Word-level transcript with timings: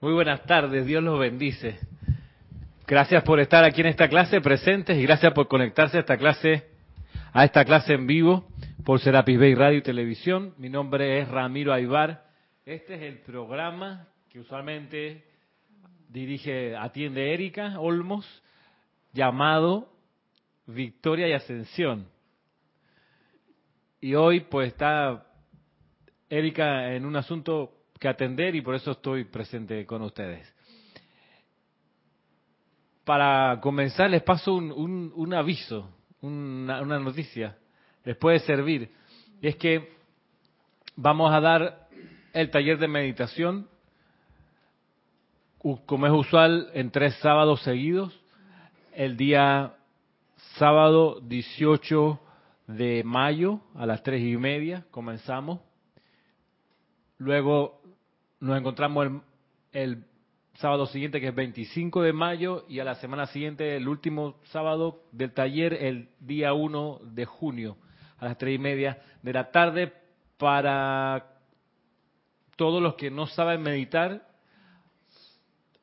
Muy 0.00 0.12
buenas 0.12 0.44
tardes, 0.44 0.86
Dios 0.86 1.02
los 1.02 1.18
bendice. 1.18 1.76
Gracias 2.86 3.24
por 3.24 3.40
estar 3.40 3.64
aquí 3.64 3.80
en 3.80 3.88
esta 3.88 4.08
clase 4.08 4.40
presentes 4.40 4.96
y 4.96 5.02
gracias 5.02 5.32
por 5.32 5.48
conectarse 5.48 5.96
a 5.96 6.00
esta 6.00 6.16
clase, 6.16 6.68
a 7.32 7.44
esta 7.44 7.64
clase 7.64 7.94
en 7.94 8.06
vivo 8.06 8.46
por 8.84 9.00
Serapis 9.00 9.40
Bay 9.40 9.56
Radio 9.56 9.78
y 9.78 9.82
Televisión. 9.82 10.54
Mi 10.56 10.68
nombre 10.68 11.18
es 11.18 11.26
Ramiro 11.26 11.72
Aybar. 11.72 12.22
Este 12.64 12.94
es 12.94 13.02
el 13.02 13.18
programa 13.22 14.06
que 14.30 14.38
usualmente 14.38 15.24
dirige, 16.08 16.76
atiende 16.76 17.34
Erika 17.34 17.80
Olmos, 17.80 18.24
llamado 19.12 19.92
Victoria 20.66 21.26
y 21.26 21.32
Ascensión. 21.32 22.06
Y 24.00 24.14
hoy 24.14 24.42
pues 24.42 24.68
está 24.68 25.26
Erika 26.30 26.94
en 26.94 27.04
un 27.04 27.16
asunto 27.16 27.77
que 27.98 28.08
atender 28.08 28.54
y 28.54 28.60
por 28.60 28.74
eso 28.74 28.92
estoy 28.92 29.24
presente 29.24 29.84
con 29.86 30.02
ustedes. 30.02 30.52
Para 33.04 33.58
comenzar 33.60 34.10
les 34.10 34.22
paso 34.22 34.54
un, 34.54 35.12
un, 35.14 35.34
aviso, 35.34 35.90
una, 36.20 36.82
una, 36.82 36.98
noticia, 36.98 37.56
les 38.04 38.16
puede 38.16 38.38
servir. 38.40 38.92
Y 39.40 39.48
es 39.48 39.56
que 39.56 39.92
vamos 40.94 41.32
a 41.32 41.40
dar 41.40 41.88
el 42.32 42.50
taller 42.50 42.78
de 42.78 42.88
meditación, 42.88 43.68
como 45.86 46.06
es 46.06 46.12
usual, 46.12 46.70
en 46.74 46.90
tres 46.90 47.14
sábados 47.16 47.62
seguidos. 47.62 48.18
El 48.92 49.16
día 49.16 49.74
sábado 50.56 51.20
18 51.20 52.20
de 52.66 53.02
mayo 53.04 53.60
a 53.74 53.86
las 53.86 54.02
tres 54.02 54.22
y 54.22 54.36
media 54.36 54.84
comenzamos. 54.90 55.60
Luego 57.16 57.77
nos 58.40 58.58
encontramos 58.58 59.22
el, 59.72 60.04
sábado 60.58 60.86
siguiente, 60.86 61.20
que 61.20 61.28
es 61.28 61.34
25 61.34 62.02
de 62.02 62.12
mayo, 62.12 62.64
y 62.68 62.80
a 62.80 62.84
la 62.84 62.96
semana 62.96 63.26
siguiente, 63.26 63.76
el 63.76 63.86
último 63.86 64.40
sábado 64.46 65.04
del 65.12 65.32
taller, 65.32 65.72
el 65.72 66.08
día 66.18 66.52
1 66.52 66.98
de 67.04 67.24
junio, 67.26 67.76
a 68.18 68.24
las 68.24 68.38
tres 68.38 68.56
y 68.56 68.58
media 68.58 69.00
de 69.22 69.32
la 69.32 69.52
tarde, 69.52 69.92
para 70.36 71.26
todos 72.56 72.82
los 72.82 72.94
que 72.94 73.08
no 73.08 73.28
saben 73.28 73.62
meditar 73.62 74.26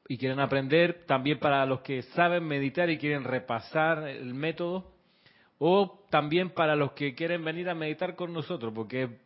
y 0.10 0.18
quieren 0.18 0.42
aprender, 0.42 1.06
también 1.06 1.40
para 1.40 1.66
los 1.66 1.80
que 1.80 2.02
saben 2.02 2.44
meditar 2.44 2.90
y 2.90 2.98
quieren 2.98 3.24
repasar 3.24 4.06
el 4.10 4.34
método, 4.34 4.92
o 5.58 6.06
también 6.10 6.50
para 6.50 6.76
los 6.76 6.92
que 6.92 7.16
quieren 7.16 7.46
venir 7.46 7.70
a 7.70 7.76
meditar 7.76 8.18
con 8.18 8.34
nosotros, 8.34 8.74
porque 8.76 9.20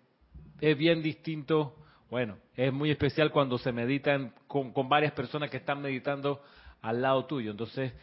es 0.62 0.78
bien 0.78 1.02
distinto 1.02 1.76
bueno, 2.10 2.38
es 2.56 2.74
muy 2.74 2.90
especial 2.90 3.32
cuando 3.32 3.58
se 3.58 3.72
meditan 3.72 4.34
con, 4.48 4.74
varias 4.90 5.14
personas 5.14 5.50
que 5.50 5.58
están 5.58 5.82
meditando 5.82 6.42
al 6.82 7.02
lado 7.02 7.26
tuyo. 7.26 7.52
Entonces, 7.52 7.94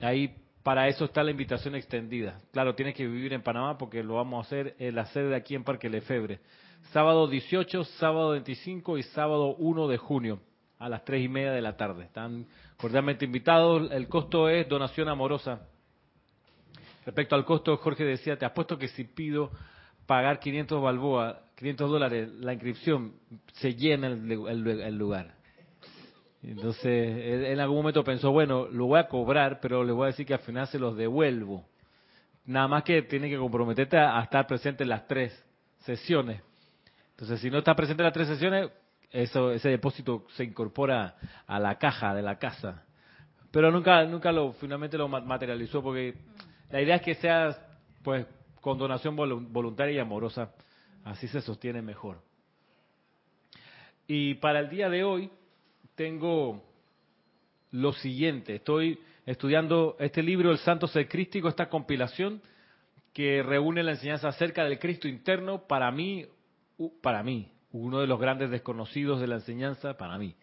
ahí 0.00 0.34
para 0.62 0.88
eso 0.88 1.04
está 1.04 1.22
la 1.22 1.30
invitación 1.30 1.74
extendida. 1.74 2.38
Claro, 2.52 2.74
tienes 2.74 2.94
que 2.94 3.06
vivir 3.06 3.32
en 3.32 3.42
Panamá 3.42 3.76
porque 3.76 4.02
lo 4.02 4.14
vamos 4.14 4.44
a 4.44 4.46
hacer 4.46 4.74
en 4.78 4.94
la 4.94 5.06
sede 5.06 5.28
de 5.28 5.36
aquí 5.36 5.54
en 5.54 5.64
Parque 5.64 5.90
Lefebre. 5.90 6.40
Sábado 6.92 7.28
18, 7.28 7.84
sábado 7.84 8.30
25 8.30 8.96
y 8.96 9.02
sábado 9.02 9.54
1 9.56 9.88
de 9.88 9.98
junio 9.98 10.40
a 10.78 10.88
las 10.88 11.04
3 11.04 11.22
y 11.22 11.28
media 11.28 11.52
de 11.52 11.60
la 11.60 11.76
tarde. 11.76 12.04
Están 12.04 12.46
cordialmente 12.78 13.26
invitados. 13.26 13.90
El 13.92 14.08
costo 14.08 14.48
es 14.48 14.66
donación 14.66 15.08
amorosa. 15.08 15.60
Respecto 17.04 17.34
al 17.34 17.44
costo, 17.44 17.76
Jorge 17.76 18.04
decía, 18.04 18.38
te 18.38 18.46
apuesto 18.46 18.78
que 18.78 18.88
si 18.88 19.04
pido 19.04 19.50
pagar 20.10 20.40
500 20.40 20.82
balboa, 20.82 21.40
500 21.54 21.88
dólares 21.88 22.28
la 22.40 22.52
inscripción, 22.52 23.12
se 23.52 23.76
llena 23.76 24.08
el, 24.08 24.98
lugar. 24.98 25.36
Entonces, 26.42 26.84
él, 26.84 27.44
en 27.44 27.60
algún 27.60 27.76
momento 27.76 28.02
pensó, 28.02 28.32
bueno, 28.32 28.66
lo 28.66 28.86
voy 28.86 28.98
a 28.98 29.06
cobrar, 29.06 29.60
pero 29.60 29.84
le 29.84 29.92
voy 29.92 30.02
a 30.02 30.06
decir 30.08 30.26
que 30.26 30.34
al 30.34 30.40
final 30.40 30.66
se 30.66 30.80
los 30.80 30.96
devuelvo. 30.96 31.64
Nada 32.44 32.66
más 32.66 32.82
que 32.82 33.02
tiene 33.02 33.30
que 33.30 33.38
comprometerte 33.38 33.98
a, 33.98 34.20
estar 34.20 34.48
presente 34.48 34.82
en 34.82 34.88
las 34.88 35.06
tres 35.06 35.32
sesiones. 35.84 36.42
Entonces, 37.10 37.40
si 37.40 37.48
no 37.48 37.58
está 37.58 37.76
presente 37.76 38.02
en 38.02 38.06
las 38.06 38.14
tres 38.14 38.26
sesiones, 38.26 38.68
eso, 39.12 39.52
ese 39.52 39.68
depósito 39.68 40.26
se 40.34 40.42
incorpora 40.42 41.14
a 41.46 41.60
la 41.60 41.78
caja 41.78 42.16
de 42.16 42.22
la 42.22 42.36
casa. 42.36 42.82
Pero 43.52 43.70
nunca, 43.70 44.04
nunca 44.06 44.32
lo, 44.32 44.54
finalmente 44.54 44.98
lo 44.98 45.06
materializó 45.06 45.80
porque 45.80 46.16
la 46.68 46.82
idea 46.82 46.96
es 46.96 47.02
que 47.02 47.14
sea, 47.14 47.56
pues, 48.02 48.26
con 48.60 48.78
donación 48.78 49.16
voluntaria 49.16 49.94
y 49.94 49.98
amorosa. 49.98 50.52
Así 51.04 51.28
se 51.28 51.40
sostiene 51.40 51.82
mejor. 51.82 52.20
Y 54.06 54.34
para 54.34 54.60
el 54.60 54.68
día 54.68 54.88
de 54.88 55.04
hoy 55.04 55.30
tengo 55.94 56.62
lo 57.70 57.92
siguiente. 57.92 58.56
Estoy 58.56 58.98
estudiando 59.26 59.96
este 60.00 60.22
libro, 60.22 60.50
El 60.50 60.58
Santo 60.58 60.86
Ser 60.88 61.08
Crístico, 61.08 61.48
esta 61.48 61.68
compilación 61.68 62.42
que 63.12 63.42
reúne 63.42 63.82
la 63.82 63.92
enseñanza 63.92 64.28
acerca 64.28 64.64
del 64.64 64.78
Cristo 64.78 65.08
interno. 65.08 65.66
Para 65.66 65.90
mí, 65.90 66.26
para 67.00 67.22
mí, 67.22 67.52
uno 67.72 68.00
de 68.00 68.06
los 68.06 68.20
grandes 68.20 68.50
desconocidos 68.50 69.20
de 69.20 69.26
la 69.26 69.36
enseñanza, 69.36 69.96
para 69.96 70.18
mí. 70.18 70.34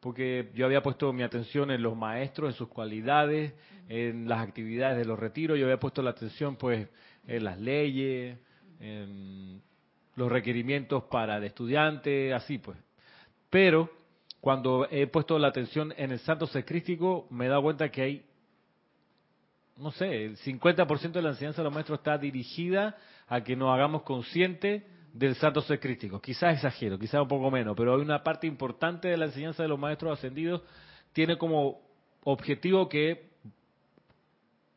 Porque 0.00 0.50
yo 0.54 0.66
había 0.66 0.82
puesto 0.82 1.12
mi 1.12 1.22
atención 1.22 1.70
en 1.70 1.82
los 1.82 1.96
maestros, 1.96 2.50
en 2.50 2.56
sus 2.56 2.68
cualidades, 2.68 3.54
en 3.88 4.28
las 4.28 4.40
actividades 4.40 4.98
de 4.98 5.04
los 5.04 5.18
retiros. 5.18 5.58
Yo 5.58 5.64
había 5.64 5.80
puesto 5.80 6.02
la 6.02 6.10
atención, 6.10 6.56
pues, 6.56 6.88
en 7.26 7.44
las 7.44 7.58
leyes, 7.60 8.38
en 8.80 9.62
los 10.14 10.30
requerimientos 10.30 11.04
para 11.04 11.36
el 11.36 11.44
estudiante, 11.44 12.32
así 12.32 12.58
pues. 12.58 12.78
Pero 13.50 13.90
cuando 14.40 14.86
he 14.90 15.06
puesto 15.06 15.38
la 15.38 15.48
atención 15.48 15.92
en 15.96 16.12
el 16.12 16.18
santo 16.20 16.46
secrístico, 16.46 17.26
me 17.30 17.46
he 17.46 17.48
dado 17.48 17.62
cuenta 17.62 17.90
que 17.90 18.02
hay, 18.02 18.24
no 19.76 19.90
sé, 19.92 20.24
el 20.24 20.36
50% 20.38 21.12
de 21.12 21.22
la 21.22 21.30
enseñanza 21.30 21.62
de 21.62 21.64
los 21.64 21.74
maestros 21.74 21.98
está 21.98 22.16
dirigida 22.16 22.96
a 23.28 23.42
que 23.42 23.56
nos 23.56 23.74
hagamos 23.74 24.02
conscientes 24.02 24.82
del 25.12 25.34
santo 25.36 25.62
secrístico. 25.62 26.20
Quizás 26.20 26.54
exagero, 26.54 26.98
quizás 26.98 27.22
un 27.22 27.28
poco 27.28 27.50
menos, 27.50 27.74
pero 27.76 27.94
hay 27.94 28.00
una 28.00 28.22
parte 28.22 28.46
importante 28.46 29.08
de 29.08 29.16
la 29.16 29.26
enseñanza 29.26 29.62
de 29.62 29.68
los 29.68 29.78
maestros 29.78 30.18
ascendidos 30.18 30.62
tiene 31.12 31.38
como 31.38 31.80
objetivo 32.24 32.88
que 32.88 33.30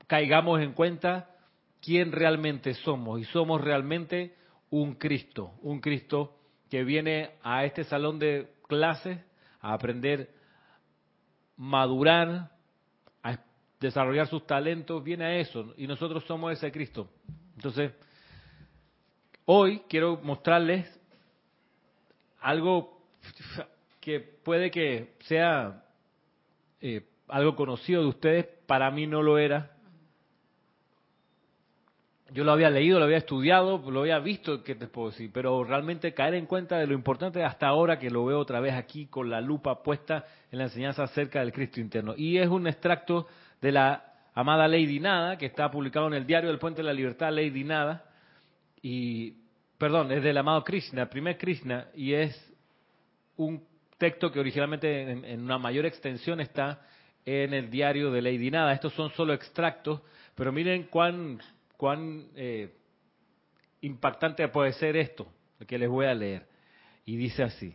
caigamos 0.07 0.61
en 0.61 0.71
cuenta 0.71 1.29
quién 1.81 2.11
realmente 2.11 2.73
somos 2.73 3.19
y 3.19 3.25
somos 3.25 3.61
realmente 3.61 4.35
un 4.69 4.95
Cristo, 4.95 5.53
un 5.61 5.79
Cristo 5.79 6.35
que 6.69 6.83
viene 6.83 7.31
a 7.41 7.65
este 7.65 7.83
salón 7.83 8.19
de 8.19 8.51
clases 8.67 9.19
a 9.61 9.73
aprender, 9.73 10.29
madurar, 11.57 12.51
a 13.23 13.39
desarrollar 13.79 14.27
sus 14.27 14.45
talentos, 14.45 15.03
viene 15.03 15.25
a 15.25 15.35
eso 15.37 15.73
y 15.77 15.87
nosotros 15.87 16.23
somos 16.25 16.53
ese 16.53 16.71
Cristo. 16.71 17.09
Entonces, 17.55 17.91
hoy 19.45 19.81
quiero 19.89 20.19
mostrarles 20.23 20.87
algo 22.39 23.01
que 23.99 24.19
puede 24.19 24.71
que 24.71 25.15
sea 25.21 25.83
eh, 26.81 27.05
algo 27.27 27.55
conocido 27.55 28.01
de 28.01 28.07
ustedes, 28.07 28.45
para 28.65 28.89
mí 28.91 29.07
no 29.07 29.21
lo 29.21 29.37
era, 29.37 29.75
yo 32.33 32.43
lo 32.43 32.51
había 32.51 32.69
leído, 32.69 32.99
lo 32.99 33.05
había 33.05 33.17
estudiado, 33.17 33.83
lo 33.89 34.01
había 34.01 34.19
visto, 34.19 34.63
¿qué 34.63 34.75
te 34.75 34.87
puedo 34.87 35.09
decir? 35.09 35.31
Pero 35.33 35.63
realmente 35.63 36.13
caer 36.13 36.35
en 36.35 36.45
cuenta 36.45 36.77
de 36.77 36.87
lo 36.87 36.93
importante 36.93 37.43
hasta 37.43 37.67
ahora 37.67 37.97
que 37.97 38.09
lo 38.09 38.25
veo 38.25 38.39
otra 38.39 38.59
vez 38.59 38.73
aquí 38.73 39.07
con 39.07 39.29
la 39.29 39.41
lupa 39.41 39.81
puesta 39.81 40.25
en 40.51 40.59
la 40.59 40.65
enseñanza 40.65 41.03
acerca 41.03 41.39
del 41.39 41.51
Cristo 41.51 41.79
interno. 41.79 42.13
Y 42.15 42.37
es 42.37 42.47
un 42.47 42.67
extracto 42.67 43.27
de 43.61 43.71
la 43.71 44.13
amada 44.33 44.67
Lady 44.67 44.99
Nada, 44.99 45.37
que 45.37 45.45
está 45.45 45.69
publicado 45.71 46.07
en 46.07 46.13
el 46.13 46.25
diario 46.25 46.49
del 46.49 46.59
Puente 46.59 46.81
de 46.81 46.87
la 46.87 46.93
Libertad, 46.93 47.31
Lady 47.31 47.63
Nada, 47.63 48.05
y, 48.81 49.33
perdón, 49.77 50.11
es 50.11 50.23
del 50.23 50.37
amado 50.37 50.63
Krishna, 50.63 51.09
primer 51.09 51.37
Krishna, 51.37 51.87
y 51.95 52.13
es 52.13 52.53
un 53.37 53.63
texto 53.97 54.31
que 54.31 54.39
originalmente 54.39 55.01
en, 55.11 55.25
en 55.25 55.41
una 55.41 55.57
mayor 55.57 55.85
extensión 55.85 56.39
está 56.39 56.81
en 57.25 57.53
el 57.53 57.69
diario 57.69 58.11
de 58.11 58.21
Lady 58.21 58.49
Nada. 58.49 58.71
Estos 58.71 58.93
son 58.93 59.11
solo 59.11 59.33
extractos, 59.33 60.01
pero 60.35 60.51
miren 60.51 60.83
cuán 60.83 61.39
cuán 61.79 62.27
eh, 62.35 62.75
impactante 63.79 64.45
puede 64.49 64.73
ser 64.73 64.97
esto, 64.97 65.31
que 65.65 65.77
les 65.77 65.87
voy 65.87 66.07
a 66.07 66.13
leer. 66.13 66.45
Y 67.05 67.15
dice 67.15 67.41
así. 67.41 67.73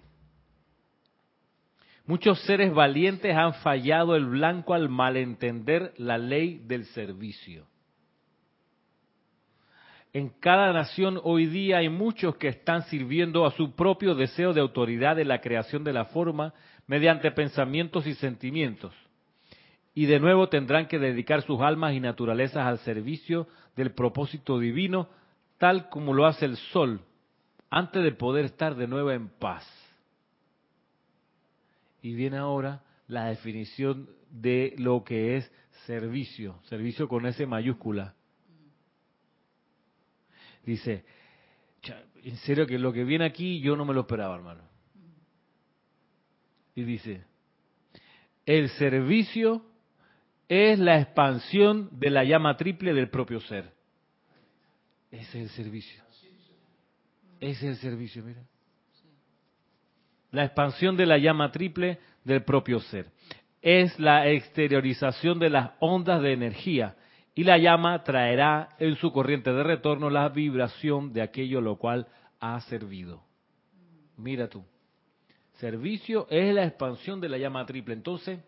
Muchos 2.05 2.39
seres 2.43 2.75
valientes 2.75 3.35
han 3.35 3.55
fallado 3.55 4.15
el 4.15 4.27
blanco 4.27 4.75
al 4.75 4.91
malentender 4.91 5.95
la 5.97 6.19
ley 6.19 6.61
del 6.67 6.85
servicio. 6.85 7.67
En 10.13 10.29
cada 10.29 10.71
nación 10.75 11.19
hoy 11.25 11.47
día 11.47 11.79
hay 11.79 11.89
muchos 11.89 12.37
que 12.37 12.49
están 12.49 12.83
sirviendo 12.83 13.47
a 13.47 13.53
su 13.53 13.75
propio 13.75 14.15
deseo 14.15 14.53
de 14.53 14.61
autoridad 14.61 15.17
de 15.17 15.25
la 15.25 15.41
creación 15.41 15.83
de 15.83 15.95
la 15.95 16.05
forma 16.05 16.53
mediante 16.87 17.31
pensamientos 17.31 18.07
y 18.07 18.13
sentimientos. 18.17 18.95
Y 19.95 20.07
de 20.07 20.19
nuevo 20.19 20.49
tendrán 20.49 20.89
que 20.89 20.99
dedicar 20.99 21.43
sus 21.43 21.61
almas 21.61 21.95
y 21.95 22.01
naturalezas 22.01 22.67
al 22.67 22.79
servicio 22.81 23.47
del 23.77 23.93
propósito 23.93 24.59
divino, 24.59 25.09
tal 25.59 25.89
como 25.89 26.13
lo 26.13 26.27
hace 26.27 26.47
el 26.47 26.57
sol, 26.57 27.01
antes 27.71 28.03
de 28.03 28.13
poder 28.13 28.47
estar 28.47 28.75
de 28.75 28.89
nuevo 28.89 29.13
en 29.13 29.29
paz. 29.29 29.65
Y 32.03 32.15
viene 32.15 32.39
ahora 32.39 32.83
la 33.07 33.27
definición 33.27 34.09
de 34.31 34.75
lo 34.79 35.05
que 35.05 35.37
es 35.37 35.53
servicio, 35.87 36.59
servicio 36.65 37.09
con 37.09 37.27
S 37.27 37.47
mayúscula. 37.47 38.15
Dice, 40.65 41.05
en 42.23 42.37
serio 42.39 42.67
que 42.67 42.79
lo 42.79 42.93
que 42.93 43.05
viene 43.05 43.27
aquí 43.27 43.61
yo 43.61 43.77
no 43.77 43.85
me 43.85 43.95
lo 43.95 44.01
esperaba, 44.01 44.35
hermano. 44.35 44.63
Y 46.75 46.83
dice, 46.83 47.25
el 48.45 48.69
servicio 48.71 49.63
es 50.55 50.79
la 50.79 51.01
expansión 51.01 51.89
de 51.93 52.11
la 52.11 52.23
llama 52.23 52.57
triple 52.57 52.95
del 52.95 53.09
propio 53.11 53.41
ser. 53.41 53.73
Ese 55.11 55.43
es 55.43 55.45
el 55.45 55.49
servicio. 55.51 56.03
Ese 57.41 57.51
es 57.51 57.63
el 57.63 57.77
servicio, 57.77 58.23
mira. 58.23 58.43
La 60.31 60.45
expansión 60.45 60.97
de 60.97 61.07
la 61.07 61.19
llama 61.19 61.51
triple 61.51 61.99
del 62.25 62.45
propio 62.45 62.81
ser. 62.81 63.11
Es 63.63 63.99
la 63.99 64.29
exteriorización 64.29 65.39
de 65.39 65.51
las 65.51 65.73
ondas 65.81 66.23
de 66.23 66.33
energía 66.33 66.97
y 67.35 67.45
la 67.45 67.59
llama 67.59 68.05
traerá 68.05 68.69
en 68.79 68.97
su 68.97 69.13
corriente 69.13 69.53
de 69.53 69.63
retorno 69.63 70.11
la 70.11 70.29
vibración 70.29 71.13
de 71.13 71.23
aquello 71.23 71.61
lo 71.61 71.77
cual 71.77 72.07
ha 72.39 72.61
servido. 72.63 73.23
Mira 74.17 74.49
tú. 74.49 74.65
Servicio 75.55 76.27
es 76.31 76.55
la 76.55 76.65
expansión 76.65 77.21
de 77.21 77.29
la 77.29 77.39
llama 77.39 77.65
triple. 77.67 77.95
Entonces, 77.95 78.41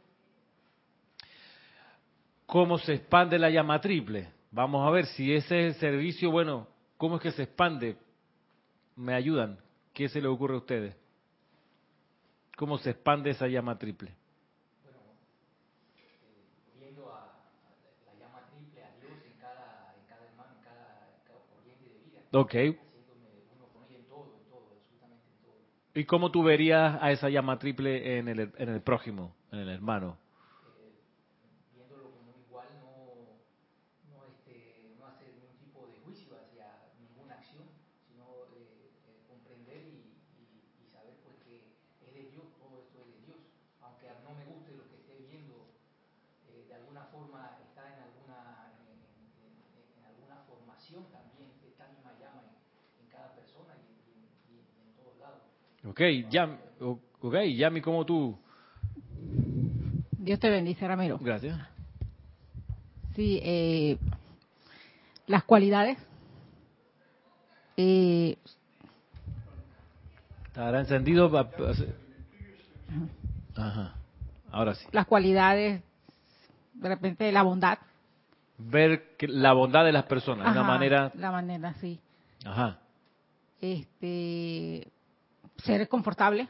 ¿cómo 2.46 2.78
se 2.78 2.94
expande 2.94 3.38
la 3.38 3.50
llama 3.50 3.80
triple? 3.80 4.28
Vamos 4.50 4.86
a 4.86 4.90
ver 4.90 5.06
si 5.06 5.34
ese 5.34 5.66
es 5.66 5.74
el 5.74 5.80
servicio, 5.80 6.30
bueno, 6.30 6.66
¿cómo 6.96 7.16
es 7.16 7.22
que 7.22 7.32
se 7.32 7.42
expande? 7.42 7.96
¿Me 8.94 9.14
ayudan? 9.14 9.58
¿Qué 9.92 10.08
se 10.08 10.20
le 10.20 10.28
ocurre 10.28 10.54
a 10.54 10.58
ustedes? 10.58 10.96
¿Cómo 12.56 12.78
se 12.78 12.90
expande 12.90 13.30
esa 13.30 13.46
llama 13.48 13.78
triple? 13.78 14.14
Bueno, 14.82 14.98
viendo 16.78 17.12
a, 17.12 17.36
la 18.06 18.18
llama 18.18 18.46
triple, 18.50 18.82
a 18.82 18.90
Dios 18.98 19.12
en 19.26 19.38
cada, 19.38 19.94
en 20.00 20.06
cada 20.08 20.24
hermano, 20.24 20.54
en 20.56 20.64
cada, 20.64 21.10
corriente 21.50 21.84
de 21.84 21.98
vida. 22.04 22.20
Ok. 22.32 22.80
¿Y 25.96 26.04
cómo 26.04 26.30
tú 26.30 26.42
verías 26.42 26.98
a 27.00 27.10
esa 27.10 27.30
llama 27.30 27.58
triple 27.58 28.18
en 28.18 28.28
el, 28.28 28.52
en 28.58 28.68
el 28.68 28.82
prójimo, 28.82 29.34
en 29.50 29.60
el 29.60 29.68
hermano? 29.70 30.18
Eh, 30.76 30.92
viéndolo 31.72 32.12
como 32.12 32.36
igual, 32.36 32.68
no, 32.84 33.40
no, 34.12 34.26
este, 34.28 34.92
no 35.00 35.06
hacer 35.06 35.32
ningún 35.32 35.56
tipo 35.56 35.88
de 35.88 35.96
juicio 36.04 36.36
hacia 36.36 36.68
ninguna 37.00 37.36
acción, 37.40 37.64
sino 38.12 38.44
eh, 38.60 38.92
eh, 39.08 39.24
comprender 39.26 39.88
y, 39.88 40.20
y, 40.36 40.84
y, 40.84 40.92
saber 40.92 41.16
pues 41.24 41.40
que 41.48 41.64
es 41.64 42.12
de 42.12 42.28
Dios, 42.28 42.44
todo 42.60 42.76
esto 42.76 43.00
es 43.00 43.16
de 43.16 43.32
Dios. 43.32 43.40
Aunque 43.80 44.12
no 44.20 44.36
me 44.36 44.44
guste 44.52 44.76
lo 44.76 44.84
que 44.92 45.00
esté 45.00 45.16
viendo, 45.24 45.64
de 46.44 46.74
alguna 46.76 47.00
forma 47.16 47.56
está 47.66 47.82
en 47.88 48.02
alguna, 48.02 48.72
en, 48.76 48.98
en, 49.42 49.52
en, 49.98 50.04
alguna 50.04 50.36
formación 50.46 51.04
también, 51.10 51.50
esta 51.66 51.88
misma 51.88 52.12
llama 52.20 52.42
en, 53.00 53.08
cada 53.10 53.34
persona 53.34 53.74
y, 53.80 54.52
y 54.52 54.58
en 54.82 54.92
todos 54.96 55.18
lados. 55.18 55.40
Ok, 55.88 56.00
ya, 56.30 56.58
okay, 57.20 57.56
Yami, 57.56 57.80
¿cómo 57.80 58.04
tú? 58.04 58.38
Dios 60.18 60.40
te 60.40 60.50
bendice, 60.50 60.86
Ramiro. 60.86 61.18
Gracias. 61.18 61.58
Sí, 63.14 63.40
eh, 63.42 63.96
las 65.26 65.44
cualidades. 65.44 65.98
Eh, 67.76 68.36
¿Estará 70.46 70.80
encendido? 70.80 71.30
Ajá. 73.54 73.94
Ahora 74.50 74.74
sí. 74.74 74.86
Las 74.92 75.06
cualidades, 75.06 75.82
de 76.76 76.88
repente, 76.88 77.30
la 77.32 77.42
bondad. 77.42 77.78
Ver 78.58 79.16
que 79.16 79.28
la 79.28 79.52
bondad 79.52 79.84
de 79.84 79.92
las 79.92 80.04
personas, 80.04 80.46
de 80.46 80.58
una 80.58 80.68
manera. 80.68 81.12
La 81.14 81.30
manera, 81.30 81.74
sí. 81.74 82.00
Ajá. 82.44 82.78
Este, 83.60 84.88
ser 85.58 85.88
confortable, 85.88 86.48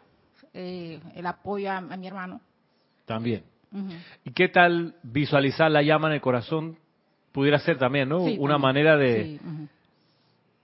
eh, 0.53 1.01
el 1.15 1.27
apoyo 1.27 1.71
a, 1.71 1.81
mi 1.81 2.07
hermano. 2.07 2.41
También. 3.05 3.45
¿Y 4.25 4.31
qué 4.31 4.49
tal 4.49 4.95
visualizar 5.03 5.71
la 5.71 5.83
llama 5.83 6.09
en 6.09 6.15
el 6.15 6.21
corazón? 6.21 6.79
Pudiera 7.33 7.59
ser 7.59 7.77
también, 7.79 8.09
¿no? 8.09 8.19
Una 8.23 8.57
manera 8.57 8.97
de, 8.97 9.39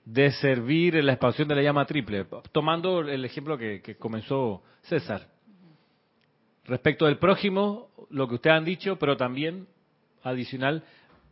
de 0.04 0.30
servir 0.32 0.96
en 0.96 1.06
la 1.06 1.12
expansión 1.12 1.46
de 1.48 1.56
la 1.56 1.62
llama 1.62 1.84
triple. 1.84 2.26
Tomando 2.52 3.00
el 3.00 3.24
ejemplo 3.24 3.58
que, 3.58 3.82
que 3.82 3.96
comenzó 3.96 4.62
César. 4.82 5.26
Respecto 6.64 7.06
del 7.06 7.18
prójimo, 7.18 7.88
lo 8.10 8.28
que 8.28 8.36
ustedes 8.36 8.56
han 8.56 8.64
dicho, 8.64 8.96
pero 8.96 9.16
también, 9.16 9.66
adicional, 10.22 10.84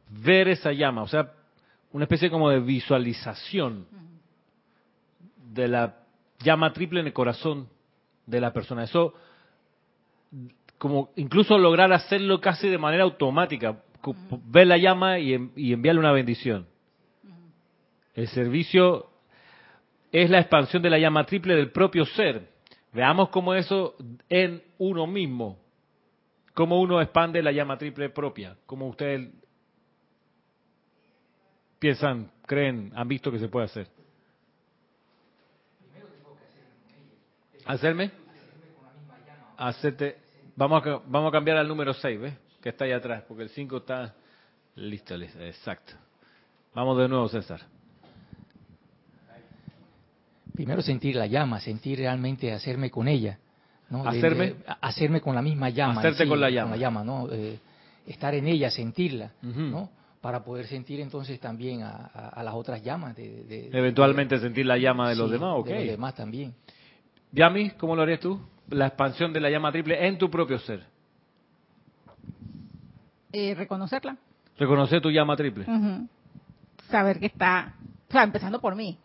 ver 0.09 0.49
esa 0.49 0.73
llama, 0.73 1.03
o 1.03 1.09
sea, 1.09 1.33
una 1.93 2.05
especie 2.05 2.31
como 2.31 2.51
de 2.51 2.61
visualización 2.61 3.87
de 5.53 5.69
la 5.69 5.97
llama 6.41 6.73
triple 6.73 7.01
en 7.01 7.07
el 7.07 7.13
corazón 7.13 7.69
de 8.27 8.41
la 8.41 8.53
persona. 8.53 8.85
Eso, 8.85 9.15
como 10.79 11.11
incluso 11.17 11.59
lograr 11.59 11.93
hacerlo 11.93 12.41
casi 12.41 12.69
de 12.69 12.79
manera 12.79 13.05
automática, 13.05 13.83
ver 14.47 14.67
la 14.67 14.79
llama 14.79 15.19
y, 15.19 15.35
enviarle 15.35 16.01
una 16.01 16.13
bendición. 16.13 16.67
El 18.15 18.29
servicio 18.29 19.11
es 20.13 20.31
la 20.31 20.41
expansión 20.41 20.83
de 20.83 20.91
la 20.91 20.99
llama 20.99 21.27
triple 21.27 21.55
del 21.55 21.71
propio 21.71 22.05
ser. 22.07 22.51
Veamos 22.93 23.29
cómo 23.29 23.55
eso 23.55 23.95
en 24.29 24.63
uno 24.79 25.07
mismo, 25.07 25.59
cómo 26.55 26.81
uno 26.81 27.01
expande 27.01 27.43
la 27.43 27.53
llama 27.53 27.79
triple 27.79 28.11
propia, 28.11 28.57
cómo 28.67 28.89
ustedes 28.89 29.31
piensan, 31.79 32.31
creen, 32.47 32.93
han 32.95 33.09
visto 33.09 33.31
que 33.31 33.39
se 33.39 33.49
puede 33.49 33.67
hacer. 33.67 33.89
¿Hacerme? 37.65 38.11
Hacerte. 39.57 40.19
Vamos 40.57 40.85
a, 40.85 41.01
vamos 41.07 41.29
a 41.29 41.33
cambiar 41.33 41.59
al 41.59 41.69
número 41.69 41.95
6, 41.95 42.21
¿ves? 42.21 42.35
Que 42.61 42.71
está 42.71 42.85
ahí 42.85 42.93
atrás, 42.93 43.25
porque 43.29 43.45
el 43.45 43.51
5 43.51 43.77
está 43.77 44.15
listo, 44.75 45.17
listo, 45.17 45.41
exacto. 45.41 45.93
Vamos 46.75 46.99
de 46.99 47.09
nuevo, 47.09 47.29
César. 47.29 47.61
Primero 50.61 50.83
sentir 50.83 51.17
la 51.17 51.27
llama, 51.27 51.59
sentir 51.59 52.01
realmente 52.01 52.53
hacerme 52.53 52.91
con 52.91 53.09
ella. 53.09 53.39
¿no? 53.89 54.07
¿Hacerme? 54.07 54.57
hacerme 54.83 55.23
con 55.23 55.35
la 55.35 55.41
misma 55.41 55.71
llama. 55.71 56.01
Hacerte 56.01 56.29
con 56.29 56.39
la 56.39 56.51
llama. 56.51 56.73
Con 56.73 56.79
la 56.79 56.87
llama, 56.87 57.03
¿no? 57.03 57.29
Eh, 57.33 57.59
estar 58.07 58.35
en 58.35 58.47
ella, 58.47 58.71
sentirla, 58.71 59.33
¿no? 59.41 59.89
Para 60.21 60.45
poder 60.45 60.67
sentir 60.67 61.01
entonces 61.01 61.41
también 61.41 61.83
a, 61.83 62.43
las 62.45 62.53
otras 62.53 62.85
llamas. 62.85 63.17
De, 63.17 63.71
Eventualmente 63.73 64.39
sentir 64.39 64.67
la 64.67 64.77
llama 64.77 65.09
de 65.09 65.17
los 65.17 65.31
demás, 65.31 65.55
ok. 65.57 65.67
De 65.69 65.75
los 65.77 65.87
demás 65.87 66.15
también. 66.15 66.53
Yami, 67.33 67.71
¿cómo 67.71 67.97
lo 67.97 68.03
harías 68.03 68.21
tú? 68.21 68.39
La 68.69 68.89
expansión 68.89 69.33
de 69.33 69.41
la 69.41 69.49
llama 69.49 69.73
triple 69.73 70.07
en 70.07 70.19
tu 70.19 70.31
propio 70.31 70.59
ser. 70.59 70.85
Eh, 73.33 73.55
reconocerla. 73.55 74.19
Reconocer 74.59 75.01
tu 75.01 75.11
llama 75.11 75.37
triple. 75.37 75.65
Saber 76.91 77.19
que 77.19 77.27
está, 77.27 77.77
o 78.11 78.13
sea, 78.13 78.25
empezando 78.25 78.61
por 78.61 78.77
mí. 78.77 78.99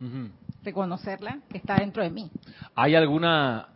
Reconocerla, 0.66 1.40
que 1.50 1.60
está 1.60 1.80
dentro 1.80 2.02
de 2.02 2.10
mí. 2.10 2.30
¿Hay 2.74 2.96
alguna 2.96 3.70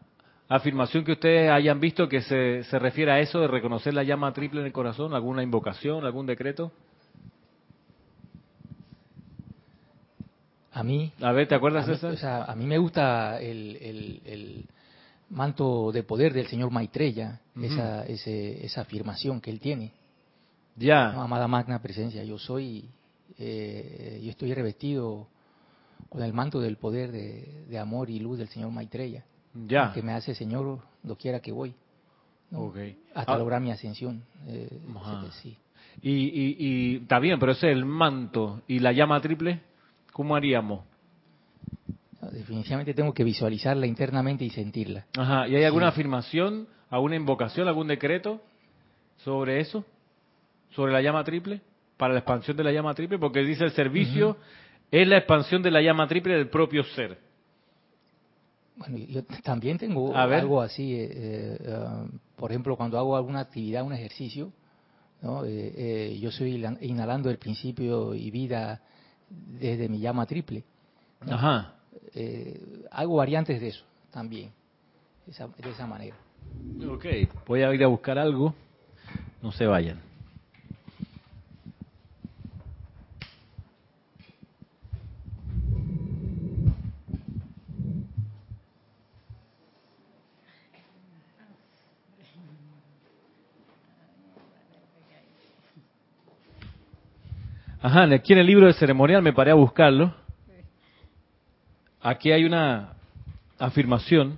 afirmación 0.47 1.05
que 1.05 1.11
ustedes 1.11 1.51
hayan 1.51 1.79
visto 1.79 2.09
que 2.09 2.21
se, 2.21 2.63
se 2.63 2.79
refiere 2.79 3.11
a 3.11 3.19
eso 3.19 3.39
de 3.39 3.47
reconocer 3.47 3.93
la 3.93 4.03
llama 4.03 4.33
triple 4.33 4.61
en 4.61 4.65
el 4.65 4.73
corazón? 4.73 5.13
¿Alguna 5.13 5.43
invocación, 5.43 6.03
algún 6.03 6.25
decreto? 6.25 6.71
A 10.71 10.83
mí. 10.83 11.11
A 11.21 11.31
ver, 11.31 11.47
¿te 11.47 11.55
acuerdas, 11.55 11.85
de 11.85 11.93
eso? 11.93 12.07
O 12.07 12.15
sea, 12.15 12.45
a 12.45 12.55
mí 12.55 12.65
me 12.65 12.77
gusta 12.77 13.39
el, 13.39 14.65
manto 15.29 15.91
de 15.91 16.01
poder 16.01 16.33
del 16.33 16.47
señor 16.47 16.71
Maitreya, 16.71 17.39
esa, 17.61 18.03
esa 18.05 18.81
afirmación 18.81 19.41
que 19.41 19.51
él 19.51 19.59
tiene. 19.59 19.91
Ya. 20.75 21.09
amada 21.09 21.47
magna 21.47 21.81
presencia, 21.81 22.23
yo 22.23 22.39
soy, 22.39 22.89
eh, 23.37 24.21
yo 24.23 24.31
estoy 24.31 24.53
revestido 24.53 25.27
con 26.07 26.23
el 26.23 26.33
manto 26.33 26.59
del 26.59 26.77
poder 26.77 27.11
de, 27.11 27.79
amor 27.79 28.09
y 28.09 28.19
luz 28.19 28.37
del 28.37 28.47
señor 28.47 28.71
Maitreya. 28.71 29.25
Ya. 29.67 29.91
Que 29.93 30.01
me 30.01 30.13
hace 30.13 30.35
Señor 30.35 30.79
doquiera 31.03 31.39
que 31.39 31.51
voy. 31.51 31.75
Hasta 33.13 33.33
ah. 33.33 33.37
lograr 33.37 33.61
mi 33.61 33.71
ascensión. 33.71 34.23
Eh, 34.47 34.69
sí. 35.41 35.57
Y, 36.01 36.11
y, 36.11 36.55
y 36.59 36.95
está 36.97 37.19
bien, 37.19 37.39
pero 37.39 37.51
ese 37.51 37.69
es 37.71 37.75
el 37.75 37.85
manto. 37.85 38.61
¿Y 38.67 38.79
la 38.79 38.91
llama 38.91 39.19
triple? 39.21 39.61
¿Cómo 40.13 40.35
haríamos? 40.35 40.81
definitivamente 42.31 42.93
tengo 42.93 43.13
que 43.13 43.23
visualizarla 43.23 43.87
internamente 43.87 44.43
y 44.43 44.49
sentirla. 44.49 45.05
Ajá. 45.17 45.47
¿Y 45.47 45.55
hay 45.55 45.63
alguna 45.63 45.87
afirmación, 45.87 46.67
alguna 46.89 47.15
invocación, 47.15 47.67
algún 47.67 47.87
decreto 47.87 48.41
sobre 49.17 49.59
eso? 49.59 49.85
¿Sobre 50.71 50.91
la 50.91 51.01
llama 51.01 51.23
triple? 51.23 51.61
Para 51.97 52.13
la 52.13 52.19
expansión 52.19 52.55
de 52.57 52.63
la 52.63 52.71
llama 52.71 52.93
triple, 52.93 53.17
porque 53.19 53.41
dice 53.41 53.63
el 53.63 53.71
servicio 53.71 54.37
es 54.91 55.07
la 55.07 55.17
expansión 55.17 55.61
de 55.61 55.71
la 55.71 55.81
llama 55.81 56.07
triple 56.07 56.35
del 56.35 56.49
propio 56.49 56.83
ser. 56.83 57.17
Bueno, 58.75 58.97
yo 58.97 59.23
también 59.43 59.77
tengo 59.77 60.15
algo 60.15 60.61
así, 60.61 60.95
eh, 60.95 61.09
eh, 61.11 61.85
um, 61.85 62.17
por 62.37 62.51
ejemplo, 62.51 62.77
cuando 62.77 62.97
hago 62.97 63.15
alguna 63.17 63.41
actividad, 63.41 63.83
un 63.83 63.91
ejercicio, 63.91 64.53
¿no? 65.21 65.43
Eh, 65.45 66.17
yo 66.21 66.29
estoy 66.29 66.65
inhalando 66.81 67.29
el 67.29 67.37
principio 67.37 68.15
y 68.15 68.31
vida 68.31 68.81
desde 69.29 69.89
mi 69.89 69.99
llama 69.99 70.25
triple. 70.25 70.63
Ajá. 71.29 71.73
hago 72.91 73.17
variantes 73.17 73.59
de 73.59 73.67
eso 73.67 73.83
también, 74.11 74.51
de 75.25 75.69
esa 75.69 75.85
manera. 75.85 76.15
Ok, 76.89 77.05
voy 77.45 77.63
a 77.63 77.73
ir 77.73 77.83
a 77.83 77.87
buscar 77.87 78.17
algo, 78.17 78.55
no 79.41 79.51
se 79.51 79.65
vayan. 79.65 80.08
Ajá, 97.81 98.03
aquí 98.13 98.33
en 98.33 98.39
el 98.39 98.47
libro 98.47 98.65
de 98.67 98.73
ceremonial 98.73 99.21
me 99.21 99.31
paré 99.31 99.51
a 99.51 99.55
buscarlo. 99.55 100.13
Aquí 102.01 102.29
hay 102.31 102.43
una 102.43 102.93
afirmación. 103.57 104.37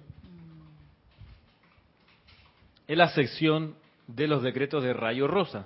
Es 2.88 2.96
la 2.96 3.10
sección 3.10 3.76
de 4.06 4.28
los 4.28 4.44
decretos 4.44 4.84
de 4.84 4.94
Rayo 4.94 5.28
Rosa, 5.28 5.66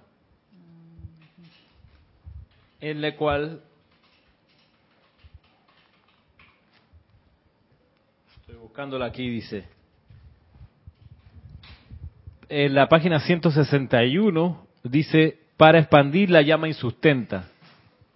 en 2.79 3.01
la 3.01 3.13
cual 3.17 3.61
estoy 8.39 8.55
buscándola 8.55 9.07
aquí 9.07 9.27
dice 9.27 9.67
en 12.47 12.75
la 12.75 12.87
página 12.87 13.19
161 13.19 14.67
dice 14.83 15.39
para 15.57 15.79
expandir 15.79 16.29
la 16.29 16.43
llama 16.43 16.67
y 16.67 16.73
sustenta 16.73 17.49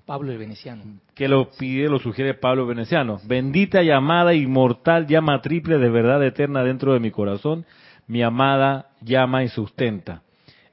Pablo 0.09 0.31
el 0.31 0.39
Veneciano. 0.39 0.81
Que 1.13 1.27
lo 1.27 1.51
pide, 1.51 1.87
lo 1.87 1.99
sugiere 1.99 2.33
Pablo 2.33 2.63
el 2.63 2.69
Veneciano. 2.69 3.19
Bendita 3.25 3.83
llamada 3.83 4.33
inmortal 4.33 5.05
llama 5.05 5.39
triple 5.39 5.77
de 5.77 5.87
verdad 5.87 6.25
eterna 6.25 6.63
dentro 6.63 6.93
de 6.93 6.99
mi 6.99 7.11
corazón, 7.11 7.63
mi 8.07 8.23
amada 8.23 8.89
llama 9.01 9.43
y 9.43 9.49
sustenta. 9.49 10.23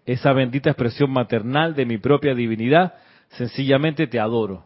Esa 0.07 0.33
bendita 0.33 0.71
expresión 0.71 1.11
maternal 1.11 1.75
de 1.75 1.85
mi 1.85 1.99
propia 1.99 2.35
divinidad, 2.35 2.95
sencillamente 3.29 4.07
te 4.07 4.19
adoro. 4.19 4.65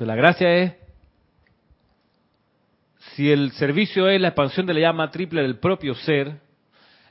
O 0.00 0.04
la 0.04 0.16
gracia 0.16 0.56
es, 0.56 0.72
si 3.14 3.30
el 3.30 3.52
servicio 3.52 4.08
es 4.08 4.20
la 4.20 4.28
expansión 4.28 4.66
de 4.66 4.74
la 4.74 4.80
llama 4.80 5.12
triple 5.12 5.42
del 5.42 5.60
propio 5.60 5.94
ser, 5.94 6.40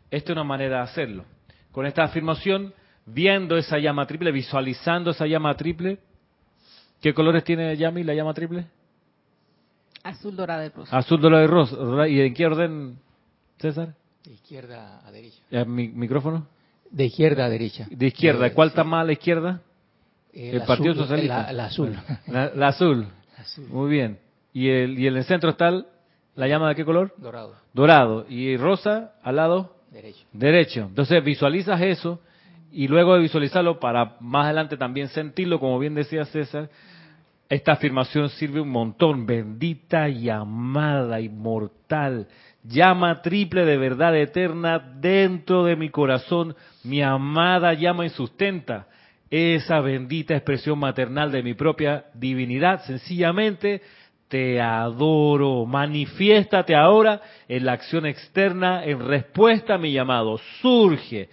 esta 0.09 0.33
es 0.33 0.35
una 0.35 0.43
manera 0.43 0.79
de 0.79 0.83
hacerlo. 0.83 1.23
Con 1.71 1.85
esta 1.85 2.03
afirmación 2.03 2.73
viendo 3.05 3.57
esa 3.57 3.77
llama 3.77 4.05
triple, 4.05 4.31
visualizando 4.31 5.11
esa 5.11 5.25
llama 5.27 5.55
triple. 5.55 5.99
¿Qué 7.01 7.13
colores 7.13 7.43
tiene 7.43 7.75
Yami 7.75 8.03
la 8.03 8.13
llama 8.13 8.33
triple? 8.33 8.65
Azul, 10.03 10.35
dorado 10.35 10.65
y 10.65 10.69
rosa. 10.69 10.97
Azul, 10.97 11.21
dorado 11.21 11.43
y 11.43 11.47
rosa. 11.47 12.07
¿Y 12.07 12.21
en 12.21 12.33
qué 12.33 12.45
orden, 12.45 12.97
César? 13.59 13.93
De 14.23 14.33
izquierda 14.33 15.01
a 15.05 15.11
derecha. 15.11 15.65
¿Mi, 15.65 15.87
¿Micrófono? 15.87 16.47
De 16.89 17.05
izquierda 17.05 17.45
a 17.45 17.49
derecha. 17.49 17.87
De 17.89 18.07
izquierda. 18.07 18.47
Eh, 18.47 18.53
¿Cuál 18.53 18.69
está 18.69 18.83
más 18.83 19.01
a 19.01 19.05
la 19.05 19.13
izquierda? 19.13 19.61
el, 20.33 20.61
Partido 20.63 20.93
Socialista. 20.93 21.51
La, 21.53 21.65
azul. 21.65 21.97
La, 22.27 22.67
azul. 22.67 23.07
Muy 23.69 23.89
bien. 23.89 24.19
¿Y, 24.53 24.69
el, 24.69 24.99
¿Y 24.99 25.07
en 25.07 25.17
el 25.17 25.23
centro 25.23 25.49
está 25.49 25.71
la 26.35 26.47
llama 26.47 26.69
de 26.69 26.75
qué 26.75 26.85
color? 26.85 27.13
Dorado. 27.17 27.55
Dorado. 27.73 28.25
¿Y 28.29 28.57
rosa 28.57 29.13
al 29.23 29.35
lado? 29.35 29.75
Derecho. 29.91 30.25
Derecho. 30.31 30.81
Entonces 30.81 31.23
visualizas 31.23 31.81
eso 31.81 32.19
y 32.71 32.87
luego 32.87 33.15
de 33.15 33.21
visualizarlo 33.21 33.79
para 33.79 34.15
más 34.19 34.45
adelante 34.45 34.77
también 34.77 35.09
sentirlo, 35.09 35.59
como 35.59 35.77
bien 35.79 35.93
decía 35.93 36.25
César, 36.25 36.69
esta 37.49 37.73
afirmación 37.73 38.29
sirve 38.29 38.61
un 38.61 38.69
montón. 38.69 39.25
Bendita 39.25 40.07
y 40.07 40.29
amada, 40.29 41.19
inmortal, 41.19 42.27
llama 42.63 43.21
triple 43.21 43.65
de 43.65 43.77
verdad 43.77 44.15
eterna 44.15 44.79
dentro 44.79 45.65
de 45.65 45.75
mi 45.75 45.89
corazón, 45.89 46.55
mi 46.83 47.01
amada 47.01 47.73
llama 47.73 48.05
y 48.05 48.09
sustenta 48.09 48.87
esa 49.29 49.79
bendita 49.79 50.35
expresión 50.35 50.79
maternal 50.79 51.31
de 51.31 51.43
mi 51.43 51.53
propia 51.53 52.05
divinidad. 52.13 52.83
Sencillamente 52.85 53.81
te 54.27 54.61
adoro. 54.61 55.65
Manifiéstate 55.65 56.73
ahora 56.73 57.21
en 57.49 57.65
la 57.65 57.73
acción 57.73 58.05
externa 58.05 58.85
en 58.85 59.05
respuesta 59.05 59.75
a 59.75 59.77
mi 59.77 59.91
llamado. 59.91 60.37
Surge 60.61 61.29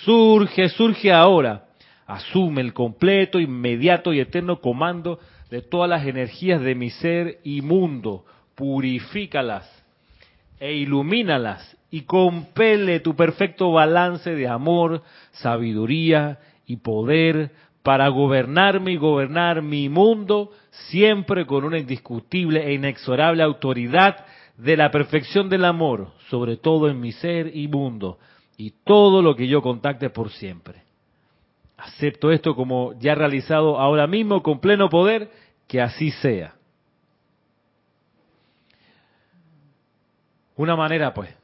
Surge, 0.00 0.68
surge 0.70 1.12
ahora. 1.12 1.66
Asume 2.06 2.60
el 2.60 2.72
completo, 2.72 3.38
inmediato 3.38 4.12
y 4.12 4.20
eterno 4.20 4.60
comando 4.60 5.20
de 5.50 5.62
todas 5.62 5.88
las 5.88 6.06
energías 6.06 6.60
de 6.60 6.74
mi 6.74 6.90
ser 6.90 7.38
y 7.44 7.62
mundo. 7.62 8.24
Purifícalas 8.54 9.70
e 10.58 10.74
ilumínalas 10.74 11.76
y 11.90 12.02
compele 12.02 13.00
tu 13.00 13.14
perfecto 13.14 13.72
balance 13.72 14.34
de 14.34 14.48
amor, 14.48 15.02
sabiduría 15.32 16.38
y 16.66 16.76
poder 16.76 17.50
para 17.82 18.08
gobernarme 18.08 18.92
y 18.92 18.96
gobernar 18.96 19.62
mi 19.62 19.88
mundo 19.88 20.52
siempre 20.70 21.46
con 21.46 21.64
una 21.64 21.78
indiscutible 21.78 22.64
e 22.66 22.74
inexorable 22.74 23.42
autoridad 23.42 24.24
de 24.56 24.76
la 24.76 24.90
perfección 24.90 25.48
del 25.48 25.64
amor, 25.64 26.12
sobre 26.28 26.56
todo 26.56 26.88
en 26.88 27.00
mi 27.00 27.12
ser 27.12 27.56
y 27.56 27.68
mundo 27.68 28.18
y 28.62 28.70
todo 28.84 29.22
lo 29.22 29.34
que 29.34 29.48
yo 29.48 29.60
contacte 29.60 30.08
por 30.08 30.30
siempre. 30.30 30.84
Acepto 31.76 32.30
esto 32.30 32.54
como 32.54 32.92
ya 33.00 33.16
realizado 33.16 33.76
ahora 33.80 34.06
mismo 34.06 34.40
con 34.40 34.60
pleno 34.60 34.88
poder, 34.88 35.32
que 35.66 35.80
así 35.80 36.12
sea. 36.12 36.54
Una 40.54 40.76
manera, 40.76 41.12
pues, 41.12 41.34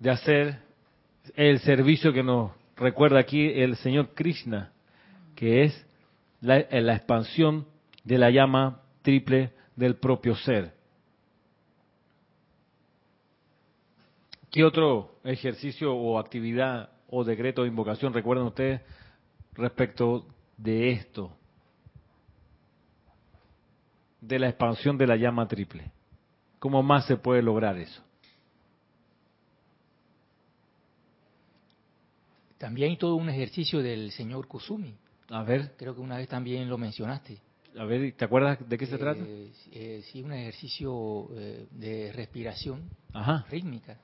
de 0.00 0.10
hacer 0.10 0.58
el 1.36 1.60
servicio 1.60 2.12
que 2.12 2.24
nos 2.24 2.50
recuerda 2.76 3.20
aquí 3.20 3.46
el 3.46 3.76
señor 3.76 4.12
Krishna, 4.14 4.72
que 5.36 5.62
es 5.62 5.86
la, 6.40 6.66
la 6.68 6.96
expansión 6.96 7.64
de 8.02 8.18
la 8.18 8.30
llama 8.30 8.80
triple 9.02 9.52
del 9.76 9.94
propio 9.94 10.34
ser. 10.34 10.72
¿Qué 14.56 14.64
otro 14.64 15.20
ejercicio 15.22 15.94
o 15.94 16.18
actividad 16.18 16.88
o 17.10 17.24
decreto 17.24 17.60
de 17.60 17.68
invocación 17.68 18.14
recuerdan 18.14 18.46
ustedes 18.46 18.80
respecto 19.52 20.26
de 20.56 20.92
esto? 20.92 21.36
De 24.18 24.38
la 24.38 24.48
expansión 24.48 24.96
de 24.96 25.06
la 25.06 25.16
llama 25.16 25.46
triple. 25.46 25.92
¿Cómo 26.58 26.82
más 26.82 27.06
se 27.06 27.18
puede 27.18 27.42
lograr 27.42 27.76
eso? 27.76 28.02
También 32.56 32.92
hay 32.92 32.96
todo 32.96 33.16
un 33.16 33.28
ejercicio 33.28 33.82
del 33.82 34.10
señor 34.10 34.48
Kusumi. 34.48 34.96
A 35.28 35.42
ver. 35.42 35.76
Creo 35.76 35.94
que 35.94 36.00
una 36.00 36.16
vez 36.16 36.28
también 36.28 36.66
lo 36.66 36.78
mencionaste. 36.78 37.42
A 37.78 37.84
ver, 37.84 38.12
¿te 38.12 38.24
acuerdas 38.24 38.58
de 38.68 38.78
qué 38.78 38.86
se 38.86 38.96
trata? 38.96 39.22
Eh, 39.22 39.52
eh, 39.72 40.02
sí, 40.10 40.22
un 40.22 40.32
ejercicio 40.32 41.28
eh, 41.34 41.66
de 41.70 42.12
respiración 42.12 42.88
rítmica, 43.50 43.98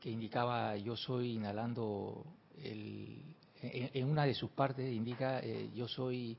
que 0.00 0.10
indicaba 0.10 0.76
yo 0.76 0.96
soy 0.96 1.32
inhalando, 1.32 2.24
el, 2.62 3.22
en, 3.62 4.08
una 4.08 4.24
de 4.26 4.34
sus 4.34 4.50
partes 4.50 4.92
indica 4.92 5.42
yo 5.74 5.88
soy 5.88 6.36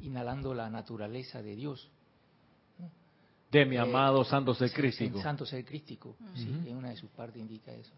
inhalando 0.00 0.52
la 0.52 0.68
naturaleza 0.68 1.40
de 1.42 1.56
Dios. 1.56 1.88
De 3.50 3.64
mi 3.64 3.76
amado 3.76 4.24
Santo 4.24 4.52
Ser 4.52 4.72
Crístico. 4.72 5.22
Santo 5.22 5.46
Ser 5.46 5.64
Crístico, 5.64 6.16
sí, 6.34 6.48
en 6.66 6.76
una 6.76 6.90
de 6.90 6.96
sus 6.96 7.10
partes 7.10 7.40
indica 7.40 7.72
eso. 7.72 7.92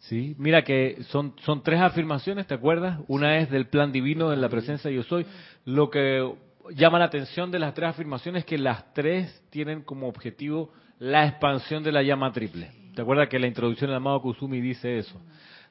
Sí, 0.00 0.34
mira 0.38 0.64
que 0.64 1.02
son, 1.10 1.34
son 1.44 1.62
tres 1.62 1.80
afirmaciones, 1.80 2.46
¿te 2.46 2.54
acuerdas? 2.54 3.00
Una 3.08 3.38
es 3.38 3.50
del 3.50 3.68
plan 3.68 3.92
divino 3.92 4.30
de 4.30 4.36
la 4.36 4.48
presencia 4.48 4.90
de 4.90 4.96
yo 4.96 5.02
soy. 5.02 5.26
Lo 5.64 5.90
que 5.90 6.34
llama 6.74 6.98
la 6.98 7.06
atención 7.06 7.50
de 7.50 7.58
las 7.58 7.74
tres 7.74 7.90
afirmaciones 7.90 8.44
que 8.44 8.58
las 8.58 8.92
tres 8.94 9.42
tienen 9.50 9.82
como 9.82 10.08
objetivo 10.08 10.72
la 10.98 11.26
expansión 11.26 11.82
de 11.82 11.92
la 11.92 12.02
llama 12.02 12.32
triple. 12.32 12.70
¿Te 12.94 13.02
acuerdas 13.02 13.28
que 13.28 13.38
la 13.38 13.46
introducción 13.46 13.90
del 13.90 13.96
amado 13.96 14.20
Kusumi 14.20 14.60
dice 14.60 14.98
eso? 14.98 15.20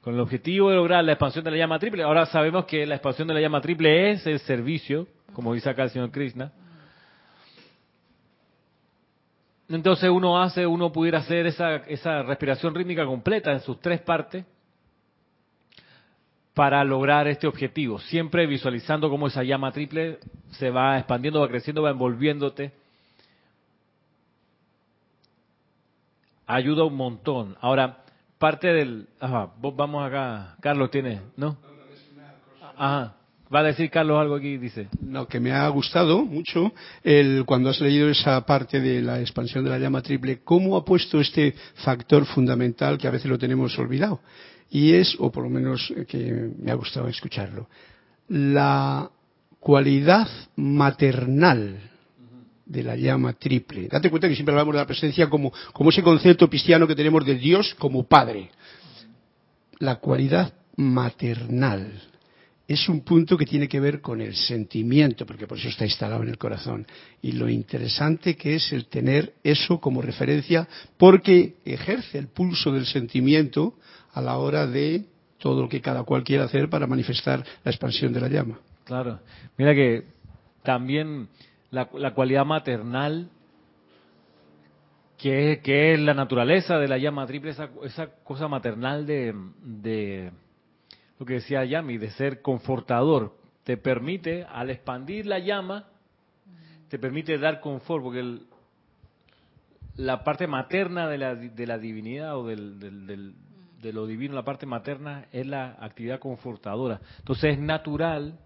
Con 0.02 0.14
el 0.14 0.20
objetivo 0.22 0.70
de 0.70 0.76
lograr 0.76 1.04
la 1.04 1.14
expansión 1.14 1.44
de 1.44 1.52
la 1.52 1.58
llama 1.58 1.80
triple, 1.80 2.04
ahora 2.04 2.26
sabemos 2.28 2.66
que 2.66 2.86
la 2.86 2.96
expansión 2.96 3.28
de 3.28 3.34
la 3.34 3.42
llama 3.42 3.62
triple 3.62 4.12
es 4.12 4.26
el 4.26 4.40
servicio, 4.40 5.08
como 5.34 5.54
dice 5.54 5.70
acá 5.70 5.84
el 5.84 5.90
señor 5.90 6.12
Krishna. 6.12 6.52
Entonces 9.70 10.10
uno 10.10 10.42
hace, 10.42 10.66
uno 10.66 10.92
pudiera 10.92 11.20
hacer 11.20 11.46
esa, 11.46 11.76
esa 11.88 12.24
respiración 12.24 12.74
rítmica 12.74 13.06
completa 13.06 13.52
en 13.52 13.60
sus 13.60 13.80
tres 13.82 14.00
partes 14.00 14.46
para 16.58 16.84
lograr 16.84 17.28
este 17.28 17.46
objetivo, 17.46 18.00
siempre 18.00 18.48
visualizando 18.48 19.10
cómo 19.10 19.28
esa 19.28 19.44
llama 19.44 19.72
triple 19.72 20.18
se 20.50 20.72
va 20.72 20.98
expandiendo, 20.98 21.40
va 21.40 21.48
creciendo, 21.48 21.84
va 21.84 21.92
envolviéndote. 21.92 22.74
ayuda 26.48 26.86
un 26.86 26.96
montón. 26.96 27.56
Ahora, 27.62 27.98
parte 28.40 28.68
del... 28.68 29.08
Ajá, 29.20 29.50
vos 29.60 29.76
vamos 29.76 30.08
acá. 30.08 30.56
Carlos 30.62 30.90
tiene, 30.90 31.22
¿no? 31.36 31.58
Ajá. 32.78 33.14
Va 33.54 33.60
a 33.60 33.64
decir 33.64 33.90
Carlos 33.90 34.20
algo 34.20 34.36
aquí, 34.36 34.58
dice. 34.58 34.90
No, 35.02 35.26
que 35.26 35.40
me 35.40 35.54
ha 35.54 35.68
gustado 35.70 36.26
mucho 36.26 36.74
el 37.02 37.46
cuando 37.46 37.70
has 37.70 37.80
leído 37.80 38.10
esa 38.10 38.46
parte 38.46 38.82
de 38.82 39.02
la 39.02 39.22
expansión 39.22 39.64
de 39.64 39.70
la 39.70 39.80
llama 39.80 40.02
triple, 40.02 40.40
cómo 40.44 40.76
ha 40.76 40.84
puesto 40.84 41.22
este 41.22 41.54
factor 41.76 42.26
fundamental 42.26 42.98
que 42.98 43.08
a 43.08 43.12
veces 43.12 43.30
lo 43.30 43.38
tenemos 43.38 43.78
olvidado. 43.80 44.20
Y 44.70 44.94
es, 44.94 45.16
o 45.20 45.32
por 45.32 45.44
lo 45.44 45.50
menos 45.50 45.94
que 46.08 46.52
me 46.60 46.72
ha 46.72 46.76
gustado 46.76 47.08
escucharlo, 47.08 47.70
la 48.28 49.10
cualidad 49.60 50.28
maternal 50.56 51.80
de 52.66 52.84
la 52.84 52.96
llama 52.96 53.34
triple. 53.34 53.88
Date 53.88 54.10
cuenta 54.10 54.28
que 54.28 54.36
siempre 54.36 54.54
hablamos 54.54 54.74
de 54.74 54.82
la 54.82 54.88
presencia 54.88 55.30
como, 55.30 55.54
como 55.74 55.90
ese 55.90 56.04
concepto 56.04 56.50
cristiano 56.50 56.88
que 56.88 56.96
tenemos 56.96 57.26
de 57.26 57.36
Dios 57.36 57.74
como 57.76 58.04
Padre. 58.04 58.52
La 59.80 59.96
cualidad 59.96 60.54
maternal 60.76 62.02
es 62.68 62.90
un 62.90 63.02
punto 63.02 63.38
que 63.38 63.46
tiene 63.46 63.70
que 63.70 63.80
ver 63.80 64.02
con 64.02 64.20
el 64.20 64.36
sentimiento, 64.36 65.26
porque 65.26 65.48
por 65.48 65.58
eso 65.58 65.70
está 65.70 65.86
instalado 65.86 66.24
en 66.24 66.30
el 66.30 66.38
corazón. 66.38 66.86
Y 67.22 67.32
lo 67.32 67.50
interesante 67.50 68.36
que 68.36 68.56
es 68.56 68.74
el 68.74 68.88
tener 68.88 69.36
eso 69.44 69.80
como 69.80 70.02
referencia, 70.02 70.68
porque 70.98 71.56
ejerce 71.64 72.18
el 72.18 72.28
pulso 72.28 72.72
del 72.74 72.86
sentimiento 72.86 73.76
a 74.14 74.22
la 74.22 74.38
hora 74.38 74.68
de 74.68 75.06
todo 75.40 75.62
lo 75.62 75.70
que 75.70 75.82
cada 75.82 76.04
cual 76.04 76.24
quiera 76.24 76.46
hacer 76.46 76.70
para 76.70 76.88
manifestar 76.88 77.44
la 77.64 77.72
expansión 77.72 78.14
de 78.14 78.22
la 78.22 78.28
llama. 78.28 78.60
Claro. 78.84 79.20
Mira 79.58 79.74
que 79.76 80.06
también 80.64 81.28
la, 81.72 81.86
cualidad 82.14 82.46
maternal, 82.46 83.30
que 85.18 85.62
es, 85.64 86.00
la 86.00 86.14
naturaleza 86.14 86.78
de 86.78 86.88
la 86.88 86.98
llama 86.98 87.28
triple, 87.28 87.52
esa, 87.52 87.70
esa 87.84 88.08
cosa 88.24 88.48
maternal 88.48 89.06
de, 89.06 89.34
de 89.62 90.32
lo 91.20 91.26
que 91.26 91.36
decía 91.36 91.66
Yami, 91.66 91.98
de 91.98 92.12
ser 92.12 92.42
confortador, 92.42 93.36
te 93.64 93.78
permite, 93.78 94.46
al 94.46 94.70
expandir 94.70 95.26
la 95.26 95.40
llama, 95.40 95.88
te 96.88 97.00
permite 97.00 97.38
dar 97.38 97.60
confort, 97.60 98.04
porque 98.04 98.40
la 99.98 100.24
parte 100.24 100.48
materna 100.48 101.10
de 101.10 101.18
la, 101.18 101.36
de 101.36 101.68
la 101.68 101.78
divinidad 101.78 102.38
o 102.38 102.48
del, 102.48 102.80
del, 102.80 103.36
de 103.82 103.94
lo 103.94 104.08
divino, 104.08 104.34
la 104.34 104.44
parte 104.44 104.66
materna, 104.66 105.28
es 105.32 105.46
la 105.46 105.78
actividad 105.80 106.20
confortadora. 106.20 107.00
Entonces 107.20 107.54
es 107.54 107.60
natural 107.60 108.40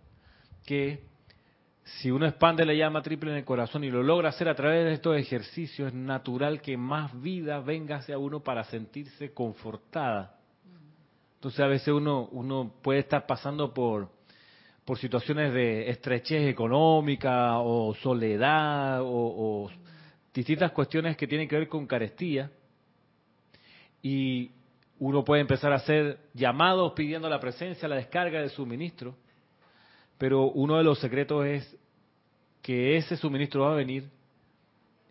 que 0.65 1.03
si 1.83 2.11
uno 2.11 2.25
expande 2.25 2.65
la 2.65 2.73
llama 2.73 3.01
triple 3.01 3.31
en 3.31 3.37
el 3.37 3.45
corazón 3.45 3.83
y 3.83 3.89
lo 3.89 4.03
logra 4.03 4.29
hacer 4.29 4.47
a 4.47 4.55
través 4.55 4.85
de 4.85 4.93
estos 4.93 5.17
ejercicios, 5.17 5.89
es 5.89 5.93
natural 5.93 6.61
que 6.61 6.77
más 6.77 7.19
vida 7.21 7.59
venga 7.59 7.97
hacia 7.97 8.17
uno 8.17 8.41
para 8.41 8.63
sentirse 8.65 9.33
confortada. 9.33 10.37
Entonces 11.35 11.59
a 11.59 11.67
veces 11.67 11.87
uno, 11.87 12.27
uno 12.31 12.71
puede 12.81 12.99
estar 12.99 13.25
pasando 13.25 13.73
por, 13.73 14.09
por 14.85 14.97
situaciones 14.97 15.53
de 15.53 15.89
estrechez 15.89 16.47
económica 16.47 17.59
o 17.59 17.95
soledad 17.95 18.99
o, 19.01 19.69
distintas 20.33 20.71
cuestiones 20.71 21.17
que 21.17 21.27
tienen 21.27 21.47
que 21.47 21.57
ver 21.57 21.67
con 21.67 21.85
carestía 21.87 22.49
y 24.01 24.51
uno 25.01 25.23
puede 25.23 25.41
empezar 25.41 25.73
a 25.73 25.77
hacer 25.77 26.19
llamados 26.35 26.93
pidiendo 26.93 27.27
la 27.27 27.39
presencia, 27.39 27.87
la 27.87 27.95
descarga 27.95 28.39
de 28.39 28.49
suministro, 28.49 29.15
pero 30.19 30.51
uno 30.51 30.77
de 30.77 30.83
los 30.83 30.99
secretos 30.99 31.43
es 31.43 31.77
que 32.61 32.97
ese 32.97 33.17
suministro 33.17 33.61
va 33.61 33.71
a 33.71 33.75
venir 33.75 34.11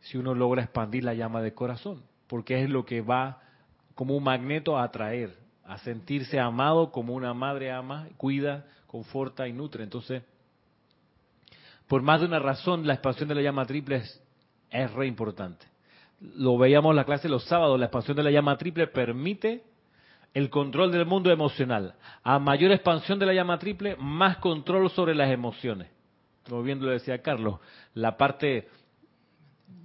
si 0.02 0.16
uno 0.16 0.32
logra 0.32 0.62
expandir 0.62 1.02
la 1.02 1.14
llama 1.14 1.42
del 1.42 1.54
corazón, 1.54 2.04
porque 2.28 2.62
es 2.62 2.70
lo 2.70 2.87
que 2.87 3.00
va 3.00 3.42
como 3.97 4.16
un 4.16 4.23
magneto 4.23 4.78
a 4.78 4.85
atraer 4.85 5.37
a 5.64 5.78
sentirse 5.78 6.38
amado 6.38 6.92
como 6.92 7.12
una 7.14 7.35
madre 7.35 7.73
ama, 7.73 8.09
cuida, 8.16 8.67
conforta 8.86 9.49
y 9.49 9.52
nutre. 9.52 9.82
Entonces, 9.82 10.23
por 11.88 12.02
más 12.02 12.21
de 12.21 12.26
una 12.26 12.38
razón, 12.38 12.86
la 12.86 12.95
expansión 12.95 13.28
de 13.28 13.34
la 13.34 13.43
llama 13.43 13.67
triple 13.67 13.97
es, 13.97 14.23
es 14.71 14.93
re 14.93 15.08
importante. 15.08 15.67
Lo 16.21 16.58
veíamos 16.58 16.91
en 16.91 16.97
la 16.97 17.04
clase 17.04 17.28
los 17.28 17.45
sábados, 17.47 17.78
la 17.78 17.86
expansión 17.86 18.17
de 18.17 18.23
la 18.23 18.30
llama 18.30 18.56
triple 18.56 18.86
permite 18.86 19.65
el 20.34 20.50
control 20.50 20.93
del 20.93 21.06
mundo 21.06 21.30
emocional. 21.30 21.95
A 22.23 22.38
mayor 22.38 22.73
expansión 22.73 23.19
de 23.19 23.26
la 23.26 23.34
llama 23.34 23.58
triple, 23.58 23.97
más 23.97 24.38
control 24.38 24.90
sobre 24.90 25.14
las 25.14 25.30
emociones. 25.30 25.88
Como 26.49 26.62
bien 26.62 26.80
lo 26.80 26.90
decía 26.90 27.23
Carlos, 27.23 27.60
la 27.95 28.16
parte 28.16 28.69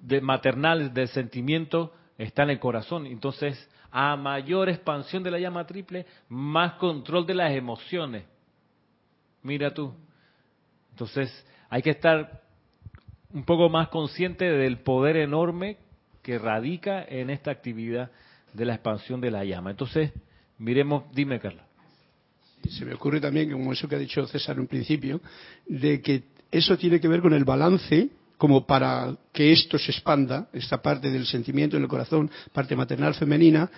de 0.02 0.22
maternal 0.22 0.94
del 0.94 1.08
sentimiento 1.08 1.94
está 2.18 2.44
en 2.44 2.52
el 2.52 2.60
corazón. 2.60 3.08
Entonces, 3.08 3.70
a 3.92 4.16
mayor 4.16 4.70
expansión 4.70 5.24
de 5.24 5.32
la 5.32 5.40
llama 5.40 5.66
triple, 5.66 6.06
más 6.30 6.74
control 6.74 7.26
de 7.26 7.34
las 7.34 7.52
emociones. 7.52 8.26
Mira 9.42 9.74
tú. 9.74 9.94
Entonces, 10.92 11.46
hay 11.70 11.82
que 11.82 11.92
estar 11.92 12.42
un 13.34 13.44
poco 13.44 13.70
más 13.70 13.90
consciente 13.90 14.46
del 14.46 14.80
poder 14.80 15.18
enorme 15.18 15.78
que 16.22 16.40
radica 16.40 17.04
en 17.04 17.30
esta 17.30 17.52
actividad 17.52 18.12
de 18.54 18.66
la 18.66 18.76
expansión 18.76 19.22
de 19.22 19.32
la 19.32 19.44
llama. 19.44 19.72
Entonces, 19.72 20.12
miremos, 20.58 21.04
dime 21.14 21.40
Carla. 21.40 21.66
Se 22.70 22.86
me 22.86 22.94
ocurre 22.94 23.22
también, 23.22 23.52
como 23.52 23.74
eso 23.74 23.88
que 23.88 23.96
ha 23.96 24.00
dicho 24.00 24.26
César 24.28 24.58
en 24.58 24.68
principio, 24.68 25.22
de 25.68 26.02
que 26.02 26.24
eso 26.52 26.78
tiene 26.78 27.00
que 27.00 27.08
ver 27.08 27.22
con 27.22 27.34
el 27.34 27.44
balance 27.44 28.10
como 28.38 28.66
para 28.66 29.16
que 29.32 29.52
esto 29.52 29.78
se 29.78 29.92
expanda, 29.92 30.50
esta 30.52 30.82
parte 30.82 31.10
del 31.10 31.26
sentimiento 31.26 31.78
en 31.78 31.84
el 31.84 31.90
corazón, 31.90 32.30
parte 32.52 32.76
maternal 32.76 33.14
femenina, 33.16 33.70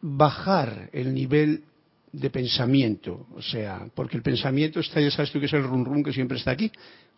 bajar 0.00 0.88
el 0.92 1.12
nivel 1.12 1.64
de 2.12 2.30
pensamiento, 2.30 3.26
o 3.34 3.42
sea, 3.42 3.86
porque 3.94 4.16
el 4.16 4.22
pensamiento 4.22 4.80
está, 4.80 5.00
ya 5.00 5.10
sabes 5.10 5.30
tú 5.30 5.40
que 5.40 5.46
es 5.46 5.52
el 5.52 5.64
rum 5.64 5.84
rum 5.84 6.02
que 6.02 6.12
siempre 6.12 6.38
está 6.38 6.52
aquí. 6.52 6.70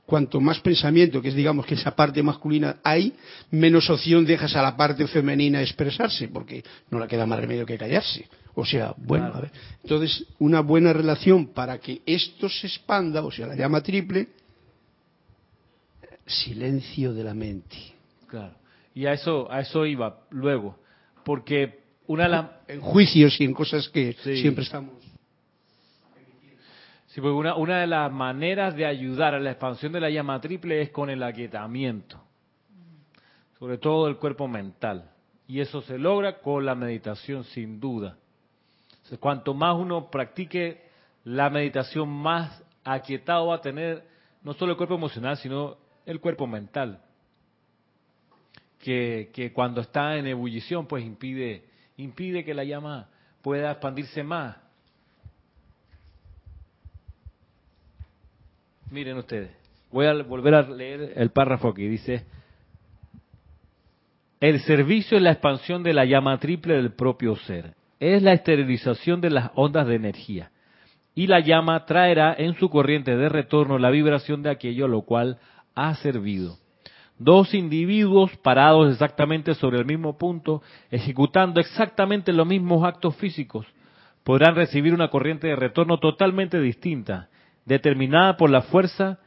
Cuanto 0.07 0.41
más 0.41 0.59
pensamiento, 0.61 1.23
que 1.23 1.29
es 1.29 1.35
digamos 1.35 1.65
que 1.67 1.75
esa 1.75 1.95
parte 1.95 2.23
masculina 2.23 2.79
hay, 2.83 3.15
menos 3.51 3.89
opción 3.91 4.25
dejas 4.25 4.57
a 4.57 4.63
la 4.63 4.77
parte 4.77 5.07
femenina 5.07 5.63
expresarse, 5.63 6.29
porque 6.29 6.65
no 6.91 6.99
le 6.99 7.07
queda 7.07 7.27
más 7.27 7.39
remedio 7.39 7.65
que 7.65 7.79
callarse. 7.79 8.29
O 8.55 8.65
sea, 8.65 8.93
bueno, 8.97 9.27
a 9.27 9.41
ver. 9.41 9.53
Entonces, 9.83 10.27
una 10.41 10.61
buena 10.61 10.93
relación 10.93 11.49
para 11.49 11.79
que 11.79 12.03
esto 12.05 12.49
se 12.49 12.67
expanda, 12.67 13.23
o 13.23 13.31
sea, 13.31 13.47
la 13.47 13.55
llama 13.55 13.83
triple, 13.83 14.29
silencio 16.27 17.15
de 17.15 17.25
la 17.25 17.35
mente. 17.35 17.77
Claro. 18.27 18.55
Y 18.95 19.07
a 19.07 19.13
eso, 19.13 19.51
a 19.51 19.61
eso 19.61 19.87
iba 19.87 20.21
luego, 20.31 20.79
porque 21.25 21.81
una 22.07 22.29
de 22.29 22.75
En 22.75 22.81
juicios 22.81 23.41
y 23.41 23.45
en 23.45 23.55
cosas 23.55 23.89
que 23.89 24.15
siempre 24.23 24.65
estamos... 24.65 24.95
Porque 27.21 27.35
una, 27.35 27.55
una 27.55 27.81
de 27.81 27.87
las 27.87 28.11
maneras 28.11 28.75
de 28.75 28.87
ayudar 28.87 29.35
a 29.35 29.41
la 29.41 29.51
expansión 29.51 29.93
de 29.93 30.01
la 30.01 30.11
llama 30.11 30.41
triple 30.41 30.81
es 30.81 30.91
con 30.91 31.11
el 31.11 31.23
aquietamiento, 31.23 32.21
sobre 33.59 33.79
todo 33.79 34.09
el 34.09 34.17
cuerpo 34.17 34.49
mental. 34.49 35.11
Y 35.47 35.61
eso 35.61 35.83
se 35.83 35.99
logra 35.99 36.39
con 36.41 36.65
la 36.65 36.75
meditación, 36.75 37.45
sin 37.45 37.81
duda. 37.81 38.17
cuanto 39.19 39.53
más 39.53 39.77
uno 39.77 40.11
practique 40.11 40.83
la 41.25 41.51
meditación, 41.51 42.09
más 42.09 42.65
aquietado 42.85 43.49
va 43.49 43.57
a 43.57 43.61
tener 43.61 44.07
no 44.43 44.55
solo 44.55 44.73
el 44.73 44.79
cuerpo 44.79 44.95
emocional, 44.95 45.37
sino 45.37 45.77
el 46.07 46.21
cuerpo 46.21 46.47
mental, 46.47 47.03
que, 48.79 49.31
que 49.35 49.53
cuando 49.53 49.83
está 49.83 50.17
en 50.17 50.27
ebullición, 50.27 50.87
pues 50.87 51.05
impide, 51.05 51.67
impide 51.99 52.45
que 52.45 52.55
la 52.55 52.65
llama 52.65 53.09
pueda 53.43 53.73
expandirse 53.73 54.23
más. 54.23 54.57
Miren 58.91 59.19
ustedes, 59.19 59.51
voy 59.93 60.07
a 60.07 60.15
volver 60.25 60.55
a 60.55 60.63
leer 60.63 61.13
el 61.15 61.31
párrafo 61.31 61.69
aquí, 61.69 61.87
dice, 61.87 62.25
el 64.41 64.59
servicio 64.61 65.17
es 65.17 65.23
la 65.23 65.31
expansión 65.31 65.85
de 65.85 65.95
la 65.95 66.05
llama 66.05 66.39
triple 66.39 66.75
del 66.75 66.93
propio 66.93 67.37
ser, 67.37 67.75
es 68.01 68.21
la 68.21 68.33
esterilización 68.33 69.21
de 69.21 69.31
las 69.31 69.53
ondas 69.55 69.87
de 69.87 69.95
energía, 69.95 70.51
y 71.15 71.29
la 71.29 71.39
llama 71.39 71.87
traerá 71.87 72.35
en 72.37 72.55
su 72.55 72.69
corriente 72.69 73.17
de 73.17 73.29
retorno 73.29 73.79
la 73.79 73.91
vibración 73.91 74.43
de 74.43 74.51
aquello 74.51 74.89
lo 74.89 75.03
cual 75.03 75.39
ha 75.77 75.95
servido. 75.95 76.57
Dos 77.17 77.55
individuos 77.55 78.37
parados 78.39 78.91
exactamente 78.91 79.55
sobre 79.55 79.79
el 79.79 79.85
mismo 79.85 80.19
punto, 80.19 80.63
ejecutando 80.91 81.61
exactamente 81.61 82.33
los 82.33 82.47
mismos 82.47 82.85
actos 82.85 83.15
físicos, 83.17 83.67
podrán 84.25 84.57
recibir 84.57 84.95
una 84.95 85.11
corriente 85.11 85.47
de 85.47 85.55
retorno 85.55 85.99
totalmente 86.01 86.59
distinta, 86.61 87.29
determinada 87.71 88.37
por 88.37 88.51
la 88.51 88.63
fuerza 88.63 89.21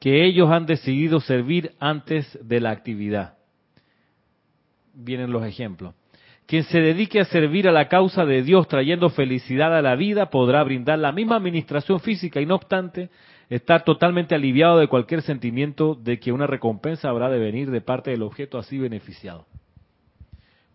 que 0.00 0.24
ellos 0.24 0.50
han 0.50 0.66
decidido 0.66 1.20
servir 1.20 1.72
antes 1.78 2.36
de 2.42 2.58
la 2.58 2.70
actividad. 2.70 3.34
Vienen 4.92 5.30
los 5.30 5.44
ejemplos. 5.44 5.94
Quien 6.46 6.64
se 6.64 6.80
dedique 6.80 7.20
a 7.20 7.26
servir 7.26 7.68
a 7.68 7.72
la 7.72 7.88
causa 7.88 8.24
de 8.24 8.42
Dios 8.42 8.66
trayendo 8.66 9.08
felicidad 9.08 9.76
a 9.76 9.82
la 9.82 9.94
vida 9.94 10.30
podrá 10.30 10.64
brindar 10.64 10.98
la 10.98 11.12
misma 11.12 11.36
administración 11.36 12.00
física 12.00 12.40
y 12.40 12.46
no 12.46 12.56
obstante 12.56 13.08
estar 13.48 13.84
totalmente 13.84 14.34
aliviado 14.34 14.78
de 14.78 14.88
cualquier 14.88 15.22
sentimiento 15.22 15.94
de 15.94 16.18
que 16.18 16.32
una 16.32 16.48
recompensa 16.48 17.08
habrá 17.08 17.30
de 17.30 17.38
venir 17.38 17.70
de 17.70 17.80
parte 17.80 18.10
del 18.10 18.22
objeto 18.22 18.58
así 18.58 18.78
beneficiado. 18.78 19.46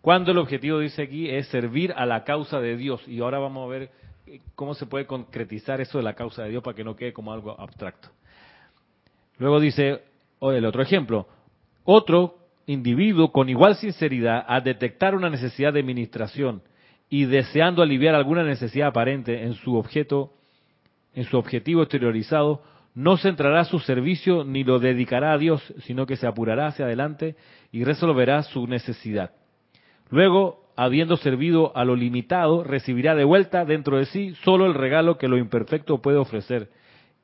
Cuando 0.00 0.30
el 0.30 0.38
objetivo, 0.38 0.78
dice 0.78 1.02
aquí, 1.02 1.28
es 1.28 1.46
servir 1.48 1.92
a 1.94 2.06
la 2.06 2.24
causa 2.24 2.58
de 2.58 2.78
Dios. 2.78 3.06
Y 3.06 3.20
ahora 3.20 3.38
vamos 3.38 3.66
a 3.66 3.70
ver 3.70 3.90
cómo 4.54 4.74
se 4.74 4.86
puede 4.86 5.06
concretizar 5.06 5.80
eso 5.80 5.98
de 5.98 6.04
la 6.04 6.14
causa 6.14 6.42
de 6.42 6.50
Dios 6.50 6.62
para 6.62 6.74
que 6.74 6.84
no 6.84 6.96
quede 6.96 7.12
como 7.12 7.32
algo 7.32 7.58
abstracto. 7.60 8.08
Luego 9.38 9.60
dice, 9.60 10.02
el 10.40 10.64
otro 10.64 10.82
ejemplo, 10.82 11.26
otro 11.84 12.38
individuo 12.66 13.32
con 13.32 13.48
igual 13.48 13.76
sinceridad 13.76 14.44
a 14.48 14.60
detectar 14.60 15.14
una 15.14 15.30
necesidad 15.30 15.72
de 15.72 15.80
administración 15.80 16.62
y 17.08 17.26
deseando 17.26 17.82
aliviar 17.82 18.14
alguna 18.14 18.42
necesidad 18.42 18.88
aparente 18.88 19.44
en 19.44 19.54
su 19.54 19.76
objeto, 19.76 20.32
en 21.14 21.24
su 21.24 21.36
objetivo 21.38 21.82
exteriorizado, 21.82 22.62
no 22.94 23.18
centrará 23.18 23.64
su 23.64 23.78
servicio 23.78 24.42
ni 24.42 24.64
lo 24.64 24.78
dedicará 24.78 25.32
a 25.32 25.38
Dios, 25.38 25.62
sino 25.82 26.06
que 26.06 26.16
se 26.16 26.26
apurará 26.26 26.68
hacia 26.68 26.86
adelante 26.86 27.36
y 27.70 27.84
resolverá 27.84 28.42
su 28.42 28.66
necesidad. 28.66 29.32
Luego, 30.10 30.65
habiendo 30.76 31.16
servido 31.16 31.76
a 31.76 31.84
lo 31.84 31.96
limitado, 31.96 32.62
recibirá 32.62 33.14
de 33.14 33.24
vuelta 33.24 33.64
dentro 33.64 33.96
de 33.96 34.04
sí 34.06 34.34
solo 34.44 34.66
el 34.66 34.74
regalo 34.74 35.16
que 35.16 35.28
lo 35.28 35.38
imperfecto 35.38 36.02
puede 36.02 36.18
ofrecer, 36.18 36.70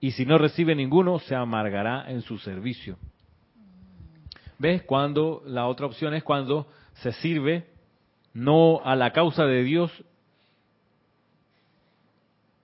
y 0.01 0.13
si 0.13 0.27
no 0.27 0.39
recibe 0.39 0.75
ninguno, 0.75 1.21
se 1.21 1.37
amargará 1.37 2.11
en 2.11 2.23
su 2.23 2.39
servicio. 2.39 2.97
¿Ves? 4.59 4.83
Cuando 4.83 5.43
la 5.47 5.67
otra 5.67 5.87
opción 5.87 6.15
es 6.15 6.25
cuando 6.25 6.67
se 6.95 7.13
sirve 7.13 7.67
no 8.35 8.81
a 8.85 8.97
la 8.97 9.13
causa 9.13 9.45
de 9.45 9.63
Dios, 9.63 9.93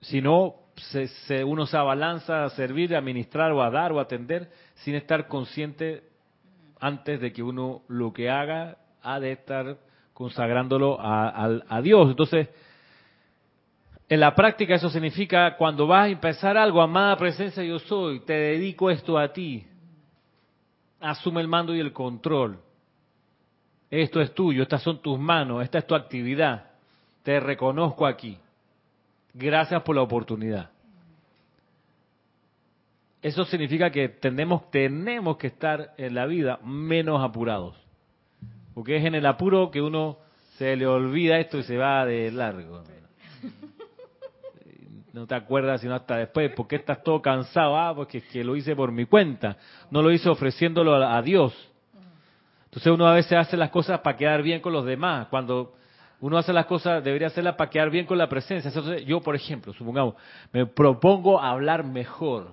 sino 0.01 0.55
se, 0.75 1.43
uno 1.43 1.65
se 1.65 1.77
abalanza 1.77 2.43
a 2.43 2.49
servir, 2.49 2.95
a 2.95 2.99
administrar 2.99 3.51
o 3.51 3.61
a 3.61 3.69
dar 3.69 3.91
o 3.91 3.99
a 3.99 4.03
atender 4.03 4.49
sin 4.75 4.95
estar 4.95 5.27
consciente 5.27 6.03
antes 6.79 7.19
de 7.19 7.31
que 7.31 7.43
uno 7.43 7.83
lo 7.87 8.13
que 8.13 8.29
haga 8.29 8.77
ha 9.01 9.19
de 9.19 9.33
estar 9.33 9.77
consagrándolo 10.19 10.97
a, 10.99 11.79
Dios. 11.81 12.09
Entonces, 12.09 12.49
en 14.09 14.19
la 14.19 14.35
práctica 14.35 14.75
eso 14.75 14.89
significa 14.89 15.55
cuando 15.55 15.87
vas 15.87 16.07
a 16.07 16.09
empezar 16.09 16.57
algo, 16.57 16.81
amada 16.81 17.15
presencia 17.15 17.63
yo 17.63 17.79
soy, 17.79 18.19
te 18.25 18.33
dedico 18.33 18.89
esto 18.89 19.17
a 19.17 19.31
ti. 19.31 19.65
Asume 20.99 21.39
el 21.39 21.47
mando 21.47 21.73
y 21.73 21.79
el 21.79 21.93
control. 21.93 22.59
Esto 23.89 24.19
es 24.19 24.33
tuyo, 24.33 24.63
estas 24.63 24.83
son 24.83 25.01
tus 25.01 25.17
manos, 25.17 25.63
esta 25.63 25.77
es 25.77 25.87
tu 25.87 25.95
actividad. 25.95 26.65
Te 27.23 27.39
reconozco 27.39 28.05
aquí. 28.05 28.37
Gracias 29.33 29.81
por 29.83 29.95
la 29.95 30.01
oportunidad. 30.01 30.69
Eso 33.21 33.45
significa 33.45 33.89
que 33.89 34.09
tenemos, 34.09 34.69
tenemos 34.69 35.37
que 35.37 35.47
estar 35.47 35.93
en 35.97 36.13
la 36.13 36.25
vida 36.25 36.59
menos 36.61 37.23
apurados. 37.23 37.88
Porque 38.73 38.97
es 38.97 39.05
en 39.05 39.15
el 39.15 39.25
apuro 39.25 39.71
que 39.71 39.81
uno 39.81 40.17
se 40.57 40.75
le 40.75 40.85
olvida 40.85 41.39
esto 41.39 41.57
y 41.57 41.63
se 41.63 41.77
va 41.77 42.05
de 42.05 42.31
largo. 42.31 42.83
No 45.11 45.25
te 45.25 45.33
acuerdas 45.33 45.81
sino 45.81 45.95
hasta 45.95 46.17
después. 46.17 46.51
porque 46.55 46.75
estás 46.75 47.03
todo 47.03 47.19
cansado? 47.21 47.75
Ah, 47.75 47.93
porque 47.95 48.19
es 48.19 48.25
que 48.25 48.43
lo 48.43 48.55
hice 48.55 48.75
por 48.75 48.91
mi 48.91 49.05
cuenta. 49.05 49.57
No 49.89 50.03
lo 50.03 50.11
hice 50.11 50.29
ofreciéndolo 50.29 50.95
a 50.95 51.19
Dios. 51.23 51.51
Entonces 52.65 52.93
uno 52.93 53.07
a 53.07 53.15
veces 53.15 53.33
hace 53.33 53.57
las 53.57 53.71
cosas 53.71 53.99
para 54.01 54.15
quedar 54.15 54.43
bien 54.43 54.61
con 54.61 54.71
los 54.71 54.85
demás. 54.85 55.27
Cuando 55.29 55.73
uno 56.21 56.37
hace 56.37 56.53
las 56.53 56.65
cosas, 56.67 57.03
debería 57.03 57.27
hacerlas 57.27 57.55
para 57.55 57.69
quedar 57.69 57.89
bien 57.89 58.05
con 58.05 58.17
la 58.17 58.29
presencia. 58.29 58.67
Entonces, 58.67 59.05
yo, 59.05 59.21
por 59.21 59.35
ejemplo, 59.35 59.73
supongamos, 59.73 60.15
me 60.51 60.65
propongo 60.65 61.41
hablar 61.41 61.83
mejor. 61.83 62.51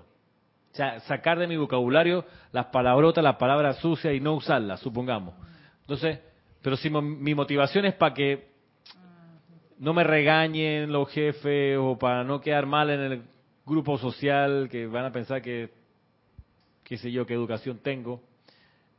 O 0.73 0.77
sea, 0.77 1.01
sacar 1.01 1.39
de 1.39 1.47
mi 1.47 1.57
vocabulario 1.57 2.25
las 2.53 2.67
palabrotas, 2.67 3.25
las 3.25 3.37
palabras 3.37 3.77
sucias 3.79 4.15
y 4.15 4.21
no 4.21 4.35
usarlas, 4.35 4.81
supongamos. 4.81 5.35
Entonces, 5.87 6.19
pero 6.63 6.77
si 6.77 6.91
mi 6.91 7.35
motivación 7.37 7.85
es 7.85 7.95
para 7.95 8.13
que 8.13 8.49
no 9.79 9.95
me 9.95 10.03
regañen 10.03 10.91
los 10.91 11.09
jefes 11.11 11.79
o 11.79 11.97
para 11.97 12.25
no 12.25 12.41
quedar 12.41 12.67
mal 12.67 12.91
en 12.91 13.01
el 13.01 13.23
grupo 13.65 13.97
social 13.97 14.69
que 14.69 14.89
van 14.89 15.05
a 15.05 15.13
pensar 15.13 15.41
que, 15.43 15.71
qué 16.83 16.97
sé 16.97 17.13
yo, 17.13 17.25
qué 17.25 17.35
educación 17.35 17.79
tengo. 17.79 18.21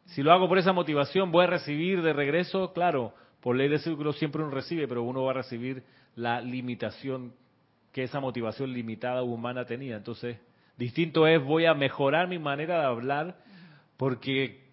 Si 0.05 0.23
lo 0.23 0.31
hago 0.31 0.47
por 0.47 0.57
esa 0.59 0.71
motivación, 0.71 1.29
voy 1.29 1.43
a 1.43 1.47
recibir 1.47 2.01
de 2.01 2.13
regreso, 2.13 2.71
claro, 2.71 3.13
por 3.41 3.57
ley 3.57 3.67
de 3.67 3.79
círculo 3.79 4.13
siempre 4.13 4.41
uno 4.41 4.51
recibe, 4.51 4.87
pero 4.87 5.03
uno 5.03 5.23
va 5.23 5.31
a 5.31 5.35
recibir 5.35 5.83
la 6.15 6.39
limitación 6.39 7.33
que 7.91 8.03
esa 8.03 8.21
motivación 8.21 8.71
limitada 8.71 9.23
humana 9.23 9.65
tenía. 9.65 9.97
Entonces, 9.97 10.37
distinto 10.77 11.27
es, 11.27 11.43
voy 11.43 11.65
a 11.65 11.73
mejorar 11.73 12.29
mi 12.29 12.39
manera 12.39 12.79
de 12.79 12.85
hablar 12.85 13.37
porque 13.97 14.66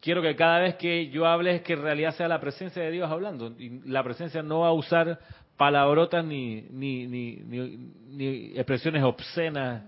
quiero 0.00 0.22
que 0.22 0.34
cada 0.36 0.60
vez 0.60 0.76
que 0.76 1.08
yo 1.10 1.26
hable 1.26 1.56
es 1.56 1.62
que 1.62 1.74
en 1.74 1.82
realidad 1.82 2.14
sea 2.14 2.28
la 2.28 2.40
presencia 2.40 2.82
de 2.82 2.90
Dios 2.90 3.10
hablando. 3.10 3.54
Y 3.58 3.80
la 3.86 4.02
presencia 4.02 4.42
no 4.42 4.60
va 4.60 4.68
a 4.68 4.72
usar 4.72 5.18
palabrotas 5.56 6.24
ni, 6.24 6.62
ni, 6.70 7.06
ni, 7.06 7.36
ni, 7.36 8.52
expresiones 8.56 9.02
obscenas, 9.02 9.82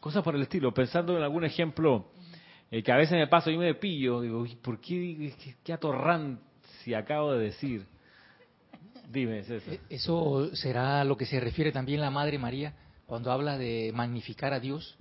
cosas 0.00 0.22
por 0.22 0.34
el 0.34 0.42
estilo. 0.42 0.72
Pensando 0.72 1.16
en 1.16 1.22
algún 1.22 1.44
ejemplo 1.44 2.10
eh, 2.70 2.82
que 2.82 2.92
a 2.92 2.96
veces 2.96 3.18
me 3.18 3.26
paso 3.26 3.50
y 3.50 3.58
me 3.58 3.74
pillo, 3.74 4.20
digo, 4.20 4.44
¿por 4.62 4.80
qué, 4.80 5.34
qué, 5.42 5.56
qué 5.62 5.72
atorrante 5.72 6.50
si 6.82 6.94
acabo 6.94 7.32
de 7.32 7.44
decir. 7.44 7.86
Dime, 9.08 9.42
César. 9.44 9.74
E-, 9.74 9.80
¿Eso 9.90 10.54
será 10.54 11.04
lo 11.04 11.16
que 11.16 11.26
se 11.26 11.40
refiere 11.40 11.72
también 11.72 12.00
la 12.00 12.10
Madre 12.10 12.38
María 12.38 12.74
cuando 13.06 13.32
habla 13.32 13.58
de 13.58 13.92
magnificar 13.94 14.52
a 14.52 14.60
Dios? 14.60 14.96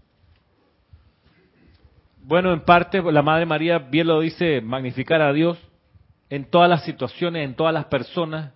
Bueno, 2.30 2.54
en 2.54 2.62
parte 2.62 3.02
la 3.02 3.24
Madre 3.24 3.48
María 3.48 3.80
bien 3.80 4.06
lo 4.06 4.20
dice, 4.20 4.62
magnificar 4.62 5.20
a 5.20 5.34
Dios 5.34 5.58
en 6.30 6.46
todas 6.46 6.70
las 6.70 6.84
situaciones, 6.84 7.44
en 7.44 7.56
todas 7.56 7.74
las 7.74 7.86
personas. 7.86 8.54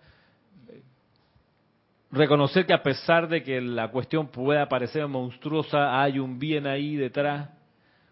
Reconocer 2.11 2.67
que 2.67 2.73
a 2.75 2.83
pesar 2.83 3.27
de 3.27 3.41
que 3.41 3.59
la 3.59 3.89
cuestión 3.89 4.27
pueda 4.27 4.69
parecer 4.69 5.07
monstruosa, 5.07 5.99
hay 5.99 6.19
un 6.19 6.37
bien 6.37 6.67
ahí 6.67 6.95
detrás 6.95 7.49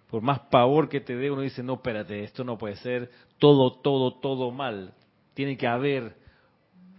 por 0.10 0.24
más 0.24 0.40
pavor 0.50 0.90
que 0.90 1.00
te 1.00 1.16
dé, 1.16 1.30
uno 1.30 1.42
dice, 1.42 1.62
no, 1.62 1.76
espérate, 1.76 2.24
esto 2.24 2.44
no 2.44 2.58
puede 2.58 2.78
ser 2.78 3.12
todo, 3.38 3.72
todo, 3.84 4.16
todo 4.16 4.50
mal. 4.50 4.96
Tiene 5.36 5.58
que 5.58 5.68
haber 5.68 6.16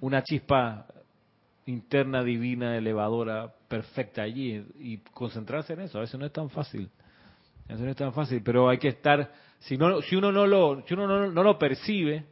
una 0.00 0.22
chispa 0.22 0.86
interna, 1.66 2.22
divina, 2.22 2.76
elevadora, 2.76 3.52
perfecta 3.66 4.22
allí 4.22 4.64
y 4.78 4.98
concentrarse 4.98 5.72
en 5.72 5.80
eso. 5.80 5.98
A 5.98 6.02
veces 6.02 6.20
no 6.20 6.26
es 6.26 6.32
tan 6.32 6.48
fácil. 6.48 6.88
Veces 7.68 7.84
no 7.84 7.90
es 7.90 7.96
tan 7.96 8.12
fácil, 8.12 8.42
pero 8.42 8.68
hay 8.68 8.78
que 8.78 8.88
estar, 8.88 9.32
si, 9.60 9.76
no, 9.76 10.02
si 10.02 10.16
uno, 10.16 10.32
no 10.32 10.46
lo, 10.46 10.82
si 10.86 10.94
uno 10.94 11.06
no, 11.06 11.30
no 11.30 11.42
lo 11.42 11.58
percibe, 11.58 12.24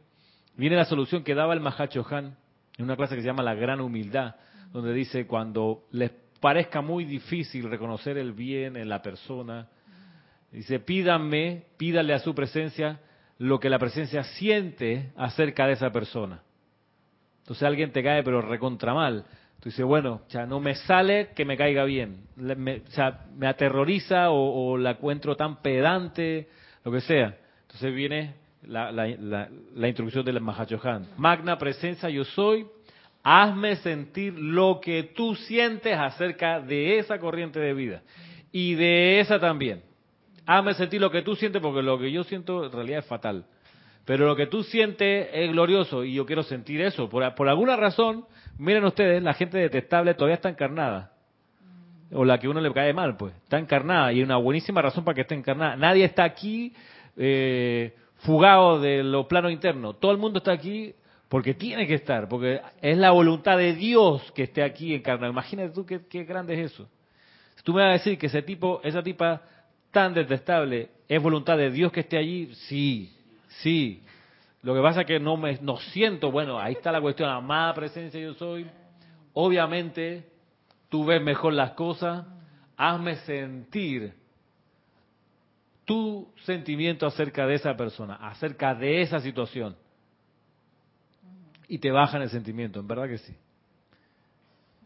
viene 0.55 0.75
la 0.75 0.85
solución 0.85 1.23
que 1.23 1.33
daba 1.33 1.53
el 1.53 1.61
Mahacho 1.61 2.05
Han 2.09 2.37
en 2.77 2.85
una 2.85 2.95
clase 2.95 3.15
que 3.15 3.21
se 3.21 3.27
llama 3.27 3.43
La 3.43 3.55
Gran 3.55 3.81
Humildad, 3.81 4.35
donde 4.71 4.93
dice, 4.93 5.27
cuando 5.27 5.85
les 5.91 6.11
parezca 6.39 6.81
muy 6.81 7.05
difícil 7.05 7.69
reconocer 7.69 8.17
el 8.17 8.33
bien 8.33 8.77
en 8.77 8.89
la 8.89 9.01
persona, 9.01 9.67
Dice, 10.51 10.79
pídanme, 10.79 11.63
pídale 11.77 12.13
a 12.13 12.19
su 12.19 12.35
presencia 12.35 12.99
lo 13.37 13.59
que 13.59 13.69
la 13.69 13.79
presencia 13.79 14.23
siente 14.23 15.11
acerca 15.15 15.65
de 15.65 15.73
esa 15.73 15.91
persona. 15.91 16.43
Entonces 17.39 17.63
alguien 17.63 17.91
te 17.91 18.03
cae 18.03 18.21
pero 18.21 18.41
recontra 18.41 18.93
mal. 18.93 19.25
Tú 19.61 19.69
dices, 19.69 19.85
bueno, 19.85 20.21
ya 20.29 20.45
no 20.45 20.59
me 20.59 20.75
sale 20.75 21.29
que 21.35 21.45
me 21.45 21.55
caiga 21.55 21.85
bien. 21.85 22.25
Me, 22.35 22.77
o 22.77 22.91
sea, 22.91 23.25
me 23.37 23.47
aterroriza 23.47 24.31
o, 24.31 24.77
la 24.77 24.91
encuentro 24.91 25.35
tan 25.35 25.61
pedante, 25.61 26.49
lo 26.83 26.91
que 26.91 27.01
sea. 27.01 27.37
Entonces 27.61 27.93
viene 27.93 28.33
la, 28.63 28.91
la, 28.91 29.07
la, 29.75 29.87
introducción 29.87 30.25
del 30.25 30.41
Mahachohan. 30.41 31.09
Magna 31.17 31.57
presencia 31.57 32.09
yo 32.09 32.25
soy, 32.25 32.65
hazme 33.23 33.75
sentir 33.77 34.33
lo 34.33 34.81
que 34.81 35.03
tú 35.15 35.35
sientes 35.35 35.95
acerca 35.95 36.59
de 36.59 36.97
esa 36.97 37.19
corriente 37.19 37.59
de 37.59 37.73
vida. 37.73 38.01
Y 38.51 38.73
de 38.73 39.19
esa 39.19 39.39
también 39.39 39.83
hazme 40.45 40.73
sentir 40.73 40.99
lo 41.01 41.11
que 41.11 41.21
tú 41.21 41.35
sientes, 41.35 41.61
porque 41.61 41.81
lo 41.81 41.99
que 41.99 42.11
yo 42.11 42.23
siento 42.23 42.65
en 42.65 42.71
realidad 42.71 42.99
es 42.99 43.05
fatal. 43.05 43.45
Pero 44.05 44.25
lo 44.25 44.35
que 44.35 44.47
tú 44.47 44.63
sientes 44.63 45.29
es 45.31 45.51
glorioso 45.51 46.03
y 46.03 46.13
yo 46.13 46.25
quiero 46.25 46.43
sentir 46.43 46.81
eso. 46.81 47.09
Por, 47.09 47.35
por 47.35 47.47
alguna 47.47 47.75
razón, 47.75 48.25
miren 48.57 48.83
ustedes, 48.83 49.21
la 49.21 49.33
gente 49.33 49.57
detestable 49.57 50.13
todavía 50.13 50.35
está 50.35 50.49
encarnada. 50.49 51.11
O 52.13 52.25
la 52.25 52.39
que 52.39 52.49
uno 52.49 52.59
le 52.59 52.73
cae 52.73 52.93
mal, 52.93 53.15
pues. 53.15 53.33
Está 53.43 53.57
encarnada 53.57 54.11
y 54.11 54.17
hay 54.17 54.23
una 54.23 54.37
buenísima 54.37 54.81
razón 54.81 55.03
para 55.03 55.15
que 55.15 55.21
esté 55.21 55.35
encarnada. 55.35 55.75
Nadie 55.75 56.03
está 56.03 56.23
aquí 56.23 56.73
eh, 57.15 57.93
fugado 58.17 58.79
de 58.79 59.03
lo 59.03 59.27
plano 59.27 59.49
interno. 59.49 59.93
Todo 59.93 60.11
el 60.11 60.17
mundo 60.17 60.39
está 60.39 60.51
aquí 60.51 60.93
porque 61.29 61.53
tiene 61.53 61.87
que 61.87 61.93
estar, 61.93 62.27
porque 62.27 62.59
es 62.81 62.97
la 62.97 63.11
voluntad 63.11 63.57
de 63.57 63.73
Dios 63.73 64.29
que 64.33 64.43
esté 64.43 64.63
aquí 64.63 64.93
encarnado. 64.93 65.31
Imagínate 65.31 65.73
tú 65.73 65.85
qué, 65.85 66.01
qué 66.09 66.25
grande 66.25 66.55
es 66.55 66.73
eso. 66.73 66.89
Si 67.55 67.63
tú 67.63 67.73
me 67.73 67.81
vas 67.81 67.89
a 67.91 67.93
decir 67.93 68.17
que 68.17 68.25
ese 68.25 68.41
tipo, 68.41 68.81
esa 68.83 69.01
tipa 69.01 69.41
tan 69.91 70.13
detestable, 70.13 70.89
¿es 71.07 71.21
voluntad 71.21 71.57
de 71.57 71.71
Dios 71.71 71.91
que 71.91 72.01
esté 72.01 72.17
allí? 72.17 72.53
Sí, 72.67 73.15
sí. 73.59 74.03
Lo 74.63 74.75
que 74.75 74.81
pasa 74.81 75.01
es 75.01 75.07
que 75.07 75.19
no 75.19 75.37
me 75.37 75.57
no 75.61 75.77
siento, 75.77 76.31
bueno, 76.31 76.59
ahí 76.59 76.73
está 76.73 76.91
la 76.91 77.01
cuestión, 77.01 77.29
amada 77.29 77.73
presencia 77.73 78.19
yo 78.19 78.33
soy. 78.35 78.69
Obviamente, 79.33 80.29
tú 80.89 81.05
ves 81.05 81.21
mejor 81.21 81.53
las 81.53 81.71
cosas, 81.71 82.25
hazme 82.77 83.15
sentir 83.17 84.13
tu 85.85 86.31
sentimiento 86.43 87.05
acerca 87.05 87.45
de 87.47 87.55
esa 87.55 87.75
persona, 87.75 88.15
acerca 88.15 88.75
de 88.75 89.01
esa 89.01 89.19
situación. 89.19 89.75
y 91.67 91.79
te 91.79 91.89
bajan 91.89 92.21
el 92.21 92.29
sentimiento, 92.29 92.81
en 92.81 92.87
verdad 92.87 93.07
que 93.07 93.17
sí. 93.17 93.33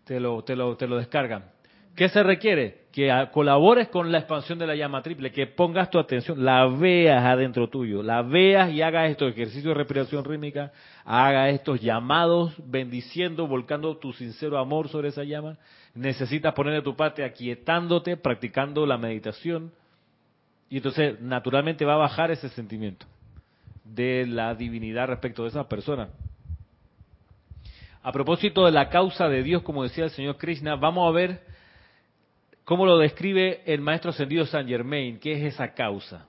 Te 0.03 0.19
lo, 0.19 0.43
te 0.43 0.55
lo, 0.55 0.77
te 0.77 0.85
lo 0.85 0.97
descargan. 0.97 1.54
¿Qué 1.95 2.09
se 2.09 2.23
requiere? 2.23 2.85
Que 2.91 3.09
colabores 3.31 3.87
con 3.87 4.11
la 4.11 4.17
expansión 4.19 4.59
de 4.59 4.67
la 4.67 4.75
llama 4.75 5.01
triple, 5.01 5.31
que 5.31 5.47
pongas 5.47 5.89
tu 5.89 5.97
atención, 5.97 6.43
la 6.43 6.65
veas 6.67 7.23
adentro 7.23 7.69
tuyo, 7.69 8.03
la 8.03 8.21
veas 8.21 8.71
y 8.71 8.81
hagas 8.81 9.09
estos 9.09 9.31
ejercicios 9.31 9.65
de 9.65 9.73
respiración 9.75 10.25
rítmica, 10.25 10.73
haga 11.05 11.49
estos 11.49 11.79
llamados, 11.79 12.53
bendiciendo, 12.65 13.47
volcando 13.47 13.97
tu 13.97 14.11
sincero 14.11 14.57
amor 14.57 14.89
sobre 14.89 15.09
esa 15.09 15.23
llama. 15.23 15.57
Necesitas 15.93 16.53
poner 16.53 16.73
de 16.73 16.81
tu 16.81 16.97
parte 16.97 17.23
aquietándote, 17.23 18.17
practicando 18.17 18.85
la 18.85 18.97
meditación, 18.97 19.71
y 20.69 20.77
entonces 20.77 21.21
naturalmente 21.21 21.85
va 21.85 21.93
a 21.93 21.97
bajar 21.97 22.31
ese 22.31 22.49
sentimiento 22.49 23.05
de 23.85 24.25
la 24.27 24.53
divinidad 24.55 25.07
respecto 25.07 25.43
de 25.43 25.49
esa 25.49 25.69
persona. 25.69 26.09
A 28.03 28.11
propósito 28.11 28.65
de 28.65 28.71
la 28.71 28.89
causa 28.89 29.29
de 29.29 29.43
Dios, 29.43 29.61
como 29.61 29.83
decía 29.83 30.03
el 30.03 30.09
señor 30.09 30.37
Krishna, 30.37 30.75
vamos 30.75 31.07
a 31.07 31.11
ver 31.11 31.54
cómo 32.65 32.85
lo 32.85 32.97
describe 32.97 33.61
el 33.65 33.79
maestro 33.79 34.09
ascendido 34.09 34.45
San 34.45 34.67
Germain, 34.67 35.19
qué 35.19 35.33
es 35.33 35.53
esa 35.53 35.73
causa. 35.73 36.27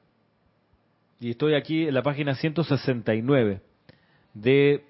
Y 1.18 1.30
estoy 1.30 1.54
aquí 1.54 1.88
en 1.88 1.94
la 1.94 2.02
página 2.02 2.34
169 2.34 3.60
de 4.34 4.84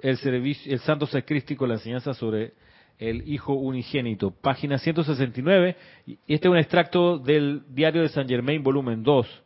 el, 0.00 0.16
servicio, 0.18 0.72
el 0.72 0.78
Santo 0.80 1.06
Sacrístico, 1.06 1.66
la 1.66 1.74
enseñanza 1.74 2.14
sobre 2.14 2.54
el 2.98 3.28
Hijo 3.28 3.54
Unigénito, 3.54 4.30
página 4.30 4.78
169. 4.78 5.76
Y 6.06 6.18
este 6.28 6.46
es 6.46 6.50
un 6.50 6.56
extracto 6.56 7.18
del 7.18 7.62
Diario 7.68 8.02
de 8.02 8.08
San 8.08 8.28
Germain, 8.28 8.62
volumen 8.62 9.02
2. 9.02 9.42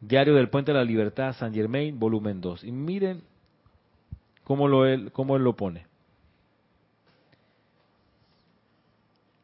Diario 0.00 0.34
del 0.34 0.48
Puente 0.48 0.72
de 0.72 0.78
la 0.78 0.84
Libertad, 0.84 1.34
San 1.34 1.52
Germain, 1.52 1.98
volumen 1.98 2.40
2. 2.40 2.64
Y 2.64 2.72
miren 2.72 3.22
cómo, 4.44 4.68
lo, 4.68 5.10
cómo 5.12 5.36
él 5.36 5.42
lo 5.42 5.56
pone. 5.56 5.87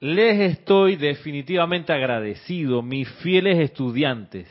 Les 0.04 0.38
estoy 0.38 0.96
definitivamente 0.96 1.90
agradecido, 1.90 2.82
mis 2.82 3.08
fieles 3.22 3.58
estudiantes, 3.58 4.46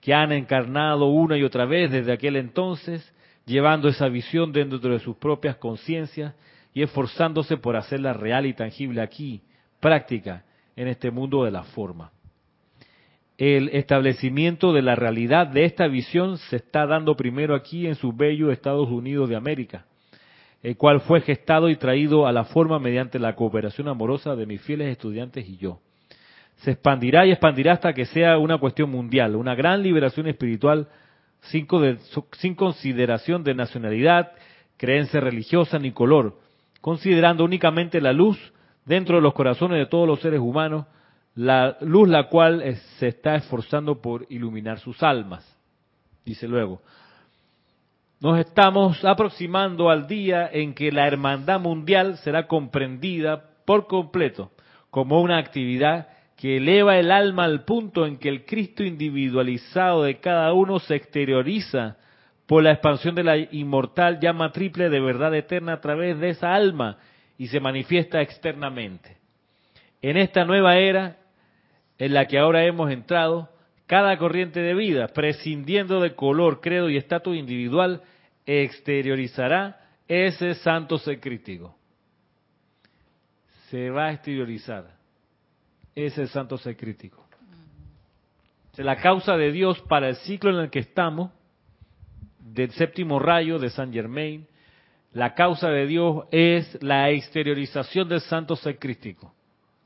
que 0.00 0.14
han 0.14 0.30
encarnado 0.30 1.06
una 1.06 1.36
y 1.36 1.42
otra 1.42 1.64
vez 1.64 1.90
desde 1.90 2.12
aquel 2.12 2.36
entonces, 2.36 3.12
llevando 3.44 3.88
esa 3.88 4.06
visión 4.06 4.52
dentro 4.52 4.78
de 4.78 5.00
sus 5.00 5.16
propias 5.16 5.56
conciencias 5.56 6.32
y 6.72 6.82
esforzándose 6.82 7.56
por 7.56 7.74
hacerla 7.74 8.12
real 8.12 8.46
y 8.46 8.54
tangible 8.54 9.02
aquí, 9.02 9.42
práctica, 9.80 10.44
en 10.76 10.86
este 10.86 11.10
mundo 11.10 11.42
de 11.42 11.50
la 11.50 11.64
forma. 11.64 12.12
El 13.36 13.70
establecimiento 13.70 14.72
de 14.72 14.82
la 14.82 14.94
realidad 14.94 15.48
de 15.48 15.64
esta 15.64 15.88
visión 15.88 16.38
se 16.38 16.54
está 16.54 16.86
dando 16.86 17.16
primero 17.16 17.56
aquí 17.56 17.88
en 17.88 17.96
su 17.96 18.12
bello 18.12 18.52
Estados 18.52 18.88
Unidos 18.88 19.28
de 19.28 19.34
América 19.34 19.86
el 20.64 20.78
cual 20.78 21.00
fue 21.02 21.20
gestado 21.20 21.68
y 21.68 21.76
traído 21.76 22.26
a 22.26 22.32
la 22.32 22.44
forma 22.44 22.78
mediante 22.78 23.18
la 23.18 23.36
cooperación 23.36 23.86
amorosa 23.86 24.34
de 24.34 24.46
mis 24.46 24.62
fieles 24.62 24.90
estudiantes 24.90 25.46
y 25.46 25.58
yo. 25.58 25.80
Se 26.56 26.70
expandirá 26.70 27.26
y 27.26 27.32
expandirá 27.32 27.74
hasta 27.74 27.92
que 27.92 28.06
sea 28.06 28.38
una 28.38 28.56
cuestión 28.56 28.90
mundial, 28.90 29.36
una 29.36 29.54
gran 29.54 29.82
liberación 29.82 30.26
espiritual 30.26 30.88
sin, 31.42 31.68
sin 32.38 32.54
consideración 32.54 33.44
de 33.44 33.54
nacionalidad, 33.54 34.32
creencia 34.78 35.20
religiosa 35.20 35.78
ni 35.78 35.92
color, 35.92 36.38
considerando 36.80 37.44
únicamente 37.44 38.00
la 38.00 38.14
luz 38.14 38.38
dentro 38.86 39.16
de 39.16 39.22
los 39.22 39.34
corazones 39.34 39.76
de 39.76 39.86
todos 39.86 40.08
los 40.08 40.20
seres 40.20 40.40
humanos, 40.40 40.86
la 41.34 41.76
luz 41.82 42.08
la 42.08 42.30
cual 42.30 42.74
se 42.98 43.08
está 43.08 43.34
esforzando 43.34 44.00
por 44.00 44.24
iluminar 44.30 44.78
sus 44.78 45.02
almas. 45.02 45.46
Dice 46.24 46.48
luego, 46.48 46.80
nos 48.24 48.38
estamos 48.38 49.04
aproximando 49.04 49.90
al 49.90 50.06
día 50.06 50.48
en 50.50 50.72
que 50.72 50.90
la 50.90 51.06
hermandad 51.06 51.60
mundial 51.60 52.16
será 52.16 52.46
comprendida 52.46 53.50
por 53.66 53.86
completo 53.86 54.50
como 54.88 55.20
una 55.20 55.36
actividad 55.36 56.08
que 56.34 56.56
eleva 56.56 56.96
el 56.96 57.10
alma 57.10 57.44
al 57.44 57.66
punto 57.66 58.06
en 58.06 58.16
que 58.16 58.30
el 58.30 58.46
Cristo 58.46 58.82
individualizado 58.82 60.04
de 60.04 60.20
cada 60.20 60.54
uno 60.54 60.78
se 60.78 60.94
exterioriza 60.94 61.98
por 62.46 62.62
la 62.62 62.70
expansión 62.70 63.14
de 63.14 63.24
la 63.24 63.36
inmortal 63.36 64.18
llama 64.20 64.52
triple 64.52 64.88
de 64.88 65.00
verdad 65.00 65.34
eterna 65.34 65.74
a 65.74 65.80
través 65.82 66.18
de 66.18 66.30
esa 66.30 66.54
alma 66.54 66.96
y 67.36 67.48
se 67.48 67.60
manifiesta 67.60 68.22
externamente. 68.22 69.18
En 70.00 70.16
esta 70.16 70.46
nueva 70.46 70.78
era 70.78 71.18
en 71.98 72.14
la 72.14 72.24
que 72.24 72.38
ahora 72.38 72.64
hemos 72.64 72.90
entrado, 72.90 73.50
cada 73.86 74.16
corriente 74.16 74.60
de 74.60 74.72
vida, 74.72 75.08
prescindiendo 75.08 76.00
de 76.00 76.14
color, 76.14 76.62
credo 76.62 76.88
y 76.88 76.96
estatus 76.96 77.36
individual, 77.36 78.00
exteriorizará 78.46 79.80
ese 80.06 80.54
santo 80.54 80.98
ser 80.98 81.20
crítico. 81.20 81.76
Se 83.70 83.90
va 83.90 84.06
a 84.06 84.12
exteriorizar 84.12 84.96
ese 85.94 86.26
santo 86.26 86.58
ser 86.58 86.76
crítico. 86.76 87.24
La 88.76 88.96
causa 88.96 89.36
de 89.36 89.52
Dios 89.52 89.80
para 89.82 90.08
el 90.08 90.16
ciclo 90.16 90.50
en 90.50 90.56
el 90.56 90.70
que 90.70 90.80
estamos, 90.80 91.30
del 92.40 92.70
séptimo 92.72 93.18
rayo 93.18 93.58
de 93.58 93.70
San 93.70 93.92
Germain, 93.92 94.46
la 95.12 95.34
causa 95.34 95.68
de 95.68 95.86
Dios 95.86 96.24
es 96.32 96.82
la 96.82 97.10
exteriorización 97.10 98.08
del 98.08 98.20
santo 98.20 98.56
ser. 98.56 98.78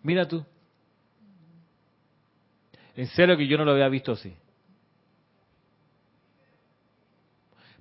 Mira 0.03 0.27
tú. 0.27 0.45
En 2.97 3.07
serio 3.09 3.37
que 3.37 3.47
yo 3.47 3.59
no 3.59 3.65
lo 3.65 3.73
había 3.73 3.89
visto 3.89 4.13
así. 4.13 4.35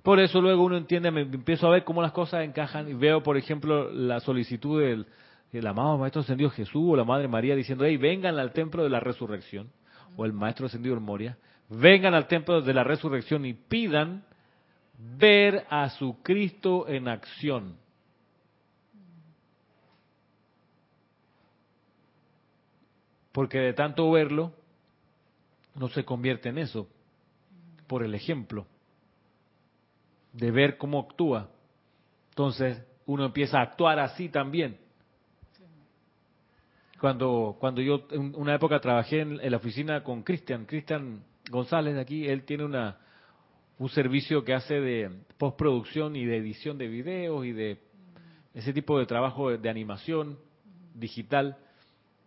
Por 0.08 0.20
eso 0.20 0.40
luego 0.40 0.64
uno 0.64 0.78
entiende, 0.78 1.10
me 1.10 1.20
empiezo 1.20 1.66
a 1.66 1.70
ver 1.70 1.84
cómo 1.84 2.00
las 2.00 2.12
cosas 2.12 2.42
encajan 2.42 2.88
y 2.88 2.94
veo, 2.94 3.22
por 3.22 3.36
ejemplo, 3.36 3.92
la 3.92 4.20
solicitud 4.20 4.80
del, 4.80 5.66
amado 5.66 5.98
Maestro 5.98 6.22
Ascendido 6.22 6.48
Jesús 6.48 6.82
o 6.82 6.96
la 6.96 7.04
Madre 7.04 7.28
María 7.28 7.54
diciendo, 7.54 7.84
hey, 7.84 7.98
vengan 7.98 8.38
al 8.38 8.54
templo 8.54 8.82
de 8.82 8.88
la 8.88 9.00
resurrección, 9.00 9.70
o 10.16 10.24
el 10.24 10.32
Maestro 10.32 10.64
Ascendido 10.64 10.98
Moria, 10.98 11.36
vengan 11.68 12.14
al 12.14 12.26
templo 12.26 12.62
de 12.62 12.72
la 12.72 12.84
resurrección 12.84 13.44
y 13.44 13.52
pidan 13.52 14.24
ver 15.18 15.66
a 15.68 15.90
su 15.90 16.22
Cristo 16.22 16.88
en 16.88 17.06
acción. 17.06 17.76
Porque 23.32 23.58
de 23.58 23.74
tanto 23.74 24.10
verlo, 24.10 24.54
no 25.74 25.88
se 25.88 26.06
convierte 26.06 26.48
en 26.48 26.56
eso, 26.56 26.88
por 27.86 28.02
el 28.02 28.14
ejemplo 28.14 28.66
de 30.32 30.50
ver 30.50 30.76
cómo 30.76 31.00
actúa. 31.00 31.48
Entonces 32.30 32.82
uno 33.06 33.24
empieza 33.24 33.58
a 33.58 33.62
actuar 33.62 33.98
así 33.98 34.28
también. 34.28 34.78
Cuando, 37.00 37.56
cuando 37.60 37.80
yo 37.80 38.06
en 38.10 38.34
una 38.36 38.54
época 38.54 38.80
trabajé 38.80 39.20
en, 39.20 39.50
la 39.50 39.56
oficina 39.56 40.02
con 40.02 40.22
Cristian, 40.22 40.66
Cristian 40.66 41.22
González 41.50 41.94
de 41.94 42.00
aquí, 42.00 42.26
él 42.26 42.44
tiene 42.44 42.64
una, 42.64 42.98
un 43.78 43.88
servicio 43.88 44.44
que 44.44 44.52
hace 44.52 44.80
de 44.80 45.10
postproducción 45.38 46.16
y 46.16 46.24
de 46.24 46.36
edición 46.36 46.76
de 46.76 46.88
videos 46.88 47.46
y 47.46 47.52
de 47.52 47.78
ese 48.52 48.72
tipo 48.72 48.98
de 48.98 49.06
trabajo 49.06 49.50
de, 49.50 49.58
de 49.58 49.70
animación 49.70 50.38
digital. 50.94 51.56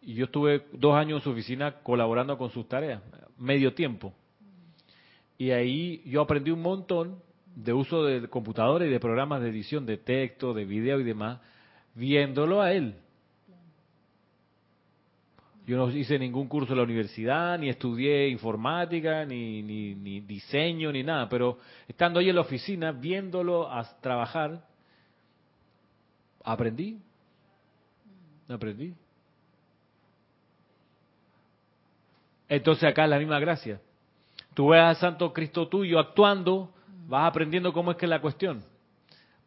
Y 0.02 0.14
yo 0.14 0.26
estuve 0.26 0.66
dos 0.72 0.96
años 0.96 1.20
en 1.20 1.24
su 1.26 1.32
oficina 1.32 1.82
colaborando 1.84 2.38
con 2.38 2.50
sus 2.50 2.68
tareas, 2.68 3.04
medio 3.38 3.74
tiempo. 3.74 4.14
Y 5.38 5.52
ahí 5.52 6.02
yo 6.06 6.22
aprendí 6.22 6.50
un 6.50 6.62
montón 6.62 7.22
de 7.56 7.74
uso 7.74 8.04
de 8.04 8.28
computadora 8.28 8.86
y 8.86 8.90
de 8.90 9.00
programas 9.00 9.42
de 9.42 9.50
edición 9.50 9.86
de 9.86 9.98
texto, 9.98 10.54
de 10.54 10.66
video 10.66 11.00
y 11.00 11.04
demás, 11.04 11.40
viéndolo 11.96 12.62
a 12.62 12.72
él. 12.72 12.96
Yo 15.66 15.78
no 15.78 15.90
hice 15.92 16.18
ningún 16.18 16.48
curso 16.48 16.74
en 16.74 16.78
la 16.78 16.84
universidad, 16.84 17.58
ni 17.60 17.70
estudié 17.70 18.28
informática, 18.30 19.26
ni, 19.26 19.62
ni, 19.62 20.22
diseño, 20.22 20.92
ni 20.92 21.04
nada, 21.04 21.30
pero 21.30 21.60
estando 21.88 22.20
ahí 22.20 22.30
en 22.30 22.36
la 22.36 22.42
oficina, 22.42 22.92
viéndolo 22.92 23.72
a 23.72 23.84
trabajar, 24.02 24.66
aprendí. 26.44 27.00
Aprendí. 28.50 28.94
Entonces 32.50 32.84
acá 32.84 33.06
es 33.06 33.10
la 33.10 33.20
misma 33.20 33.40
gracia. 33.40 33.80
Tú 34.54 34.70
ves 34.70 34.82
al 34.82 34.96
Santo 34.98 35.32
Cristo 35.32 35.70
tuyo 35.70 36.00
actuando 36.00 36.74
vas 37.08 37.30
aprendiendo 37.30 37.74
cómo 37.74 37.92
es 37.92 37.98
que 37.98 38.06
es 38.06 38.10
la 38.10 38.22
cuestión. 38.22 38.64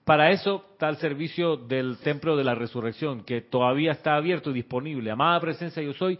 Para 0.04 0.30
eso 0.30 0.66
está 0.72 0.90
el 0.90 0.96
servicio 0.96 1.56
del 1.56 1.98
Templo 1.98 2.36
de 2.36 2.44
la 2.44 2.54
Resurrección, 2.54 3.24
que 3.24 3.40
todavía 3.40 3.92
está 3.92 4.16
abierto 4.16 4.50
y 4.50 4.54
disponible. 4.54 5.10
Amada 5.10 5.40
presencia, 5.40 5.82
yo 5.82 5.94
soy. 5.94 6.18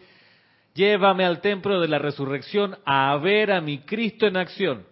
Llévame 0.72 1.24
al 1.24 1.40
Templo 1.40 1.80
de 1.80 1.88
la 1.88 1.98
Resurrección 1.98 2.76
a 2.86 3.14
ver 3.18 3.52
a 3.52 3.60
mi 3.60 3.80
Cristo 3.80 4.26
en 4.26 4.38
acción. 4.38 4.86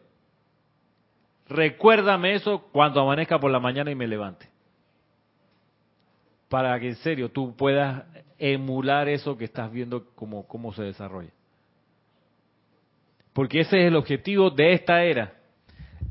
Recuérdame 1.49 2.35
eso 2.35 2.69
cuando 2.71 3.01
amanezca 3.01 3.41
por 3.41 3.51
la 3.51 3.59
mañana 3.59 3.91
y 3.91 3.95
me 3.95 4.07
levante. 4.07 4.49
Para 6.49 6.79
que 6.79 6.89
en 6.89 6.97
serio 6.97 7.31
tú 7.31 7.57
puedas 7.57 8.05
emular 8.39 9.09
eso 9.09 9.39
que 9.39 9.47
estás 9.47 9.73
viendo 9.73 10.15
como 10.15 10.47
cómo 10.47 10.73
se 10.75 10.83
desarrolla. 10.83 11.31
Porque 13.33 13.61
ese 13.61 13.81
es 13.81 13.89
el 13.89 13.97
objetivo 13.97 14.51
de 14.51 14.75
esta 14.75 15.03
era 15.03 15.42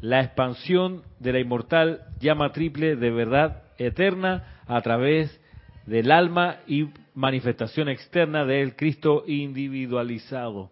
la 0.02 0.22
expansión 0.22 1.04
de 1.20 1.34
la 1.34 1.40
inmortal 1.40 2.02
llama 2.20 2.52
triple 2.52 2.96
de 2.96 3.12
verdad 3.12 3.64
eterna 3.78 4.62
a 4.68 4.82
través 4.82 5.40
del 5.86 6.12
alma 6.12 6.58
y 6.68 6.90
manifestación 7.14 7.88
externa 7.88 8.46
del 8.46 8.76
Cristo 8.76 9.24
individualizado. 9.28 10.72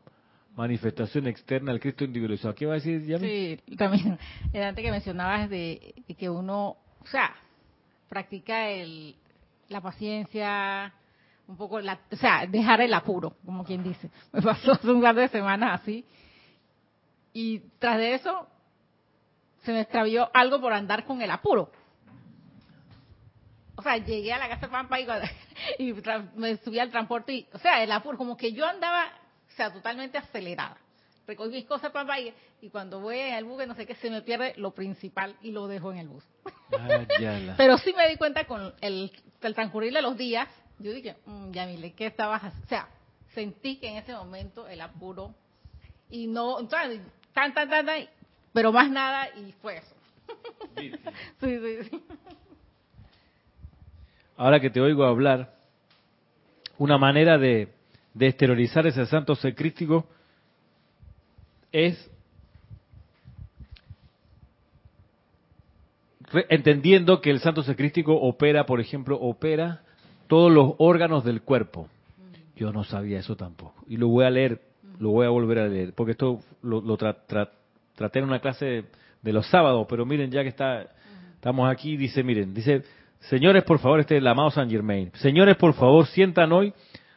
Manifestación 0.56 1.28
externa 1.28 1.72
del 1.72 1.80
Cristo 1.80 2.04
individualizado. 2.04 2.56
¿Qué 2.56 2.65
va 2.65 2.74
a 2.74 2.76
decir, 2.76 3.06
Yami? 3.06 3.28
Sí, 3.28 3.76
también, 3.78 4.18
antes 4.54 4.84
que 4.84 4.92
mencionabas 4.92 5.50
de, 5.50 5.94
que 6.18 6.30
uno, 6.30 6.78
o 7.02 7.08
sea, 7.08 7.34
practica 8.10 8.68
el, 8.70 9.15
la 9.70 9.80
paciencia, 9.80 10.92
un 11.48 11.56
poco, 11.56 11.80
la, 11.80 12.00
o 12.12 12.15
sea, 12.15 12.46
dejar 12.48 12.82
el 12.82 12.94
apuro, 12.94 13.36
como 13.46 13.63
quien 13.63 13.84
dice. 13.84 14.10
Me 14.34 14.42
pasó 14.42 14.72
hace 14.74 14.92
un 14.92 15.02
par 15.02 15.15
de 15.15 15.28
semanas 15.30 15.82
así. 15.82 16.04
Y 17.32 17.60
tras 17.78 17.98
de 17.98 18.15
eso, 18.15 18.48
se 19.63 19.72
me 19.72 19.82
extravió 19.82 20.30
algo 20.34 20.60
por 20.60 20.74
andar 20.74 21.06
con 21.06 21.22
el 21.22 21.32
apuro. 21.32 21.72
O 23.76 23.82
sea, 23.82 23.98
llegué 23.98 24.34
a 24.34 24.38
la 24.38 24.50
casa 24.50 24.67
de 24.67 24.72
Pampa 24.72 25.00
y, 25.00 25.08
y 25.80 25.93
me 26.36 26.58
subí 26.58 26.80
al 26.80 26.91
transporte 26.91 27.34
y, 27.34 27.48
o 27.54 27.60
sea, 27.60 27.82
el 27.84 27.91
apuro, 27.91 28.17
como 28.17 28.36
que 28.36 28.52
yo 28.52 28.65
andaba, 28.65 29.06
o 29.48 29.56
sea, 29.56 29.72
totalmente 29.72 30.17
acelerada. 30.17 30.78
Recogí 31.26 31.52
mis 31.52 31.65
cosas 31.65 31.91
Pampa 31.91 32.19
y, 32.19 32.34
y 32.62 32.69
cuando 32.69 33.00
voy 33.00 33.19
el 33.19 33.45
bus, 33.45 33.65
no 33.67 33.76
sé 33.76 33.86
qué, 33.86 33.95
se 33.95 34.10
me 34.10 34.22
pierde 34.22 34.54
lo 34.58 34.72
principal 34.72 35.36
y 35.41 35.52
lo 35.52 35.67
dejo 35.67 35.91
en 35.91 36.00
el 36.00 36.08
bus. 36.08 36.24
Ah, 36.78 37.06
Pero 37.58 37.78
sí 37.78 37.93
me 37.93 38.10
di 38.10 38.17
cuenta 38.17 38.45
con 38.45 38.74
el, 38.82 39.12
el 39.41 39.56
transcurrir 39.56 39.93
de 39.93 40.02
los 40.02 40.17
días, 40.17 40.50
yo 40.80 40.91
dije, 40.91 41.17
mmm, 41.26 41.52
Yamile, 41.52 41.93
¿qué 41.93 42.08
estabas 42.08 42.43
haciendo? 42.43 42.65
O 42.65 42.69
sea, 42.69 42.89
sentí 43.34 43.78
que 43.78 43.89
en 43.89 43.98
ese 43.98 44.13
momento 44.13 44.67
el 44.67 44.82
apuro 44.82 45.36
y 46.10 46.28
no, 46.28 46.67
tan, 46.67 47.12
tan, 47.34 47.54
tan, 47.54 47.69
tan, 47.69 47.86
pero 48.53 48.71
más 48.71 48.89
nada 48.89 49.29
y 49.35 49.51
fue 49.62 49.77
eso. 49.77 49.95
sí, 50.77 50.91
sí, 51.39 51.59
sí. 51.89 52.03
Ahora 54.38 54.59
que 54.59 54.69
te 54.69 54.79
oigo 54.79 55.03
hablar, 55.03 55.53
una 56.77 56.97
manera 56.97 57.38
de, 57.38 57.67
de 58.13 58.27
exteriorizar 58.27 58.88
ese 58.88 59.05
santo 59.05 59.35
secrístico 59.35 60.07
es 61.71 62.09
entendiendo 66.49 67.21
que 67.21 67.31
el 67.31 67.39
santo 67.39 67.63
secrístico 67.63 68.13
opera, 68.13 68.65
por 68.65 68.79
ejemplo, 68.79 69.17
opera 69.19 69.81
todos 70.27 70.51
los 70.51 70.73
órganos 70.77 71.23
del 71.23 71.41
cuerpo. 71.41 71.88
Yo 72.55 72.71
no 72.71 72.83
sabía 72.83 73.19
eso 73.19 73.35
tampoco. 73.35 73.83
Y 73.88 73.97
lo 73.97 74.09
voy 74.09 74.25
a 74.25 74.29
leer, 74.29 74.62
lo 74.99 75.09
voy 75.09 75.25
a 75.25 75.29
volver 75.29 75.59
a 75.59 75.67
leer, 75.67 75.93
porque 75.93 76.12
esto 76.12 76.39
lo, 76.62 76.97
traté 77.99 78.19
en 78.19 78.25
una 78.25 78.39
clase 78.39 78.85
de 79.21 79.33
los 79.33 79.45
sábados, 79.47 79.85
pero 79.88 80.05
miren, 80.05 80.31
ya 80.31 80.41
que 80.41 80.49
está, 80.49 80.88
estamos 81.35 81.69
aquí, 81.69 81.97
dice, 81.97 82.23
miren, 82.23 82.53
dice, 82.53 82.81
señores, 83.19 83.63
por 83.63 83.77
favor, 83.79 83.99
este 83.99 84.15
es 84.15 84.21
el 84.21 84.27
amado 84.27 84.49
San 84.49 84.69
Germain, 84.69 85.12
señores, 85.15 85.55
por 85.57 85.73
favor, 85.73 86.07
sientan 86.07 86.51
hoy 86.51 86.73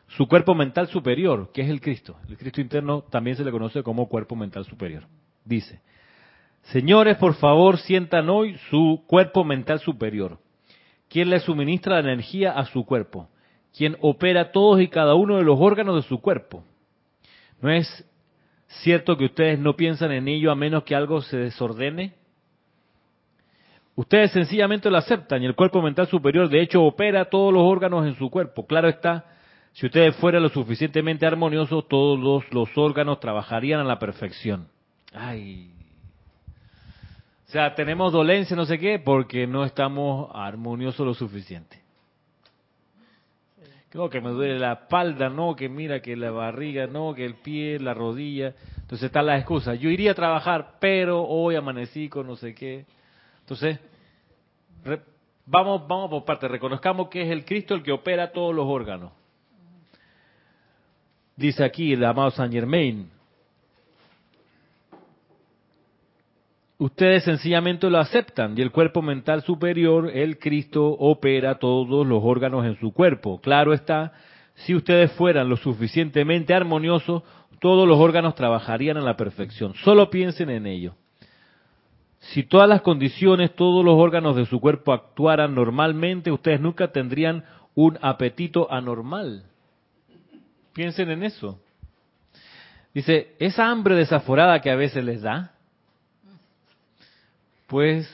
su 0.08 0.26
cuerpo 0.26 0.54
mental 0.54 0.88
superior, 0.88 1.50
que 1.54 1.62
es 1.62 1.70
el 1.70 1.80
Cristo. 1.80 2.16
El 2.28 2.36
Cristo 2.36 2.60
interno 2.60 3.02
también 3.02 3.36
se 3.36 3.44
le 3.44 3.50
conoce 3.50 3.82
como 3.82 4.08
cuerpo 4.08 4.36
mental 4.36 4.66
superior. 4.66 5.04
Dice, 5.44 5.80
señores, 6.64 7.16
por 7.16 7.34
favor, 7.34 7.78
sientan 7.78 8.28
hoy 8.28 8.58
su 8.68 9.04
cuerpo 9.06 9.44
mental 9.44 9.78
superior 9.78 10.38
quien 11.12 11.28
le 11.28 11.40
suministra 11.40 11.96
la 11.96 12.10
energía 12.10 12.52
a 12.52 12.64
su 12.64 12.86
cuerpo, 12.86 13.28
quien 13.76 13.98
opera 14.00 14.50
todos 14.50 14.80
y 14.80 14.88
cada 14.88 15.14
uno 15.14 15.36
de 15.36 15.42
los 15.42 15.60
órganos 15.60 15.96
de 15.96 16.08
su 16.08 16.22
cuerpo. 16.22 16.64
¿No 17.60 17.70
es 17.70 17.86
cierto 18.80 19.16
que 19.16 19.26
ustedes 19.26 19.58
no 19.58 19.76
piensan 19.76 20.12
en 20.12 20.28
ello 20.28 20.50
a 20.50 20.54
menos 20.54 20.84
que 20.84 20.94
algo 20.94 21.20
se 21.20 21.36
desordene? 21.36 22.14
Ustedes 23.94 24.32
sencillamente 24.32 24.90
lo 24.90 24.96
aceptan 24.96 25.42
y 25.42 25.46
el 25.46 25.54
cuerpo 25.54 25.82
mental 25.82 26.06
superior 26.06 26.48
de 26.48 26.62
hecho 26.62 26.82
opera 26.82 27.26
todos 27.26 27.52
los 27.52 27.62
órganos 27.62 28.06
en 28.06 28.16
su 28.16 28.30
cuerpo. 28.30 28.66
Claro 28.66 28.88
está, 28.88 29.26
si 29.72 29.86
ustedes 29.86 30.16
fueran 30.16 30.42
lo 30.42 30.48
suficientemente 30.48 31.26
armoniosos, 31.26 31.86
todos 31.88 32.18
los, 32.50 32.68
órganos 32.76 33.20
trabajarían 33.20 33.80
a 33.80 33.84
la 33.84 33.98
perfección. 33.98 34.68
Ay, 35.12 35.70
o 37.46 37.50
sea, 37.52 37.74
tenemos 37.74 38.14
dolencia, 38.14 38.56
no 38.56 38.64
sé 38.64 38.78
qué, 38.78 38.98
porque 38.98 39.46
no 39.46 39.66
estamos 39.66 40.30
armoniosos 40.32 41.06
lo 41.06 41.12
suficiente. 41.12 41.81
Que 43.92 44.22
me 44.22 44.30
duele 44.30 44.58
la 44.58 44.72
espalda, 44.72 45.28
no, 45.28 45.54
que 45.54 45.68
mira 45.68 46.00
que 46.00 46.16
la 46.16 46.30
barriga, 46.30 46.86
no, 46.86 47.12
que 47.14 47.26
el 47.26 47.34
pie, 47.34 47.78
la 47.78 47.92
rodilla. 47.92 48.54
Entonces 48.80 49.02
están 49.02 49.26
las 49.26 49.38
excusas. 49.38 49.78
Yo 49.78 49.90
iría 49.90 50.12
a 50.12 50.14
trabajar, 50.14 50.76
pero 50.80 51.22
hoy 51.22 51.56
amanecí 51.56 52.08
con 52.08 52.26
no 52.26 52.36
sé 52.36 52.54
qué. 52.54 52.86
Entonces, 53.40 53.78
vamos, 55.44 55.86
vamos 55.86 56.08
por 56.08 56.24
parte. 56.24 56.48
Reconozcamos 56.48 57.08
que 57.08 57.20
es 57.20 57.30
el 57.30 57.44
Cristo 57.44 57.74
el 57.74 57.82
que 57.82 57.92
opera 57.92 58.32
todos 58.32 58.54
los 58.54 58.66
órganos. 58.66 59.12
Dice 61.36 61.62
aquí 61.62 61.92
el 61.92 62.02
amado 62.02 62.30
Saint 62.30 62.54
Germain, 62.54 63.10
ustedes 66.82 67.22
sencillamente 67.24 67.88
lo 67.88 67.98
aceptan 67.98 68.58
y 68.58 68.60
el 68.60 68.72
cuerpo 68.72 69.02
mental 69.02 69.42
superior, 69.42 70.10
el 70.12 70.38
Cristo, 70.38 70.84
opera 70.86 71.58
todos 71.58 72.06
los 72.06 72.22
órganos 72.22 72.66
en 72.66 72.78
su 72.80 72.92
cuerpo. 72.92 73.40
Claro 73.40 73.72
está, 73.72 74.12
si 74.54 74.74
ustedes 74.74 75.12
fueran 75.12 75.48
lo 75.48 75.56
suficientemente 75.56 76.54
armoniosos, 76.54 77.22
todos 77.60 77.86
los 77.86 77.98
órganos 77.98 78.34
trabajarían 78.34 78.96
a 78.96 79.00
la 79.02 79.16
perfección. 79.16 79.74
Solo 79.84 80.10
piensen 80.10 80.50
en 80.50 80.66
ello. 80.66 80.94
Si 82.18 82.42
todas 82.42 82.68
las 82.68 82.82
condiciones, 82.82 83.54
todos 83.54 83.84
los 83.84 83.94
órganos 83.94 84.34
de 84.34 84.46
su 84.46 84.60
cuerpo 84.60 84.92
actuaran 84.92 85.54
normalmente, 85.54 86.32
ustedes 86.32 86.60
nunca 86.60 86.88
tendrían 86.88 87.44
un 87.74 87.98
apetito 88.02 88.70
anormal. 88.72 89.44
Piensen 90.72 91.10
en 91.10 91.22
eso. 91.22 91.60
Dice, 92.92 93.34
esa 93.38 93.70
hambre 93.70 93.94
desaforada 93.94 94.60
que 94.60 94.70
a 94.70 94.76
veces 94.76 95.04
les 95.04 95.22
da, 95.22 95.51
pues 97.72 98.06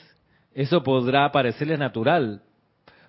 eso 0.55 0.85
podrá 0.85 1.33
parecerles 1.33 1.81
natural. 1.81 2.43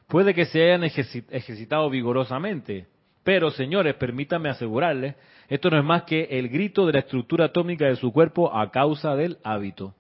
Puede 0.08 0.34
que 0.34 0.46
se 0.46 0.64
hayan 0.64 0.84
ejercitado 0.84 1.88
vigorosamente, 1.92 2.88
pero 3.24 3.52
señores, 3.52 3.94
permítanme 3.94 4.50
asegurarles, 4.50 5.14
esto 5.48 5.70
no 5.70 5.78
es 5.78 5.84
más 5.84 6.04
que 6.06 6.24
el 6.24 6.50
grito 6.50 6.88
de 6.88 6.94
la 6.94 7.00
estructura 7.02 7.46
atómica 7.46 7.86
de 7.86 7.98
su 7.98 8.12
cuerpo 8.12 8.52
a 8.52 8.72
causa 8.72 9.16
del 9.16 9.38
hábito. 9.44 9.94